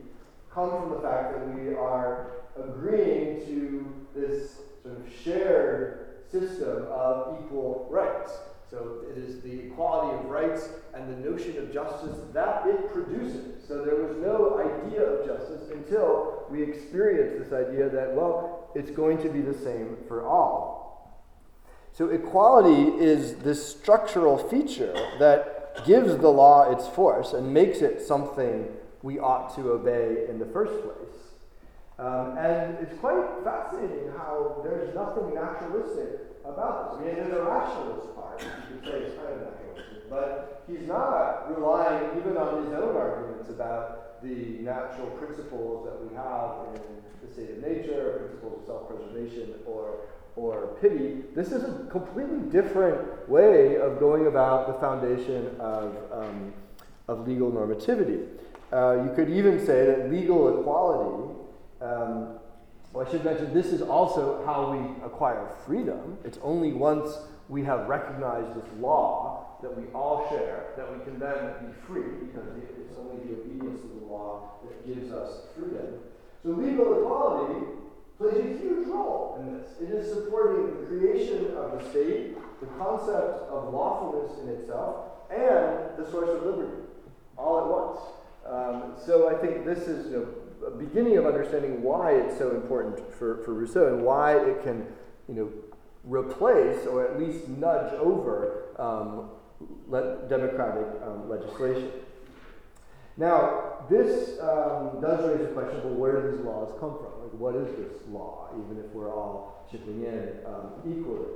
come 0.52 0.72
from 0.72 0.90
the 0.90 1.02
fact 1.02 1.34
that 1.34 1.56
we 1.56 1.74
are 1.74 2.32
agreeing 2.58 3.46
to 3.46 3.94
this 4.18 4.58
sort 4.84 4.98
of 4.98 5.04
shared 5.24 6.08
system 6.30 6.86
of 6.90 7.40
equal 7.44 7.88
rights. 7.90 8.32
So 8.70 9.06
it 9.10 9.18
is 9.18 9.42
the 9.42 9.68
equality 9.68 10.18
of 10.18 10.26
rights 10.26 10.70
and 10.94 11.10
the 11.10 11.30
notion 11.30 11.58
of 11.58 11.72
justice 11.72 12.18
that 12.34 12.68
it 12.68 12.92
produces. 12.92 13.66
So 13.66 13.86
there 13.86 13.96
was 13.96 14.18
no 14.18 14.60
idea 14.60 15.04
of 15.04 15.26
justice 15.26 15.70
until 15.72 16.44
we 16.50 16.64
experienced 16.64 17.40
this 17.40 17.54
idea 17.54 17.90
that, 17.90 18.14
well, 18.14 18.70
it's 18.76 18.92
going 18.92 19.22
to 19.24 19.30
be 19.30 19.40
the 19.40 19.54
same 19.54 19.96
for 20.08 20.26
all. 20.28 21.24
So 21.94 22.10
equality 22.10 23.04
is 23.04 23.38
this 23.38 23.66
structural 23.66 24.38
feature 24.38 24.94
that 25.20 25.86
gives 25.86 26.18
the 26.18 26.30
law 26.30 26.70
its 26.72 26.88
force 26.88 27.34
and 27.34 27.54
makes 27.54 27.80
it 27.80 28.02
something 28.02 28.68
we 29.02 29.18
ought 29.18 29.56
to 29.56 29.72
obey 29.72 30.26
in 30.30 30.40
the 30.40 30.46
first 30.46 30.74
place. 30.84 31.27
Um, 32.00 32.38
and 32.38 32.78
it's 32.80 32.98
quite 33.00 33.26
fascinating 33.44 34.12
how 34.16 34.62
there's 34.64 34.94
nothing 34.94 35.34
naturalistic 35.34 36.30
about 36.46 36.94
this. 36.94 37.02
I 37.02 37.06
mean, 37.06 37.16
there's 37.16 37.34
a 37.34 37.44
rationalist 37.44 38.16
part, 38.16 38.42
you 38.42 38.80
could 38.80 38.86
say 38.86 38.98
it's 39.00 39.18
kind 39.18 39.34
of 39.34 39.42
naturalistic, 39.50 40.10
but 40.10 40.64
he's 40.68 40.88
not 40.88 41.50
relying 41.50 42.18
even 42.20 42.38
on 42.38 42.66
his 42.66 42.74
own 42.74 42.96
arguments 42.96 43.50
about 43.50 44.22
the 44.22 44.62
natural 44.62 45.08
principles 45.18 45.86
that 45.86 45.98
we 46.02 46.16
have 46.16 46.76
in 46.76 46.82
the 47.26 47.34
state 47.34 47.58
of 47.58 47.64
nature, 47.64 48.20
principles 48.20 48.62
of 48.62 48.66
self-preservation, 48.68 49.56
or 49.66 49.98
or 50.38 50.78
pity. 50.80 51.24
This 51.36 51.52
is 51.52 51.64
a 51.64 51.88
completely 51.90 52.40
different 52.52 53.28
way 53.28 53.78
of 53.78 54.00
going 54.00 54.28
about 54.28 54.68
the 54.68 54.74
foundation 54.74 55.50
of, 55.60 55.96
um, 56.12 56.54
of 57.08 57.28
legal 57.28 57.52
normativity. 57.52 58.28
Uh, 58.72 59.04
you 59.04 59.12
could 59.16 59.30
even 59.30 59.66
say 59.66 59.88
that 59.88 60.12
legal 60.12 60.60
equality 60.60 61.34
um, 61.82 62.40
well, 62.94 63.06
I 63.06 63.12
should 63.12 63.24
mention 63.24 63.54
this 63.54 63.68
is 63.68 63.82
also 63.82 64.46
how 64.46 64.72
we 64.72 65.06
acquire 65.06 65.50
freedom. 65.66 66.18
It's 66.24 66.40
only 66.42 66.74
once 66.74 67.18
we 67.50 67.64
have 67.64 67.88
recognized 67.88 68.56
this 68.56 68.70
law 68.80 69.58
that 69.62 69.76
we 69.76 69.88
all 69.94 70.28
share 70.30 70.68
that 70.78 70.92
we 70.92 71.04
can 71.04 71.20
then 71.20 71.54
be 71.66 71.74
free 71.86 72.28
because 72.28 72.48
it's 72.58 72.98
only 72.98 73.24
the 73.26 73.42
obedience 73.42 73.82
to 73.82 73.88
the 73.88 74.06
law 74.06 74.54
that 74.64 74.86
gives 74.86 75.12
us 75.12 75.48
freedom. 75.56 76.00
So 76.44 76.50
legal 76.50 77.02
equality 77.02 77.66
plays 78.18 78.38
a 78.38 78.60
huge 78.60 78.88
role 78.88 79.38
in 79.40 79.58
this. 79.58 79.70
It 79.82 79.94
is 79.94 80.14
supporting 80.14 80.66
the 80.66 80.88
creation 80.88 81.56
of 81.56 81.72
the 81.72 81.90
state, 81.90 82.36
the 82.60 82.68
concept 82.78 83.50
of 83.50 83.74
lawfulness 83.74 84.32
in 84.44 84.50
itself, 84.50 85.06
and 85.30 85.98
the 85.98 86.10
source 86.10 86.30
of 86.30 86.44
liberty 86.44 86.84
all 87.38 87.60
at 87.60 87.68
once. 87.68 88.00
Um, 88.46 88.94
so 89.06 89.30
I 89.30 89.40
think 89.40 89.66
this 89.66 89.88
is 89.88 90.12
you 90.12 90.18
know, 90.18 90.28
beginning 90.72 91.18
of 91.18 91.26
understanding 91.26 91.82
why 91.82 92.12
it's 92.12 92.38
so 92.38 92.52
important 92.52 93.14
for, 93.14 93.44
for 93.44 93.54
Rousseau 93.54 93.94
and 93.94 94.04
why 94.04 94.38
it 94.38 94.64
can, 94.64 94.86
you 95.28 95.36
know, 95.36 95.50
replace 96.04 96.86
or 96.88 97.06
at 97.06 97.20
least 97.20 97.48
nudge 97.48 97.94
over 97.94 98.70
um, 98.80 99.30
le- 99.88 100.28
democratic 100.30 100.88
um, 101.04 101.30
legislation. 101.30 101.92
Now, 103.18 103.86
this 103.90 104.40
um, 104.40 105.02
does 105.02 105.28
raise 105.28 105.48
the 105.48 105.54
question: 105.54 105.84
Well, 105.84 105.96
where 105.96 106.22
do 106.22 106.32
these 106.32 106.46
laws 106.46 106.72
come 106.80 106.98
from? 106.98 107.24
Like, 107.24 107.34
what 107.34 107.56
is 107.56 107.68
this 107.76 108.08
law? 108.10 108.50
Even 108.54 108.84
if 108.84 108.92
we're 108.94 109.12
all 109.12 109.66
chipping 109.72 110.04
in 110.04 110.30
um, 110.46 110.72
equally. 110.88 111.32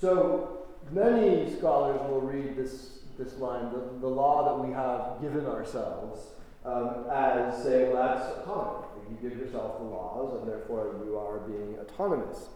So 0.00 0.64
many 0.90 1.54
scholars 1.56 2.00
will 2.08 2.22
read 2.22 2.56
this 2.56 3.00
this 3.18 3.36
line: 3.36 3.70
the, 3.72 4.00
the 4.00 4.08
law 4.08 4.56
that 4.56 4.66
we 4.66 4.72
have 4.72 5.20
given 5.20 5.46
ourselves 5.46 6.20
um, 6.64 7.06
as 7.12 7.62
saying, 7.62 7.92
well, 7.92 8.02
that's 8.02 8.38
autonomy. 8.38 8.86
You 9.10 9.28
give 9.28 9.38
yourself 9.38 9.78
the 9.78 9.84
laws, 9.84 10.40
and 10.40 10.48
therefore 10.48 10.94
you 11.04 11.16
are 11.18 11.38
being 11.38 11.76
autonomous. 11.78 12.48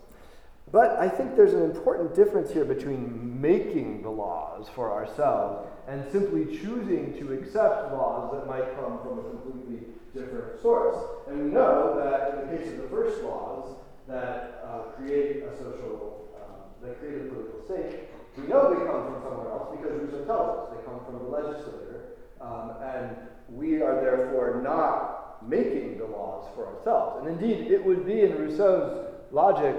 But 0.70 0.98
I 0.98 1.09
think 1.09 1.36
there's 1.36 1.55
an 1.55 1.62
important 1.62 2.14
difference 2.14 2.50
here 2.50 2.64
between 2.64 3.40
making 3.40 4.02
the 4.02 4.11
laws 4.11 4.68
for 4.74 4.92
ourselves 4.92 5.68
and 5.86 6.05
simply 6.11 6.46
choosing 6.46 7.14
to 7.18 7.32
accept 7.34 7.92
laws 7.92 8.32
that 8.32 8.46
might 8.46 8.74
come 8.76 8.98
from 9.02 9.18
a 9.18 9.22
completely 9.22 9.86
different 10.14 10.61
source. 10.61 10.96
And 11.28 11.44
we 11.44 11.50
know 11.50 11.94
that 12.02 12.34
in 12.34 12.50
the 12.50 12.57
case 12.57 12.72
of 12.72 12.82
the 12.82 12.88
first 12.88 13.22
laws 13.22 13.76
that 14.09 14.64
uh, 14.64 14.78
create 14.96 15.42
a 15.42 15.57
social, 15.57 16.28
um, 16.36 16.72
that 16.82 16.98
create 17.00 17.22
a 17.22 17.24
political 17.24 17.61
state, 17.66 18.09
we 18.36 18.46
know 18.48 18.74
they 18.74 18.84
come 18.86 19.12
from 19.12 19.22
somewhere 19.22 19.50
else 19.52 19.76
because 19.76 20.00
Rousseau 20.00 20.24
tells 20.24 20.59
us 20.59 20.74
they 20.74 20.84
come 20.84 21.05
from 21.05 21.18
the 21.18 21.30
legislator. 21.30 22.16
Um, 22.40 22.72
and 22.82 23.16
we 23.49 23.82
are 23.82 24.01
therefore 24.01 24.61
not 24.62 25.47
making 25.49 25.99
the 25.99 26.05
laws 26.05 26.49
for 26.55 26.66
ourselves. 26.66 27.26
And 27.26 27.40
indeed, 27.40 27.70
it 27.70 27.84
would 27.84 28.07
be 28.07 28.22
in 28.22 28.36
Rousseau's 28.36 29.12
logic 29.30 29.76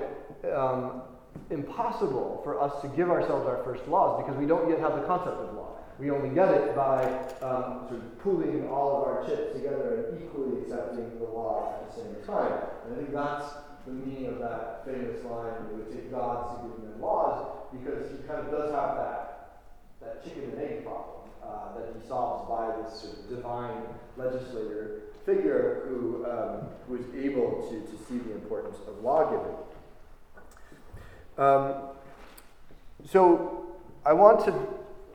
um, 0.54 1.02
impossible 1.50 2.42
for 2.44 2.62
us 2.62 2.82
to 2.82 2.88
give 2.90 3.10
ourselves 3.10 3.48
our 3.48 3.64
first 3.64 3.88
laws 3.88 4.24
because 4.24 4.40
we 4.40 4.46
don't 4.46 4.70
yet 4.70 4.80
have 4.80 4.96
the 4.96 5.06
concept 5.06 5.38
of 5.38 5.56
law. 5.56 5.72
We 6.00 6.12
only 6.12 6.30
get 6.30 6.50
it 6.50 6.76
by 6.76 7.06
um, 7.42 7.88
sort 7.88 8.02
of 8.02 8.20
pooling 8.20 8.68
all 8.68 9.02
of 9.02 9.08
our 9.08 9.26
chips 9.26 9.54
together 9.54 10.12
and 10.12 10.22
equally 10.22 10.62
accepting 10.62 11.18
the 11.20 11.26
law 11.26 11.74
at 11.80 11.90
the 11.90 12.02
same 12.02 12.16
time. 12.28 12.52
And 12.86 12.94
I 12.94 12.98
think 12.98 13.14
that's 13.14 13.54
the 13.86 13.94
meaning 13.94 14.26
of 14.28 14.40
that 14.40 14.84
famous 14.84 15.24
line, 15.24 15.54
it 15.54 15.76
would 15.76 15.92
take 15.92 16.12
gods 16.12 16.58
to 16.58 16.68
give 16.68 16.90
men 16.90 17.00
laws, 17.00 17.70
because 17.72 18.12
he 18.12 18.18
kind 18.28 18.40
of 18.40 18.52
does 18.52 18.74
have 18.74 18.98
that, 18.98 19.62
that 20.02 20.24
chicken 20.24 20.52
and 20.52 20.60
egg 20.60 20.84
problem 20.84 21.25
uh, 21.48 21.78
that 21.78 21.94
he 21.94 22.08
solves 22.08 22.50
by 22.50 22.82
this 22.82 23.02
sort 23.02 23.18
of 23.20 23.30
divine 23.30 23.84
legislator 24.18 25.02
figure 25.26 25.86
who, 25.88 26.26
um, 26.26 26.68
able 27.18 27.68
to, 27.70 27.80
to 27.92 28.04
see 28.06 28.18
the 28.20 28.34
importance 28.34 28.78
of 28.88 29.04
lawgiving. 29.04 29.56
Um, 31.38 31.74
so 33.06 33.76
I 34.06 34.14
want 34.14 34.46
to 34.46 34.54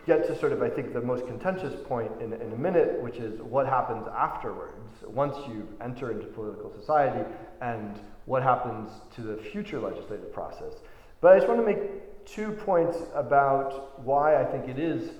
get 0.07 0.27
to 0.27 0.39
sort 0.39 0.53
of, 0.53 0.63
I 0.63 0.69
think, 0.69 0.93
the 0.93 1.01
most 1.01 1.27
contentious 1.27 1.75
point 1.87 2.11
in, 2.21 2.33
in 2.33 2.53
a 2.53 2.57
minute, 2.57 3.01
which 3.01 3.17
is 3.17 3.41
what 3.41 3.67
happens 3.67 4.07
afterwards, 4.09 5.05
once 5.07 5.37
you 5.49 5.69
enter 5.81 6.11
into 6.11 6.27
political 6.27 6.73
society, 6.79 7.25
and 7.61 7.99
what 8.27 8.43
happens 8.43 8.91
to 9.15 9.23
the 9.23 9.37
future 9.37 9.79
legislative 9.79 10.33
process. 10.33 10.75
But 11.21 11.35
I 11.35 11.37
just 11.37 11.49
want 11.49 11.61
to 11.61 11.67
make 11.67 12.25
two 12.25 12.53
points 12.53 12.99
about 13.15 14.05
why 14.05 14.41
I 14.41 14.45
think 14.45 14.69
it 14.69 14.79
is, 14.79 15.11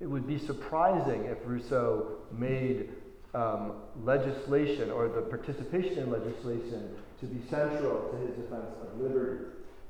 it 0.00 0.06
would 0.06 0.26
be 0.26 0.38
surprising 0.38 1.24
if 1.24 1.38
Rousseau 1.44 2.18
made 2.32 2.90
um, 3.34 3.72
legislation 4.04 4.90
or 4.90 5.08
the 5.08 5.22
participation 5.22 5.98
in 5.98 6.10
legislation 6.10 6.94
to 7.20 7.26
be 7.26 7.40
central 7.48 8.08
to 8.10 8.16
his 8.26 8.36
defense 8.36 8.70
of 8.80 9.00
liberty. 9.00 9.44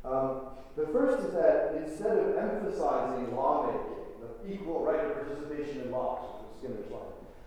Um, 0.04 0.40
the 0.76 0.86
first 0.86 1.26
is 1.26 1.34
that 1.34 1.82
instead 1.84 2.16
of 2.16 2.36
emphasizing 2.36 3.34
lawmaking, 3.36 3.80
the 4.20 4.52
equal 4.52 4.84
right 4.84 5.04
of 5.04 5.14
participation 5.14 5.82
in 5.82 5.90
laws, 5.90 6.42
Skinner's 6.58 6.90
line, 6.90 7.02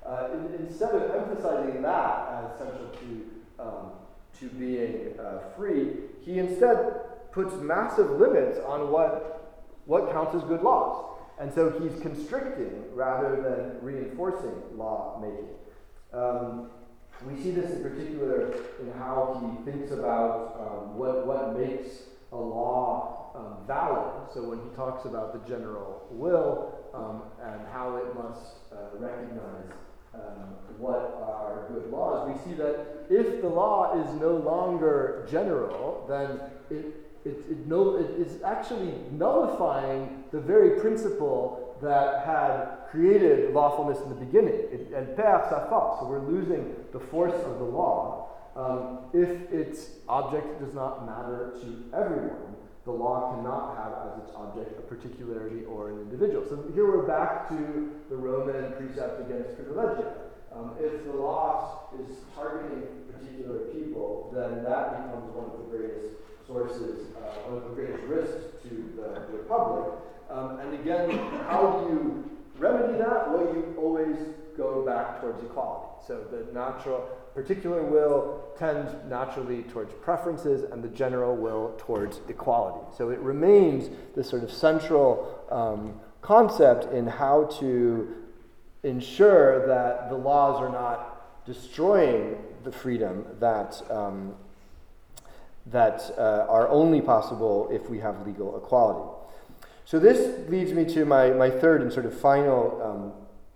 uh, 0.06 0.30
in, 0.34 0.66
instead 0.68 0.94
of 0.94 1.16
emphasizing 1.16 1.82
that 1.82 2.44
as 2.44 2.58
central 2.60 2.90
to, 2.90 3.64
um, 3.64 3.92
to 4.40 4.46
being 4.58 5.20
uh, 5.20 5.40
free, 5.58 5.94
he 6.22 6.40
instead 6.40 7.32
puts 7.32 7.56
massive 7.56 8.12
limits 8.12 8.60
on 8.68 8.92
what, 8.92 9.64
what 9.86 10.12
counts 10.12 10.36
as 10.36 10.44
good 10.44 10.62
laws. 10.62 11.11
And 11.42 11.52
so 11.52 11.72
he's 11.72 12.00
constricting 12.02 12.84
rather 12.94 13.42
than 13.42 13.84
reinforcing 13.84 14.54
lawmaking. 14.76 15.50
Um, 16.14 16.70
we 17.26 17.42
see 17.42 17.50
this 17.50 17.72
in 17.72 17.82
particular 17.82 18.54
in 18.80 18.92
how 19.00 19.42
he 19.42 19.72
thinks 19.72 19.92
about 19.92 20.56
um, 20.60 20.98
what, 21.00 21.26
what 21.26 21.58
makes 21.58 22.04
a 22.32 22.36
law 22.36 23.32
um, 23.36 23.66
valid. 23.66 24.32
So 24.32 24.44
when 24.44 24.60
he 24.60 24.76
talks 24.76 25.06
about 25.06 25.34
the 25.34 25.50
general 25.50 26.06
will 26.12 26.78
um, 26.94 27.24
and 27.44 27.62
how 27.74 27.98
it 27.98 28.14
must 28.14 28.58
uh, 28.72 28.98
recognize 29.00 29.66
um, 30.14 30.54
what 30.78 31.18
are 31.24 31.66
good 31.72 31.90
laws, 31.90 32.30
we 32.30 32.52
see 32.52 32.56
that 32.58 33.08
if 33.10 33.42
the 33.42 33.50
law 33.50 34.00
is 34.00 34.14
no 34.22 34.36
longer 34.38 35.28
general, 35.32 36.06
then 36.08 36.40
it, 36.70 36.86
it, 37.26 37.38
it, 37.50 37.68
no, 37.68 37.96
it 37.96 38.12
is 38.20 38.44
actually 38.44 38.94
nullifying 39.12 40.21
the 40.32 40.40
very 40.40 40.80
principle 40.80 41.76
that 41.82 42.26
had 42.26 42.90
created 42.90 43.54
lawfulness 43.54 44.00
in 44.02 44.10
the 44.10 44.16
beginning. 44.16 44.54
It, 44.54 44.92
and 44.96 45.16
perd 45.16 45.50
sa 45.50 45.68
force, 45.68 46.00
so 46.00 46.08
we're 46.08 46.28
losing 46.28 46.76
the 46.92 47.00
force 47.00 47.34
of 47.34 47.60
the 47.60 47.66
law 47.66 48.32
um, 48.56 49.00
if 49.14 49.30
its 49.52 49.90
object 50.10 50.60
does 50.60 50.74
not 50.74 51.06
matter 51.06 51.54
to 51.62 51.84
everyone, 51.96 52.56
the 52.84 52.92
law 52.92 53.36
cannot 53.36 53.78
have 53.78 53.94
as 54.12 54.28
its 54.28 54.36
object 54.36 54.78
a 54.78 54.82
particularity 54.82 55.64
or 55.66 55.90
an 55.90 56.00
individual. 56.02 56.44
So 56.50 56.64
here 56.74 56.86
we're 56.86 57.08
back 57.08 57.48
to 57.50 57.92
the 58.10 58.16
Roman 58.16 58.74
precept 58.74 59.22
against 59.22 59.56
privilegia. 59.56 60.14
Um, 60.52 60.76
if 60.80 61.06
the 61.06 61.14
law 61.14 61.88
is 62.02 62.18
targeting 62.36 62.84
particular 63.14 63.60
people, 63.72 64.32
then 64.36 64.64
that 64.64 65.08
becomes 65.08 65.32
one 65.32 65.46
of 65.46 65.58
the 65.64 65.78
greatest 65.78 66.18
sources, 66.46 67.08
uh, 67.16 67.48
one 67.48 67.64
of 67.64 67.70
the 67.70 67.76
greatest 67.76 68.04
risks 68.04 68.44
to 68.64 68.92
the, 68.98 69.32
republic. 69.32 69.94
Um, 70.32 70.60
and 70.60 70.74
again, 70.74 71.10
how 71.48 71.82
do 71.82 71.94
you 71.94 72.32
remedy 72.58 72.98
that? 73.00 73.32
Well, 73.32 73.54
you 73.54 73.76
always 73.78 74.16
go 74.58 74.86
back 74.86 75.20
towards 75.20 75.44
equality. 75.44 75.88
So 76.08 76.24
the 76.32 76.52
natural, 76.54 77.02
particular 77.34 77.84
will 77.84 78.44
tends 78.58 78.92
naturally 79.10 79.64
towards 79.64 79.94
preferences, 80.02 80.64
and 80.72 80.84
the 80.84 80.90
general 80.90 81.36
will 81.36 81.76
towards 81.78 82.22
equality. 82.30 82.86
So 82.98 83.10
it 83.10 83.20
remains 83.20 83.90
this 84.16 84.30
sort 84.30 84.44
of 84.44 84.52
central 84.52 85.46
um, 85.52 86.00
concept 86.22 86.94
in 86.94 87.08
how 87.08 87.46
to 87.60 88.16
ensure 88.84 89.68
that 89.68 90.10
the 90.10 90.16
laws 90.16 90.62
are 90.62 90.70
not 90.70 91.46
destroying 91.46 92.38
the 92.64 92.72
freedom 92.72 93.26
that. 93.40 93.82
Um, 93.92 94.36
that 95.68 96.12
uh, 96.18 96.48
are 96.50 96.68
only 96.70 97.02
possible 97.02 97.70
if 97.72 97.88
we 97.88 98.00
have 98.00 98.26
legal 98.26 98.58
equality. 98.58 99.21
So, 99.92 100.00
this 100.00 100.50
leads 100.50 100.72
me 100.72 100.86
to 100.94 101.04
my, 101.04 101.32
my 101.32 101.50
third 101.50 101.82
and 101.82 101.92
sort 101.92 102.06
of 102.06 102.18
final 102.18 102.82
um, 102.82 103.12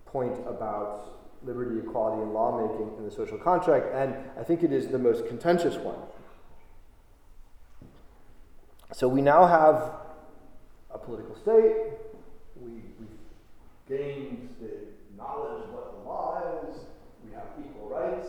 point 0.06 0.38
about 0.46 1.18
liberty, 1.46 1.80
equality, 1.80 2.24
and 2.24 2.34
lawmaking 2.34 2.92
in 2.98 3.06
the 3.06 3.10
social 3.10 3.38
contract, 3.38 3.86
and 3.96 4.14
I 4.38 4.44
think 4.44 4.62
it 4.62 4.74
is 4.74 4.90
the 4.90 5.00
most 5.00 5.30
contentious 5.30 5.78
one. 5.78 5.96
So 8.92 9.08
we 9.08 9.22
now 9.22 9.48
have 9.48 9.94
a 10.92 10.98
political 10.98 11.38
state. 11.38 11.74
We, 12.58 12.82
we've 13.00 13.08
gained 13.88 14.50
the 14.60 14.88
knowledge 15.18 15.64
of 15.64 15.70
what 15.70 15.94
the 15.94 16.10
law 16.10 16.42
is. 16.68 16.80
We 17.26 17.32
have 17.32 17.48
equal 17.66 17.88
rights. 17.88 18.28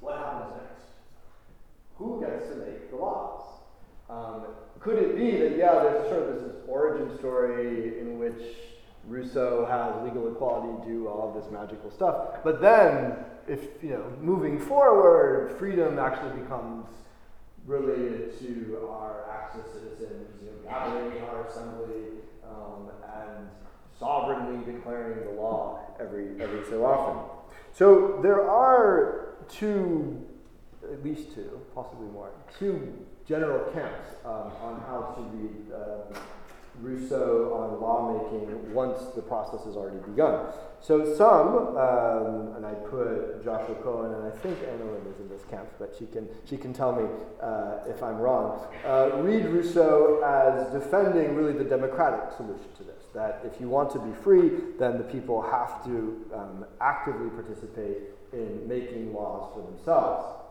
What 0.00 0.18
happens 0.18 0.52
next? 0.60 0.84
Who 1.96 2.20
gets 2.20 2.50
to 2.50 2.56
make 2.56 2.90
the 2.90 2.96
laws? 2.96 3.40
Um, 4.10 4.44
could 4.86 4.98
it 4.98 5.16
be 5.16 5.32
that, 5.32 5.58
yeah, 5.58 5.74
there's 5.82 6.08
sort 6.08 6.28
of 6.28 6.44
this 6.44 6.52
origin 6.68 7.18
story 7.18 7.98
in 7.98 8.20
which 8.20 8.54
Rousseau 9.04 9.66
has 9.66 10.00
legal 10.04 10.30
equality, 10.30 10.88
do 10.88 11.08
all 11.08 11.28
of 11.28 11.42
this 11.42 11.50
magical 11.52 11.90
stuff. 11.90 12.44
But 12.44 12.60
then, 12.60 13.16
if 13.48 13.82
you 13.82 13.90
know, 13.90 14.12
moving 14.20 14.60
forward, 14.60 15.56
freedom 15.58 15.98
actually 15.98 16.40
becomes 16.40 16.86
related 17.66 18.38
to 18.38 18.86
our 18.88 19.28
access 19.28 19.72
citizens, 19.72 20.28
you 20.40 20.50
know, 20.50 20.70
gathering 20.70 21.16
in 21.16 21.22
our 21.24 21.48
assembly, 21.48 22.22
um, 22.48 22.88
and 23.26 23.48
sovereignly 23.98 24.72
declaring 24.72 25.24
the 25.24 25.32
law 25.32 25.80
every 25.98 26.40
every 26.40 26.62
so 26.70 26.84
often. 26.84 27.28
So 27.72 28.20
there 28.22 28.48
are 28.48 29.34
two, 29.48 30.24
at 30.92 31.02
least 31.02 31.34
two, 31.34 31.60
possibly 31.74 32.06
more, 32.06 32.30
two 32.56 33.04
general 33.28 33.70
camps 33.72 34.14
um, 34.24 34.52
on 34.62 34.80
how 34.86 35.14
to 35.16 35.22
read. 35.36 35.72
Uh, 35.72 36.18
Rousseau 36.82 37.52
on 37.54 37.80
lawmaking 37.80 38.72
once 38.74 38.98
the 39.14 39.22
process 39.22 39.64
has 39.64 39.76
already 39.76 39.98
begun. 39.98 40.46
So 40.80 41.14
some, 41.16 41.76
um, 41.76 42.54
and 42.56 42.66
I 42.66 42.74
put 42.74 43.42
Joshua 43.44 43.74
Cohen, 43.76 44.12
and 44.12 44.26
I 44.32 44.36
think 44.36 44.58
Anna 44.62 44.84
Lynn 44.84 45.12
is 45.12 45.20
in 45.20 45.28
this 45.28 45.42
camp, 45.50 45.68
but 45.78 45.94
she 45.98 46.06
can, 46.06 46.28
she 46.44 46.56
can 46.56 46.72
tell 46.72 46.94
me 46.94 47.08
uh, 47.40 47.78
if 47.88 48.02
I'm 48.02 48.18
wrong, 48.18 48.60
uh, 48.84 49.10
read 49.16 49.46
Rousseau 49.46 50.22
as 50.22 50.72
defending 50.72 51.34
really 51.34 51.54
the 51.54 51.64
democratic 51.64 52.36
solution 52.36 52.68
to 52.76 52.84
this, 52.84 53.04
that 53.14 53.40
if 53.44 53.60
you 53.60 53.68
want 53.68 53.90
to 53.92 53.98
be 53.98 54.12
free, 54.22 54.50
then 54.78 54.98
the 54.98 55.04
people 55.04 55.40
have 55.40 55.82
to 55.84 56.26
um, 56.34 56.66
actively 56.80 57.30
participate 57.30 57.98
in 58.32 58.68
making 58.68 59.14
laws 59.14 59.50
for 59.54 59.62
themselves. 59.62 60.42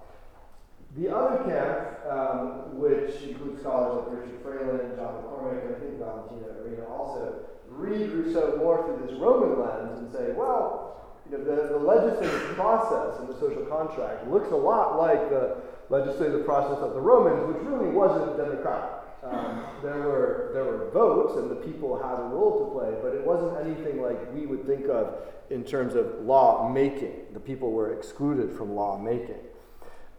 The 0.97 1.13
other 1.13 1.43
camp, 1.43 2.07
um, 2.07 2.79
which 2.79 3.21
includes 3.23 3.59
scholars 3.59 4.07
like 4.07 4.23
Richard 4.23 4.39
Fralin, 4.43 4.95
John 4.95 5.19
McCormick, 5.19 5.65
and 5.65 5.75
I 5.75 5.79
think 5.79 5.99
Valentina 5.99 6.47
Arena 6.63 6.85
also, 6.87 7.43
read 7.67 8.09
Rousseau 8.11 8.55
more 8.57 8.85
through 8.85 9.05
this 9.05 9.19
Roman 9.19 9.59
lens 9.59 9.99
and 9.99 10.11
say, 10.13 10.31
well, 10.31 10.95
you 11.29 11.37
know, 11.37 11.43
the, 11.43 11.73
the 11.73 11.79
legislative 11.79 12.55
process 12.55 13.19
in 13.19 13.27
the 13.27 13.37
social 13.39 13.65
contract 13.65 14.27
looks 14.29 14.51
a 14.51 14.55
lot 14.55 14.97
like 14.97 15.29
the 15.29 15.57
legislative 15.89 16.45
process 16.45 16.77
of 16.79 16.93
the 16.93 17.01
Romans, 17.01 17.53
which 17.53 17.61
really 17.65 17.89
wasn't 17.89 18.37
democratic. 18.37 18.91
Um, 19.23 19.65
there 19.81 19.97
were 19.97 20.51
there 20.53 20.63
were 20.63 20.91
votes 20.91 21.39
and 21.39 21.49
the 21.49 21.55
people 21.55 21.97
had 21.97 22.19
a 22.19 22.27
role 22.29 22.59
to 22.59 22.79
play, 22.79 22.93
but 23.01 23.15
it 23.15 23.25
wasn't 23.25 23.57
anything 23.65 23.99
like 23.99 24.17
we 24.33 24.45
would 24.45 24.67
think 24.67 24.87
of 24.87 25.17
in 25.49 25.63
terms 25.63 25.95
of 25.95 26.19
law 26.21 26.69
making. 26.69 27.33
The 27.33 27.39
people 27.39 27.71
were 27.71 27.91
excluded 27.93 28.55
from 28.55 28.75
law 28.75 28.99
making. 28.99 29.39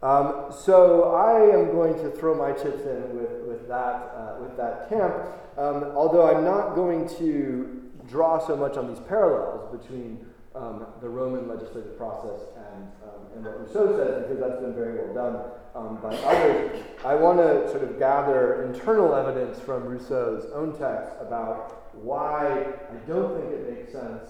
Um, 0.03 0.51
so 0.51 1.15
I 1.15 1.41
am 1.57 1.71
going 1.71 1.95
to 1.95 2.11
throw 2.11 2.35
my 2.35 2.51
chips 2.51 2.81
in 2.81 3.17
with, 3.17 3.41
with, 3.47 3.67
that, 3.67 4.13
uh, 4.15 4.35
with 4.39 4.55
that 4.57 4.89
camp, 4.89 5.13
um, 5.57 5.85
although 5.95 6.29
I'm 6.29 6.43
not 6.43 6.75
going 6.75 7.09
to 7.17 7.81
draw 8.07 8.45
so 8.45 8.55
much 8.55 8.77
on 8.77 8.87
these 8.87 9.03
parallels 9.07 9.75
between 9.75 10.23
um, 10.53 10.85
the 11.01 11.09
Roman 11.09 11.47
legislative 11.47 11.97
process 11.97 12.41
and, 12.55 12.87
um, 13.03 13.21
and 13.35 13.45
what 13.45 13.59
Rousseau 13.59 13.97
says, 13.97 14.23
because 14.23 14.39
that's 14.39 14.61
been 14.61 14.75
very 14.75 14.99
well 15.01 15.13
done 15.13 15.51
um, 15.75 15.99
by 16.01 16.15
others. 16.15 16.83
I 17.03 17.15
want 17.15 17.39
to 17.39 17.69
sort 17.71 17.83
of 17.83 17.97
gather 17.97 18.63
internal 18.65 19.15
evidence 19.15 19.59
from 19.59 19.83
Rousseau's 19.83 20.45
own 20.53 20.77
text 20.77 21.13
about 21.19 21.95
why 21.95 22.65
I 22.91 23.07
don't 23.07 23.39
think 23.39 23.51
it 23.51 23.69
makes 23.71 23.91
sense 23.91 24.29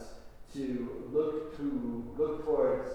to 0.54 1.08
look 1.12 1.58
to 1.58 2.14
look 2.18 2.46
towards 2.46 2.90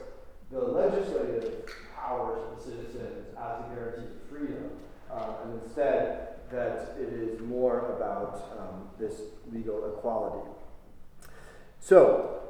the 0.53 0.61
legislative 0.61 1.65
powers 1.97 2.43
of 2.53 2.63
citizens 2.63 3.27
as 3.39 3.65
a 3.65 3.75
guarantee 3.75 4.03
of 4.03 4.29
freedom, 4.29 4.71
uh, 5.11 5.33
and 5.45 5.63
instead 5.63 6.29
that 6.51 6.95
it 7.01 7.13
is 7.13 7.41
more 7.41 7.97
about 7.97 8.59
um, 8.59 8.89
this 8.99 9.23
legal 9.51 9.97
equality. 9.97 10.47
So, 11.81 12.43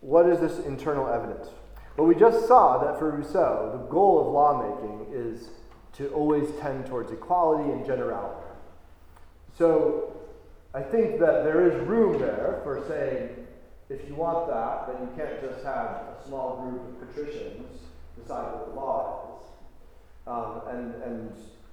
what 0.00 0.26
is 0.26 0.38
this 0.38 0.64
internal 0.64 1.08
evidence? 1.08 1.48
Well, 1.96 2.06
we 2.06 2.14
just 2.14 2.46
saw 2.46 2.78
that 2.78 2.98
for 3.00 3.10
Rousseau, 3.10 3.70
the 3.72 3.90
goal 3.90 4.20
of 4.20 4.28
lawmaking 4.28 5.12
is 5.12 5.48
to 5.94 6.08
always 6.10 6.48
tend 6.60 6.86
towards 6.86 7.10
equality 7.10 7.72
and 7.72 7.84
generality. 7.84 8.46
So, 9.58 10.16
I 10.72 10.82
think 10.82 11.18
that 11.18 11.42
there 11.42 11.68
is 11.68 11.88
room 11.88 12.20
there 12.20 12.60
for 12.62 12.84
saying, 12.86 13.47
if 13.90 14.06
you 14.06 14.14
want 14.14 14.48
that, 14.48 14.86
then 14.88 15.08
you 15.08 15.12
can't 15.16 15.40
just 15.40 15.64
have 15.64 16.12
a 16.12 16.16
small 16.26 16.60
group 16.60 16.88
of 16.88 17.08
patricians 17.08 17.80
decide 18.20 18.52
what 18.52 18.68
the 18.68 18.74
law 18.74 19.40
is. 19.40 19.48
Um, 20.26 20.60
and, 20.68 21.02
and 21.02 21.32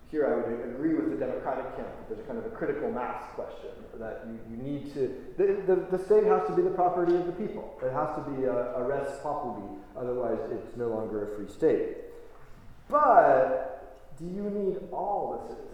here 0.10 0.28
I 0.28 0.36
would 0.36 0.76
agree 0.76 0.94
with 0.94 1.10
the 1.10 1.18
Democratic 1.18 1.76
camp. 1.76 1.90
There's 2.08 2.26
kind 2.26 2.40
of 2.40 2.46
a 2.46 2.50
critical 2.50 2.90
mass 2.90 3.24
question 3.36 3.72
that 4.00 4.26
you, 4.28 4.40
you 4.50 4.64
need 4.64 4.94
to, 4.94 5.14
the, 5.38 5.62
the, 5.68 5.98
the 5.98 6.06
state 6.06 6.24
has 6.24 6.48
to 6.48 6.56
be 6.56 6.62
the 6.62 6.70
property 6.70 7.16
of 7.16 7.26
the 7.26 7.34
people. 7.34 7.78
It 7.84 7.92
has 7.92 8.16
to 8.16 8.22
be 8.32 8.46
a, 8.46 8.76
a 8.76 8.84
res 8.84 9.10
populi, 9.22 9.76
otherwise 9.98 10.40
it's 10.52 10.78
no 10.78 10.88
longer 10.88 11.34
a 11.34 11.36
free 11.36 11.52
state. 11.52 11.98
But 12.90 14.16
do 14.18 14.26
you 14.26 14.50
need 14.50 14.78
all 14.94 15.44
the 15.44 15.54
citizens? 15.54 15.72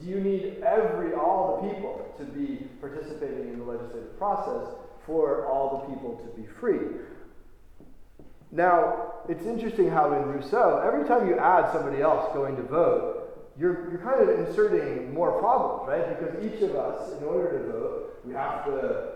Do 0.00 0.08
you 0.08 0.18
need 0.18 0.62
every, 0.64 1.14
all 1.14 1.60
the 1.62 1.68
people 1.68 2.12
to 2.18 2.24
be 2.24 2.66
participating 2.80 3.52
in 3.52 3.58
the 3.60 3.64
legislative 3.64 4.18
process 4.18 4.66
for 5.06 5.46
all 5.46 5.78
the 5.78 5.94
people 5.94 6.16
to 6.16 6.40
be 6.40 6.46
free? 6.60 6.98
Now, 8.50 9.14
it's 9.28 9.46
interesting 9.46 9.90
how 9.90 10.12
in 10.12 10.22
Rousseau, 10.28 10.82
every 10.84 11.06
time 11.08 11.26
you 11.26 11.38
add 11.38 11.72
somebody 11.72 12.02
else 12.02 12.32
going 12.34 12.56
to 12.56 12.62
vote, 12.62 13.18
you're, 13.58 13.90
you're 13.90 14.00
kind 14.00 14.28
of 14.28 14.46
inserting 14.46 15.12
more 15.14 15.38
problems, 15.40 15.88
right? 15.88 16.20
Because 16.20 16.44
each 16.44 16.60
of 16.62 16.76
us, 16.76 17.12
in 17.18 17.24
order 17.24 17.58
to 17.58 17.72
vote, 17.72 18.20
we 18.24 18.34
have 18.34 18.64
to 18.66 19.12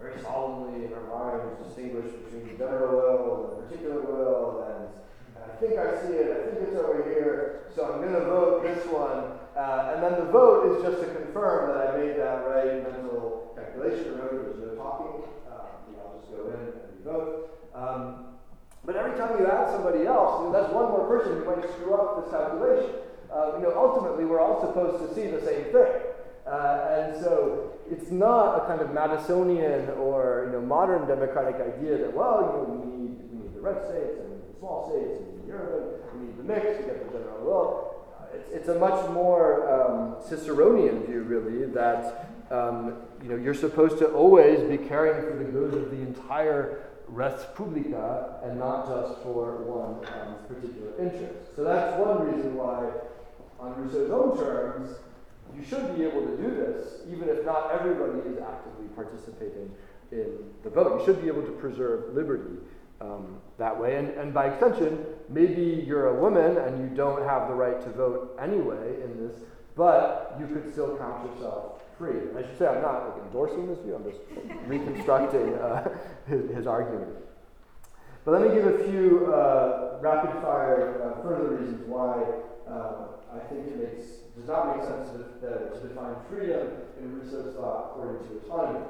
very 0.00 0.20
solemnly 0.22 0.84
in 0.84 0.92
our 0.92 1.06
minds 1.08 1.64
distinguish 1.64 2.12
between 2.24 2.52
the 2.52 2.58
general 2.58 2.96
will 2.96 3.50
and 3.50 3.58
the 3.58 3.66
particular 3.66 4.00
will, 4.02 4.62
and, 4.68 5.42
and 5.42 5.50
I 5.50 5.56
think 5.56 5.78
I 5.78 6.00
see 6.06 6.14
it, 6.14 6.30
I 6.30 6.50
think 6.50 6.68
it's 6.68 6.76
over 6.76 7.02
here, 7.08 7.64
so 7.74 7.92
I'm 7.92 8.00
going 8.00 8.12
to 8.12 8.20
vote 8.20 8.62
this 8.62 8.84
one. 8.86 9.32
Uh, 9.56 9.94
and 9.94 10.02
then 10.02 10.12
the 10.20 10.30
vote 10.30 10.76
is 10.76 10.82
just 10.82 11.00
to 11.00 11.14
confirm 11.14 11.72
that 11.72 11.88
I 11.88 11.96
made 11.96 12.16
that 12.18 12.46
right 12.46 12.82
mental 12.82 13.45
calculation. 13.76 14.12
Remember, 14.12 14.42
there's 14.42 14.68
no 14.68 14.74
talking. 14.82 15.22
Um, 15.50 15.66
you 15.90 15.96
I'll 16.00 16.18
just 16.18 16.32
go 16.32 16.48
in 16.48 16.60
and 16.60 16.72
you 16.96 17.04
vote. 17.04 17.70
Um, 17.74 18.38
but 18.84 18.96
every 18.96 19.18
time 19.18 19.38
you 19.38 19.46
add 19.46 19.70
somebody 19.70 20.06
else, 20.06 20.40
you 20.40 20.46
know, 20.46 20.52
that's 20.52 20.72
one 20.72 20.90
more 20.90 21.06
person 21.06 21.36
who 21.36 21.44
might 21.44 21.68
screw 21.74 21.94
up 21.94 22.22
this 22.22 22.30
calculation. 22.30 22.90
Uh, 23.32 23.58
you 23.58 23.62
know, 23.64 23.74
ultimately, 23.76 24.24
we're 24.24 24.40
all 24.40 24.60
supposed 24.60 25.02
to 25.02 25.14
see 25.14 25.28
the 25.28 25.42
same 25.44 25.64
thing. 25.72 25.92
Uh, 26.46 26.94
and 26.94 27.22
so 27.22 27.74
it's 27.90 28.10
not 28.12 28.62
a 28.62 28.66
kind 28.66 28.80
of 28.80 28.90
Madisonian 28.90 29.96
or 29.98 30.46
you 30.46 30.52
know, 30.52 30.64
modern 30.64 31.06
democratic 31.08 31.56
idea 31.56 31.98
that, 31.98 32.14
well, 32.14 32.38
you 32.40 32.46
know, 32.46 32.64
we 32.70 32.86
need, 32.86 33.18
we 33.32 33.38
need 33.42 33.54
the 33.54 33.60
red 33.60 33.82
states 33.84 34.14
and 34.22 34.30
the 34.30 34.58
small 34.58 34.88
states 34.88 35.26
and 35.26 35.42
the 35.42 35.52
urban, 35.52 35.98
we 36.14 36.26
need 36.26 36.38
the 36.38 36.44
mix 36.44 36.78
to 36.78 36.86
get 36.86 37.04
the 37.04 37.18
general 37.18 37.44
will. 37.44 38.04
Uh, 38.14 38.36
it's, 38.36 38.48
it's 38.52 38.68
a 38.68 38.78
much 38.78 39.10
more 39.10 39.66
um, 39.66 40.14
Ciceronian 40.22 41.04
view, 41.08 41.22
really, 41.22 41.66
that 41.72 42.35
um, 42.50 42.96
you 43.22 43.28
know, 43.28 43.36
you're 43.36 43.54
supposed 43.54 43.98
to 43.98 44.06
always 44.12 44.60
be 44.68 44.78
caring 44.78 45.22
for 45.22 45.36
the 45.36 45.44
good 45.44 45.74
of 45.74 45.90
the 45.90 45.96
entire 45.96 46.86
res 47.08 47.46
publica 47.54 48.40
and 48.42 48.58
not 48.58 48.86
just 48.86 49.22
for 49.22 49.62
one 49.62 50.04
um, 50.20 50.36
particular 50.48 50.92
interest. 50.98 51.54
So 51.54 51.64
that's 51.64 51.98
one 51.98 52.34
reason 52.34 52.54
why, 52.54 52.90
on 53.58 53.80
Rousseau's 53.80 54.10
own 54.10 54.36
terms, 54.38 54.96
you 55.56 55.64
should 55.64 55.96
be 55.96 56.04
able 56.04 56.26
to 56.26 56.36
do 56.36 56.50
this, 56.50 57.00
even 57.10 57.28
if 57.28 57.44
not 57.44 57.70
everybody 57.72 58.18
is 58.28 58.38
actively 58.38 58.88
participating 58.94 59.70
in 60.12 60.38
the 60.62 60.70
vote. 60.70 61.00
You 61.00 61.06
should 61.06 61.22
be 61.22 61.28
able 61.28 61.42
to 61.42 61.52
preserve 61.52 62.14
liberty 62.14 62.58
um, 63.00 63.38
that 63.58 63.78
way. 63.78 63.96
And, 63.96 64.10
and 64.10 64.34
by 64.34 64.48
extension, 64.48 65.04
maybe 65.28 65.84
you're 65.86 66.08
a 66.08 66.20
woman 66.20 66.58
and 66.58 66.78
you 66.80 66.94
don't 66.96 67.22
have 67.22 67.48
the 67.48 67.54
right 67.54 67.80
to 67.82 67.90
vote 67.90 68.36
anyway 68.40 69.02
in 69.02 69.16
this, 69.26 69.42
but 69.74 70.36
you 70.38 70.46
could 70.46 70.72
still 70.72 70.96
count 70.96 71.30
yourself 71.32 71.82
free. 71.98 72.20
I 72.36 72.42
should 72.42 72.58
say 72.58 72.66
I'm 72.66 72.82
not 72.82 73.08
like, 73.08 73.26
endorsing 73.26 73.68
this 73.68 73.78
view, 73.80 73.94
I'm 73.94 74.04
just 74.04 74.20
reconstructing 74.66 75.54
uh, 75.54 75.88
his, 76.28 76.50
his, 76.50 76.66
argument. 76.66 77.16
But 78.24 78.40
let 78.40 78.48
me 78.48 78.54
give 78.54 78.66
a 78.66 78.84
few 78.90 79.32
uh, 79.32 79.98
rapid 80.00 80.32
fire 80.42 81.02
uh, 81.02 81.22
further 81.22 81.56
reasons 81.56 81.86
why 81.86 82.22
um, 82.66 83.16
I 83.32 83.38
think 83.48 83.66
it 83.68 83.78
makes, 83.78 84.06
does 84.36 84.48
not 84.48 84.76
make 84.76 84.86
sense 84.86 85.10
to, 85.10 85.46
to 85.46 85.88
define 85.88 86.16
freedom 86.28 86.68
in 86.98 87.18
Rousseau's 87.18 87.54
thought 87.54 87.92
according 87.92 88.26
to 88.28 88.46
autonomy. 88.46 88.84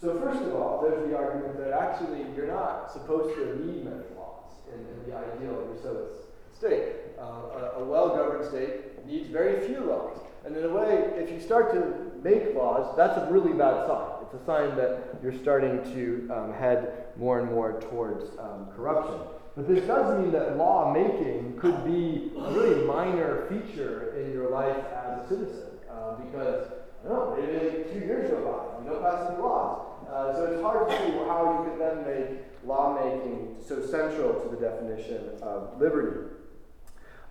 So, 0.00 0.20
first 0.20 0.40
of 0.42 0.54
all, 0.54 0.80
there's 0.80 1.08
the 1.08 1.16
argument 1.16 1.58
that 1.58 1.72
actually 1.72 2.24
you're 2.36 2.46
not 2.46 2.92
supposed 2.92 3.34
to 3.34 3.66
need 3.66 3.84
many 3.84 4.06
laws 4.16 4.46
in, 4.72 4.78
in 4.78 5.10
the 5.10 5.16
ideal 5.16 5.66
Rousseauist 5.66 6.28
state. 6.56 7.18
Uh, 7.18 7.22
a, 7.22 7.82
a 7.82 7.84
well 7.84 8.10
governed 8.10 8.48
state 8.48 9.04
needs 9.06 9.28
very 9.28 9.66
few 9.66 9.80
laws. 9.80 10.18
And 10.48 10.56
in 10.56 10.64
a 10.64 10.70
way, 10.70 11.10
if 11.16 11.30
you 11.30 11.40
start 11.40 11.74
to 11.74 12.10
make 12.26 12.54
laws, 12.54 12.96
that's 12.96 13.18
a 13.18 13.30
really 13.30 13.52
bad 13.52 13.86
sign. 13.86 14.08
It's 14.22 14.42
a 14.42 14.46
sign 14.46 14.76
that 14.76 15.18
you're 15.22 15.38
starting 15.38 15.84
to 15.92 16.30
um, 16.34 16.54
head 16.54 17.08
more 17.18 17.38
and 17.38 17.50
more 17.50 17.78
towards 17.82 18.24
um, 18.38 18.68
corruption. 18.74 19.20
But 19.54 19.68
this 19.68 19.84
does 19.84 20.18
mean 20.18 20.32
that 20.32 20.56
law 20.56 20.90
making 20.90 21.58
could 21.58 21.84
be 21.84 22.32
a 22.38 22.50
really 22.52 22.82
minor 22.86 23.44
feature 23.50 24.14
in 24.16 24.32
your 24.32 24.48
life 24.48 24.74
as 24.90 25.22
a 25.22 25.28
citizen. 25.28 25.68
Uh, 25.90 26.14
because, 26.14 26.68
I 27.04 27.08
don't 27.08 27.18
know, 27.18 27.36
maybe 27.36 27.84
two 27.92 27.98
years 27.98 28.30
go 28.30 28.40
by, 28.40 28.84
you 28.84 28.90
don't 28.90 29.02
pass 29.02 29.28
any 29.30 29.42
laws. 29.42 29.84
Uh, 30.08 30.32
so 30.32 30.44
it's 30.46 30.62
hard 30.62 30.88
to 30.88 30.96
see 30.96 31.12
how 31.28 31.62
you 31.62 31.70
can 31.70 31.78
then 31.78 32.06
make 32.06 32.38
lawmaking 32.64 33.56
so 33.60 33.84
central 33.84 34.40
to 34.40 34.48
the 34.48 34.56
definition 34.56 35.28
of 35.42 35.78
liberty. 35.78 36.37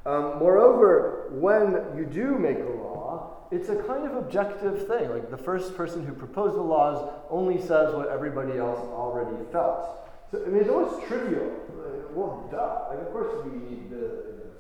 Um, 0.08 0.39
moreover, 0.39 1.28
when 1.32 1.84
you 1.97 2.05
do 2.05 2.39
make 2.39 2.60
a 2.60 2.70
law, 2.82 3.43
it's 3.51 3.68
a 3.68 3.76
kind 3.76 4.05
of 4.05 4.16
objective 4.16 4.88
thing. 4.88 5.10
Like 5.10 5.30
the 5.30 5.38
first 5.38 5.76
person 5.76 6.05
who 6.05 6.14
proposed 6.14 6.55
the 6.55 6.62
laws 6.62 7.14
only 7.30 7.60
says 7.60 7.93
what 7.93 8.08
everybody 8.08 8.58
else 8.58 8.80
already 8.80 9.36
felt. 9.51 10.10
So 10.32 10.41
I 10.45 10.47
mean, 10.47 10.62
it's 10.62 10.70
almost 10.70 11.05
trivial. 11.08 11.51
Like, 11.76 12.16
well, 12.16 12.47
duh. 12.49 12.88
Like, 12.89 13.05
of 13.05 13.12
course, 13.12 13.36
we 13.43 13.51
need 13.60 13.89
the, 13.89 13.99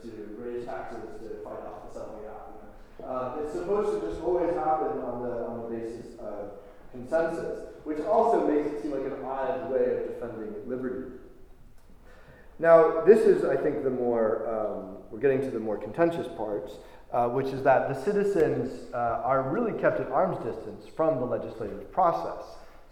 to 0.03 0.35
raise 0.37 0.65
taxes 0.65 0.99
to 1.21 1.41
fight 1.45 1.63
off 1.63 1.87
the 1.87 1.93
selling 1.93 2.25
out. 2.27 2.63
Uh, 3.01 3.41
it's 3.41 3.53
supposed 3.53 4.01
to 4.01 4.05
just 4.05 4.21
always 4.21 4.53
happen 4.53 4.99
on 4.99 5.23
the 5.23 5.47
on 5.47 5.63
the 5.63 5.77
basis 5.77 6.19
of 6.19 6.59
consensus, 6.91 7.69
which 7.85 8.01
also 8.01 8.45
makes 8.45 8.67
it 8.67 8.81
seem 8.81 8.91
like 8.91 9.05
an 9.05 9.23
odd 9.23 9.71
way 9.71 9.95
of 9.95 10.07
defending 10.09 10.53
liberty. 10.67 11.11
Now, 12.59 13.01
this 13.05 13.19
is, 13.19 13.45
I 13.45 13.55
think, 13.55 13.83
the 13.83 13.91
more, 13.91 14.47
um, 14.49 14.96
we're 15.11 15.19
getting 15.19 15.41
to 15.41 15.51
the 15.51 15.59
more 15.59 15.77
contentious 15.77 16.27
parts, 16.35 16.73
uh, 17.13 17.27
which 17.29 17.47
is 17.47 17.63
that 17.63 17.87
the 17.87 18.03
citizens 18.03 18.91
uh, 18.93 19.21
are 19.23 19.49
really 19.49 19.79
kept 19.79 19.99
at 19.99 20.07
arm's 20.11 20.37
distance 20.43 20.85
from 20.95 21.19
the 21.19 21.25
legislative 21.25 21.91
process. 21.91 22.43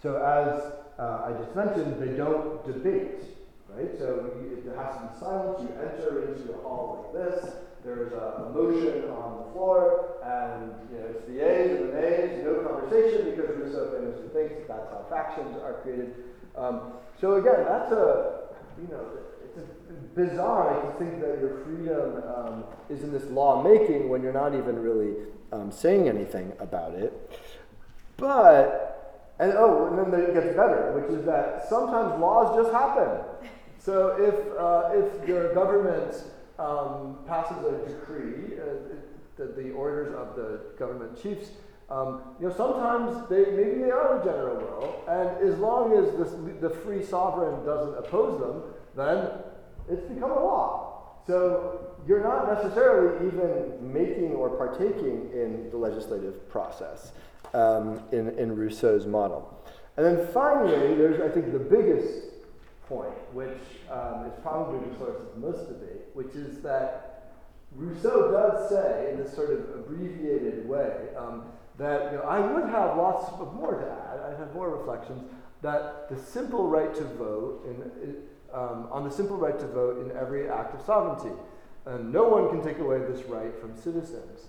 So, 0.01 0.17
as 0.17 0.73
uh, 0.99 1.25
I 1.25 1.33
just 1.43 1.55
mentioned, 1.55 2.01
they 2.01 2.15
don't 2.15 2.65
debate, 2.65 3.23
right? 3.69 3.89
So, 3.97 4.31
you, 4.39 4.61
there 4.65 4.77
has 4.77 4.95
to 4.95 5.01
be 5.01 5.19
silence. 5.19 5.61
You 5.61 5.69
enter 5.81 6.33
into 6.33 6.53
a 6.53 6.61
hall 6.61 7.11
like 7.13 7.25
this. 7.25 7.55
There's 7.83 8.13
a, 8.13 8.45
a 8.47 8.49
motion 8.49 9.09
on 9.11 9.45
the 9.45 9.51
floor, 9.51 10.17
and 10.23 10.71
you 10.91 10.97
know, 10.97 11.05
it's 11.11 11.25
the 11.25 11.41
ayes 11.41 11.79
and 11.79 11.89
the 11.89 12.01
nays, 12.01 12.43
no 12.43 12.55
conversation, 12.63 13.29
because 13.29 13.49
Rousseau 13.57 13.91
famously 13.91 14.29
thinks 14.33 14.67
that's 14.67 14.89
how 14.89 15.05
factions 15.09 15.55
are 15.61 15.73
created. 15.83 16.15
Um, 16.55 16.93
so, 17.19 17.35
again, 17.35 17.65
that's 17.67 17.91
a, 17.91 18.49
you 18.81 18.87
know, 18.87 19.05
bizarre 20.15 20.81
to 20.81 20.97
think 20.97 21.19
that 21.21 21.39
your 21.39 21.63
freedom 21.65 22.23
um, 22.35 22.63
is 22.89 23.03
in 23.03 23.11
this 23.11 23.25
law 23.25 23.61
making 23.63 24.09
when 24.09 24.23
you're 24.23 24.33
not 24.33 24.53
even 24.55 24.79
really 24.79 25.13
um, 25.51 25.71
saying 25.71 26.07
anything 26.07 26.53
about 26.59 26.93
it. 26.93 27.39
But, 28.17 29.33
and 29.39 29.53
oh, 29.55 29.87
and 29.87 30.13
then 30.13 30.21
it 30.21 30.33
gets 30.33 30.55
better, 30.55 30.93
which 30.99 31.19
is 31.19 31.25
that 31.25 31.67
sometimes 31.69 32.19
laws 32.19 32.55
just 32.55 32.71
happen. 32.73 33.23
So 33.77 34.15
if, 34.17 34.35
uh, 34.57 34.89
if 34.93 35.27
your 35.27 35.53
government 35.53 36.23
um, 36.57 37.19
passes 37.27 37.57
a 37.57 37.87
decree, 37.87 38.57
uh, 38.57 38.95
the, 39.35 39.47
the 39.61 39.71
orders 39.71 40.15
of 40.15 40.35
the 40.35 40.61
government 40.79 41.21
chiefs, 41.21 41.49
um, 41.89 42.21
you 42.41 42.47
know, 42.47 42.53
sometimes 42.55 43.29
they 43.29 43.51
maybe 43.51 43.81
they 43.83 43.91
are 43.91 44.17
the 44.17 44.25
general 44.25 44.55
will, 44.57 45.03
and 45.07 45.47
as 45.47 45.59
long 45.59 45.93
as 45.93 46.17
this, 46.17 46.33
the 46.59 46.69
free 46.69 47.03
sovereign 47.03 47.63
doesn't 47.63 47.95
oppose 47.95 48.39
them, 48.39 48.63
then 48.95 49.29
it's 49.89 50.03
become 50.09 50.31
a 50.31 50.39
law. 50.39 50.91
So 51.27 51.95
you're 52.07 52.23
not 52.23 52.53
necessarily 52.53 53.27
even 53.27 53.93
making 53.93 54.33
or 54.33 54.49
partaking 54.49 55.29
in 55.33 55.69
the 55.71 55.77
legislative 55.77 56.47
process 56.49 57.13
um, 57.53 58.01
in, 58.11 58.29
in 58.37 58.55
Rousseau's 58.55 59.05
model. 59.05 59.59
And 59.97 60.05
then 60.05 60.27
finally, 60.33 60.95
there's, 60.95 61.21
I 61.21 61.33
think, 61.33 61.51
the 61.51 61.59
biggest 61.59 62.25
point, 62.87 63.15
which 63.33 63.57
um, 63.89 64.25
is 64.27 64.33
probably 64.43 64.87
the 64.87 64.97
source 64.97 65.21
of 65.21 65.37
most 65.37 65.67
debate, 65.67 66.03
which 66.13 66.35
is 66.35 66.61
that 66.61 67.31
Rousseau 67.75 68.31
does 68.31 68.69
say, 68.69 69.11
in 69.11 69.17
this 69.17 69.33
sort 69.33 69.51
of 69.51 69.59
abbreviated 69.75 70.67
way, 70.67 70.91
um, 71.17 71.45
that 71.77 72.11
you 72.11 72.17
know, 72.19 72.23
I 72.23 72.39
would 72.39 72.69
have 72.69 72.97
lots 72.97 73.29
of 73.39 73.53
more 73.53 73.75
to 73.75 73.85
add, 73.85 74.33
I 74.33 74.39
have 74.39 74.53
more 74.53 74.69
reflections, 74.69 75.23
that 75.61 76.09
the 76.09 76.17
simple 76.17 76.67
right 76.67 76.93
to 76.93 77.03
vote 77.03 77.65
in, 77.67 78.15
um, 78.55 78.87
on 78.89 79.03
the 79.03 79.11
simple 79.11 79.35
right 79.35 79.59
to 79.59 79.67
vote 79.67 79.99
in 79.99 80.17
every 80.17 80.49
act 80.49 80.73
of 80.73 80.85
sovereignty. 80.85 81.35
And 81.85 82.11
no 82.11 82.23
one 82.27 82.49
can 82.49 82.63
take 82.63 82.79
away 82.79 82.99
this 82.99 83.23
right 83.25 83.53
from 83.59 83.75
citizens. 83.75 84.47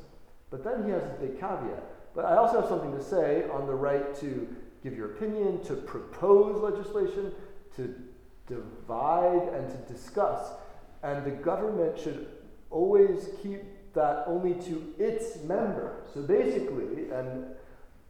But 0.50 0.64
then 0.64 0.84
he 0.84 0.90
has 0.90 1.02
a 1.02 1.16
big 1.20 1.38
caveat. 1.38 2.14
But 2.14 2.24
I 2.24 2.36
also 2.36 2.60
have 2.60 2.68
something 2.68 2.92
to 2.92 3.02
say 3.02 3.44
on 3.52 3.66
the 3.66 3.74
right 3.74 4.14
to 4.20 4.48
give 4.82 4.96
your 4.96 5.12
opinion, 5.12 5.62
to 5.64 5.74
propose 5.74 6.62
legislation, 6.62 7.32
to 7.76 7.94
divide, 8.46 9.48
and 9.52 9.68
to 9.70 9.92
discuss. 9.92 10.52
And 11.02 11.26
the 11.26 11.32
government 11.32 11.98
should 11.98 12.28
always 12.70 13.28
keep 13.42 13.62
that 13.94 14.24
only 14.26 14.54
to 14.64 14.94
its 14.98 15.42
members. 15.42 16.06
So 16.14 16.22
basically, 16.22 17.10
and 17.10 17.44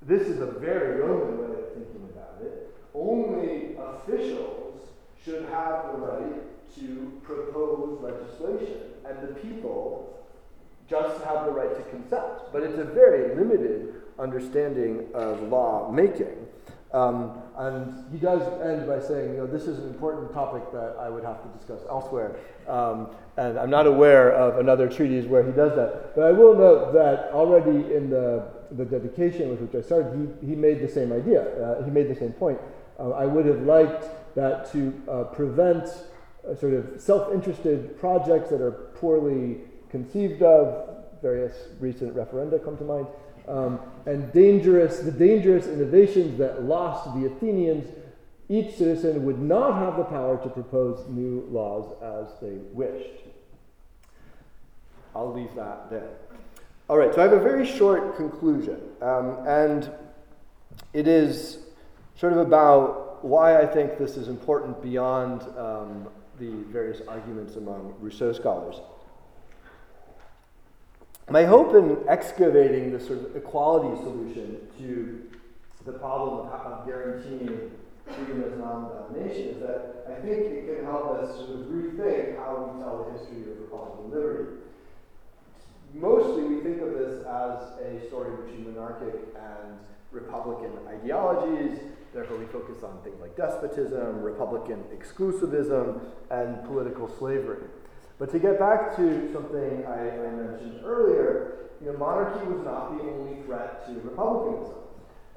this 0.03 0.29
is 0.29 0.41
a 0.41 0.47
very 0.47 1.01
Roman 1.01 1.39
way 1.39 1.59
of 1.59 1.73
thinking 1.73 2.09
about 2.13 2.43
it, 2.43 2.71
only 2.95 3.77
officials 3.77 4.67
should 5.27 5.45
have 5.47 5.87
the 5.91 5.99
right 5.99 6.77
to 6.79 7.21
propose 7.25 7.99
legislation, 8.01 8.81
and 9.05 9.29
the 9.29 9.35
people 9.41 10.17
just 10.89 11.23
have 11.25 11.47
the 11.47 11.51
right 11.51 11.77
to 11.77 11.83
consent. 11.91 12.53
But 12.53 12.63
it's 12.63 12.79
a 12.79 12.85
very 12.85 13.35
limited 13.35 14.03
understanding 14.21 15.09
of 15.15 15.43
law 15.43 15.91
making. 15.91 16.47
Um, 16.93 17.43
and 17.59 18.05
he 18.13 18.19
does 18.19 18.41
end 18.63 18.87
by 18.87 19.01
saying, 19.01 19.33
you 19.33 19.39
know, 19.39 19.47
this 19.47 19.65
is 19.65 19.81
an 19.81 19.89
important 19.89 20.33
topic 20.33 20.63
that 20.73 20.97
I 21.01 21.09
would 21.09 21.25
have 21.25 21.43
to 21.43 21.59
discuss 21.59 21.81
elsewhere. 21.91 22.37
Um, 22.69 23.09
and 23.37 23.59
I'm 23.59 23.69
not 23.69 23.87
aware 23.87 24.31
of 24.33 24.59
another 24.59 24.89
treatise 24.89 25.27
where 25.27 25.45
he 25.45 25.51
does 25.51 25.75
that. 25.75 26.15
But 26.15 26.23
I 26.23 26.33
will 26.33 26.57
note 26.57 26.93
that 26.95 27.33
already 27.33 27.93
in 27.93 28.11
the, 28.11 28.47
the 28.71 28.85
dedication 28.85 29.51
with 29.51 29.61
which 29.61 29.75
I 29.75 29.85
started, 29.85 30.39
he, 30.41 30.51
he 30.51 30.55
made 30.55 30.81
the 30.81 30.89
same 30.89 31.13
idea. 31.13 31.43
Uh, 31.43 31.83
he 31.83 31.91
made 31.91 32.09
the 32.09 32.15
same 32.15 32.33
point. 32.33 32.61
Uh, 32.99 33.11
I 33.11 33.27
would 33.27 33.45
have 33.47 33.63
liked 33.63 34.07
that 34.37 34.71
to 34.71 35.03
uh, 35.11 35.25
prevent 35.25 35.89
uh, 36.49 36.55
sort 36.55 36.75
of 36.75 37.01
self 37.01 37.33
interested 37.33 37.99
projects 37.99 38.51
that 38.51 38.61
are 38.61 38.93
poorly 39.01 39.57
conceived 39.91 40.43
of, 40.43 40.97
various 41.23 41.55
recent 41.81 42.15
referenda 42.15 42.63
come 42.63 42.77
to 42.77 42.85
mind, 42.85 43.07
um, 43.49 43.81
and 44.05 44.33
dangerous, 44.33 45.01
the 45.01 45.11
dangerous 45.11 45.67
innovations 45.67 46.39
that 46.39 46.63
lost 46.63 47.13
the 47.19 47.27
Athenians, 47.27 47.87
each 48.49 48.77
citizen 48.77 49.25
would 49.25 49.41
not 49.41 49.75
have 49.75 49.97
the 49.97 50.05
power 50.05 50.41
to 50.43 50.49
propose 50.49 51.09
new 51.09 51.47
laws 51.51 51.97
as 52.03 52.39
they 52.41 52.59
wished. 52.73 53.23
I'll 55.15 55.33
leave 55.33 55.55
that 55.57 55.91
there. 55.91 56.11
All 56.89 56.99
right, 56.99 57.13
so 57.13 57.21
I 57.21 57.25
have 57.25 57.33
a 57.33 57.41
very 57.41 57.67
short 57.67 58.17
conclusion, 58.17 58.79
um, 59.01 59.39
and 59.47 59.91
it 60.93 61.09
is 61.09 61.59
sort 62.17 62.33
of 62.33 62.39
about 62.39 63.06
why 63.27 63.61
I 63.61 63.67
think 63.67 63.99
this 63.99 64.17
is 64.17 64.29
important 64.29 64.81
beyond 64.83 65.43
um, 65.59 66.09
the 66.39 66.51
various 66.71 67.01
arguments 67.09 67.57
among 67.57 67.95
Rousseau 68.01 68.33
scholars. 68.33 68.77
My 71.29 71.45
hope 71.45 71.75
in 71.75 71.99
excavating 72.09 72.93
this 72.93 73.07
sort 73.07 73.19
of 73.19 73.35
equality 73.35 74.01
solution 74.03 74.61
to 74.79 75.25
the 75.85 75.93
problem 75.93 76.47
of, 76.47 76.87
guaranteeing 76.87 77.73
freedom 78.07 78.45
as 78.45 78.57
non-domination 78.59 79.49
is 79.49 79.61
that 79.61 80.07
I 80.09 80.21
think 80.21 80.39
it 80.39 80.77
can 80.77 80.85
help 80.85 81.19
us 81.19 81.35
sort 81.35 81.51
of 81.51 81.67
rethink 81.67 82.39
how 82.39 82.71
we 82.73 82.81
tell 82.81 83.11
the 83.11 83.19
history 83.19 83.51
of 83.51 83.59
Republican 83.61 84.11
liberty. 84.13 84.51
Mostly 85.95 86.45
we 86.45 86.61
think 86.61 86.81
of 86.81 86.93
this 86.93 87.27
as 87.27 87.75
a 87.81 88.07
story 88.07 88.31
between 88.43 88.73
monarchic 88.73 89.15
and 89.35 89.79
Republican 90.13 90.73
ideologies. 90.87 91.81
Therefore, 92.17 92.39
we 92.39 92.47
focus 92.47 92.83
on 92.83 92.99
things 93.05 93.21
like 93.21 93.37
despotism, 93.37 94.23
Republican 94.23 94.83
exclusivism, 94.91 96.01
and 96.31 96.65
political 96.65 97.15
slavery. 97.19 97.69
But 98.19 98.33
to 98.33 98.39
get 98.39 98.59
back 98.59 98.97
to 98.97 99.31
something 99.35 99.85
I, 99.85 100.17
mentioned 100.31 100.81
earlier, 100.83 101.69
you 101.79 101.93
know, 101.93 101.99
monarchy 101.99 102.47
was 102.47 102.65
not 102.65 102.97
the 102.97 103.05
only 103.05 103.43
threat 103.43 103.85
to 103.85 104.01
republicanism. 104.01 104.77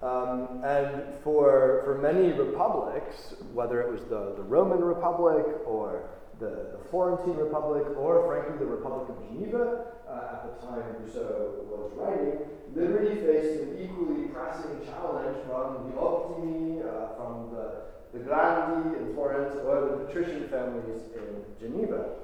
Um, 0.02 0.64
and 0.64 1.04
for, 1.22 1.82
for 1.84 2.00
many 2.02 2.32
republics, 2.32 3.36
whether 3.52 3.82
it 3.82 3.92
was 3.92 4.04
the, 4.06 4.36
the 4.38 4.44
Roman 4.44 4.80
Republic 4.80 5.46
or 5.66 6.10
the, 6.40 6.78
the 6.78 6.80
Florentine 6.90 7.36
Republic, 7.36 7.84
or 7.98 8.26
frankly 8.28 8.58
the 8.58 8.72
Republic 8.72 9.10
of 9.10 9.28
Geneva, 9.28 9.86
uh, 10.08 10.34
at 10.34 10.60
the 10.60 10.66
time 10.66 10.84
Rousseau 11.02 11.66
was 11.70 11.92
writing, 11.96 12.40
liberty 12.74 13.16
faced 13.22 13.62
an 13.62 13.78
equally 13.80 14.28
pressing 14.30 14.80
challenge 14.86 15.38
from 15.46 15.92
the 15.92 15.98
Ottimi, 15.98 16.82
uh, 16.82 17.16
from 17.16 17.50
the, 17.52 18.18
the 18.18 18.24
Grandi 18.24 18.98
in 18.98 19.14
Florence, 19.14 19.56
or 19.66 19.82
the 19.82 20.06
patrician 20.06 20.48
families 20.50 21.02
in 21.16 21.44
Geneva. 21.60 22.16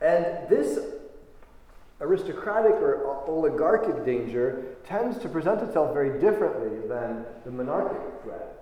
And 0.00 0.48
this 0.48 0.78
aristocratic 2.00 2.72
or 2.72 3.24
oligarchic 3.28 4.04
danger 4.04 4.76
tends 4.84 5.18
to 5.18 5.28
present 5.28 5.60
itself 5.62 5.92
very 5.92 6.18
differently 6.20 6.86
than 6.88 7.24
the 7.44 7.50
monarchic 7.50 8.00
threat. 8.22 8.56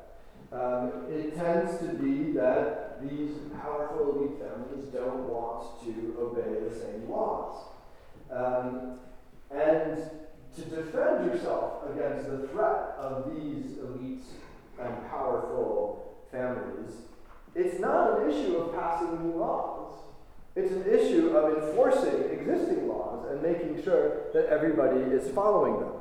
Um, 0.51 1.05
it 1.11 1.37
tends 1.37 1.79
to 1.79 1.93
be 1.95 2.33
that 2.33 2.88
these 3.03 3.37
powerful 3.61 4.17
elite 4.17 4.39
families 4.39 4.87
don't 4.93 5.29
want 5.29 5.83
to 5.85 6.17
obey 6.21 6.69
the 6.69 6.75
same 6.75 7.09
laws. 7.09 7.67
Um, 8.31 8.99
and 9.51 9.99
to 10.57 10.63
defend 10.63 11.27
yourself 11.27 11.85
against 11.91 12.31
the 12.31 12.49
threat 12.49 12.95
of 12.99 13.31
these 13.31 13.79
elite 13.79 14.25
and 14.81 15.09
powerful 15.09 16.19
families, 16.31 16.95
it's 17.55 17.79
not 17.81 18.21
an 18.21 18.31
issue 18.31 18.57
of 18.57 18.75
passing 18.75 19.23
new 19.23 19.37
laws. 19.37 19.95
It's 20.55 20.73
an 20.73 20.87
issue 20.87 21.37
of 21.37 21.63
enforcing 21.63 22.31
existing 22.31 22.89
laws 22.89 23.27
and 23.31 23.43
making 23.43 23.83
sure 23.83 24.33
that 24.35 24.47
everybody 24.47 25.01
is 25.01 25.31
following 25.31 25.79
them. 25.81 25.93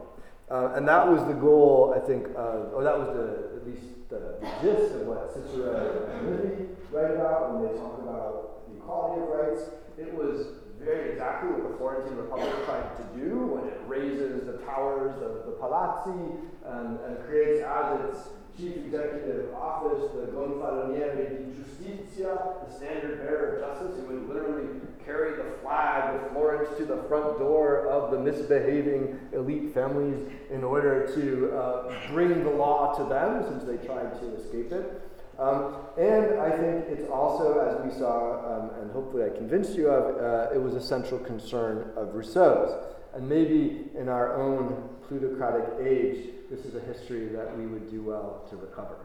Uh, 0.50 0.74
and 0.76 0.88
that 0.88 1.08
was 1.08 1.26
the 1.28 1.34
goal, 1.34 1.94
I 1.96 2.00
think, 2.08 2.28
uh, 2.36 2.74
or 2.74 2.84
that 2.84 2.98
was 2.98 3.08
the, 3.10 3.58
at 3.58 3.68
least 3.68 3.97
the, 4.10 4.40
gist 4.62 4.96
of 4.96 5.08
what 5.08 5.34
Cicero 5.34 6.08
and 6.10 6.30
Livy 6.30 6.66
write 6.92 7.12
about 7.12 7.54
when 7.54 7.68
they 7.68 7.78
talk 7.78 8.00
about 8.00 8.68
the 8.68 8.78
equality 8.78 9.22
of 9.22 9.28
rights. 9.30 9.62
It 9.98 10.14
was 10.14 10.64
very 10.80 11.12
exactly 11.12 11.52
what 11.52 11.72
the 11.72 11.78
Florentine 11.78 12.16
Republic 12.16 12.54
tried 12.66 12.96
to 12.98 13.04
do 13.18 13.48
when 13.48 13.68
it 13.68 13.80
raises 13.88 14.46
the 14.46 14.64
towers 14.64 15.16
of 15.22 15.46
the 15.46 15.58
palazzi 15.60 16.38
and, 16.64 17.00
and 17.02 17.26
creates 17.26 17.66
as 17.66 18.00
its 18.10 18.20
chief 18.56 18.78
executive 18.78 19.54
office, 19.54 20.10
the 20.14 20.32
Gonfaloniere 20.32 21.30
di 21.30 21.54
Giustizia, 21.54 22.66
the 22.66 22.74
standard 22.74 23.20
bearer 23.20 23.58
of 23.58 23.62
justice, 23.62 24.00
who 24.00 24.08
would 24.08 24.30
literally 24.30 24.82
carry 25.08 25.38
the 25.38 25.58
flag 25.62 26.14
of 26.16 26.32
Florence 26.32 26.70
to 26.78 26.86
the 26.86 27.02
front 27.08 27.40
door 27.40 27.88
of 27.88 28.12
the 28.12 28.20
misbehaving 28.20 29.18
elite 29.34 29.74
families 29.74 30.30
in 30.52 30.64
order 30.64 31.08
to 31.16 31.56
uh, 31.56 32.12
bring 32.12 32.44
the 32.44 32.50
law 32.50 32.94
to 32.98 33.06
them 33.06 33.44
since 33.48 33.64
they 33.64 33.78
tried 33.88 34.20
to 34.20 34.36
escape 34.36 34.72
it. 34.72 35.02
Um, 35.40 35.76
and 35.98 36.40
I 36.40 36.50
think 36.50 36.86
it's 36.90 37.10
also, 37.10 37.60
as 37.60 37.86
we 37.86 37.98
saw, 37.98 38.42
um, 38.44 38.82
and 38.82 38.92
hopefully 38.92 39.24
I 39.24 39.30
convinced 39.30 39.76
you 39.76 39.88
of, 39.88 40.18
uh, 40.18 40.54
it 40.54 40.62
was 40.62 40.74
a 40.76 40.82
central 40.82 41.20
concern 41.20 41.92
of 41.96 42.14
Rousseau's. 42.14 42.72
And 43.14 43.28
maybe 43.28 43.86
in 43.98 44.10
our 44.10 44.36
own 44.36 44.90
plutocratic 45.08 45.66
age, 45.80 46.30
this 46.50 46.66
is 46.66 46.76
a 46.76 46.82
history 46.82 47.28
that 47.30 47.58
we 47.58 47.66
would 47.66 47.90
do 47.90 48.02
well 48.02 48.46
to 48.50 48.58
recover. 48.58 48.98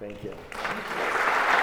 Thank 0.00 0.24
you. 0.24 1.53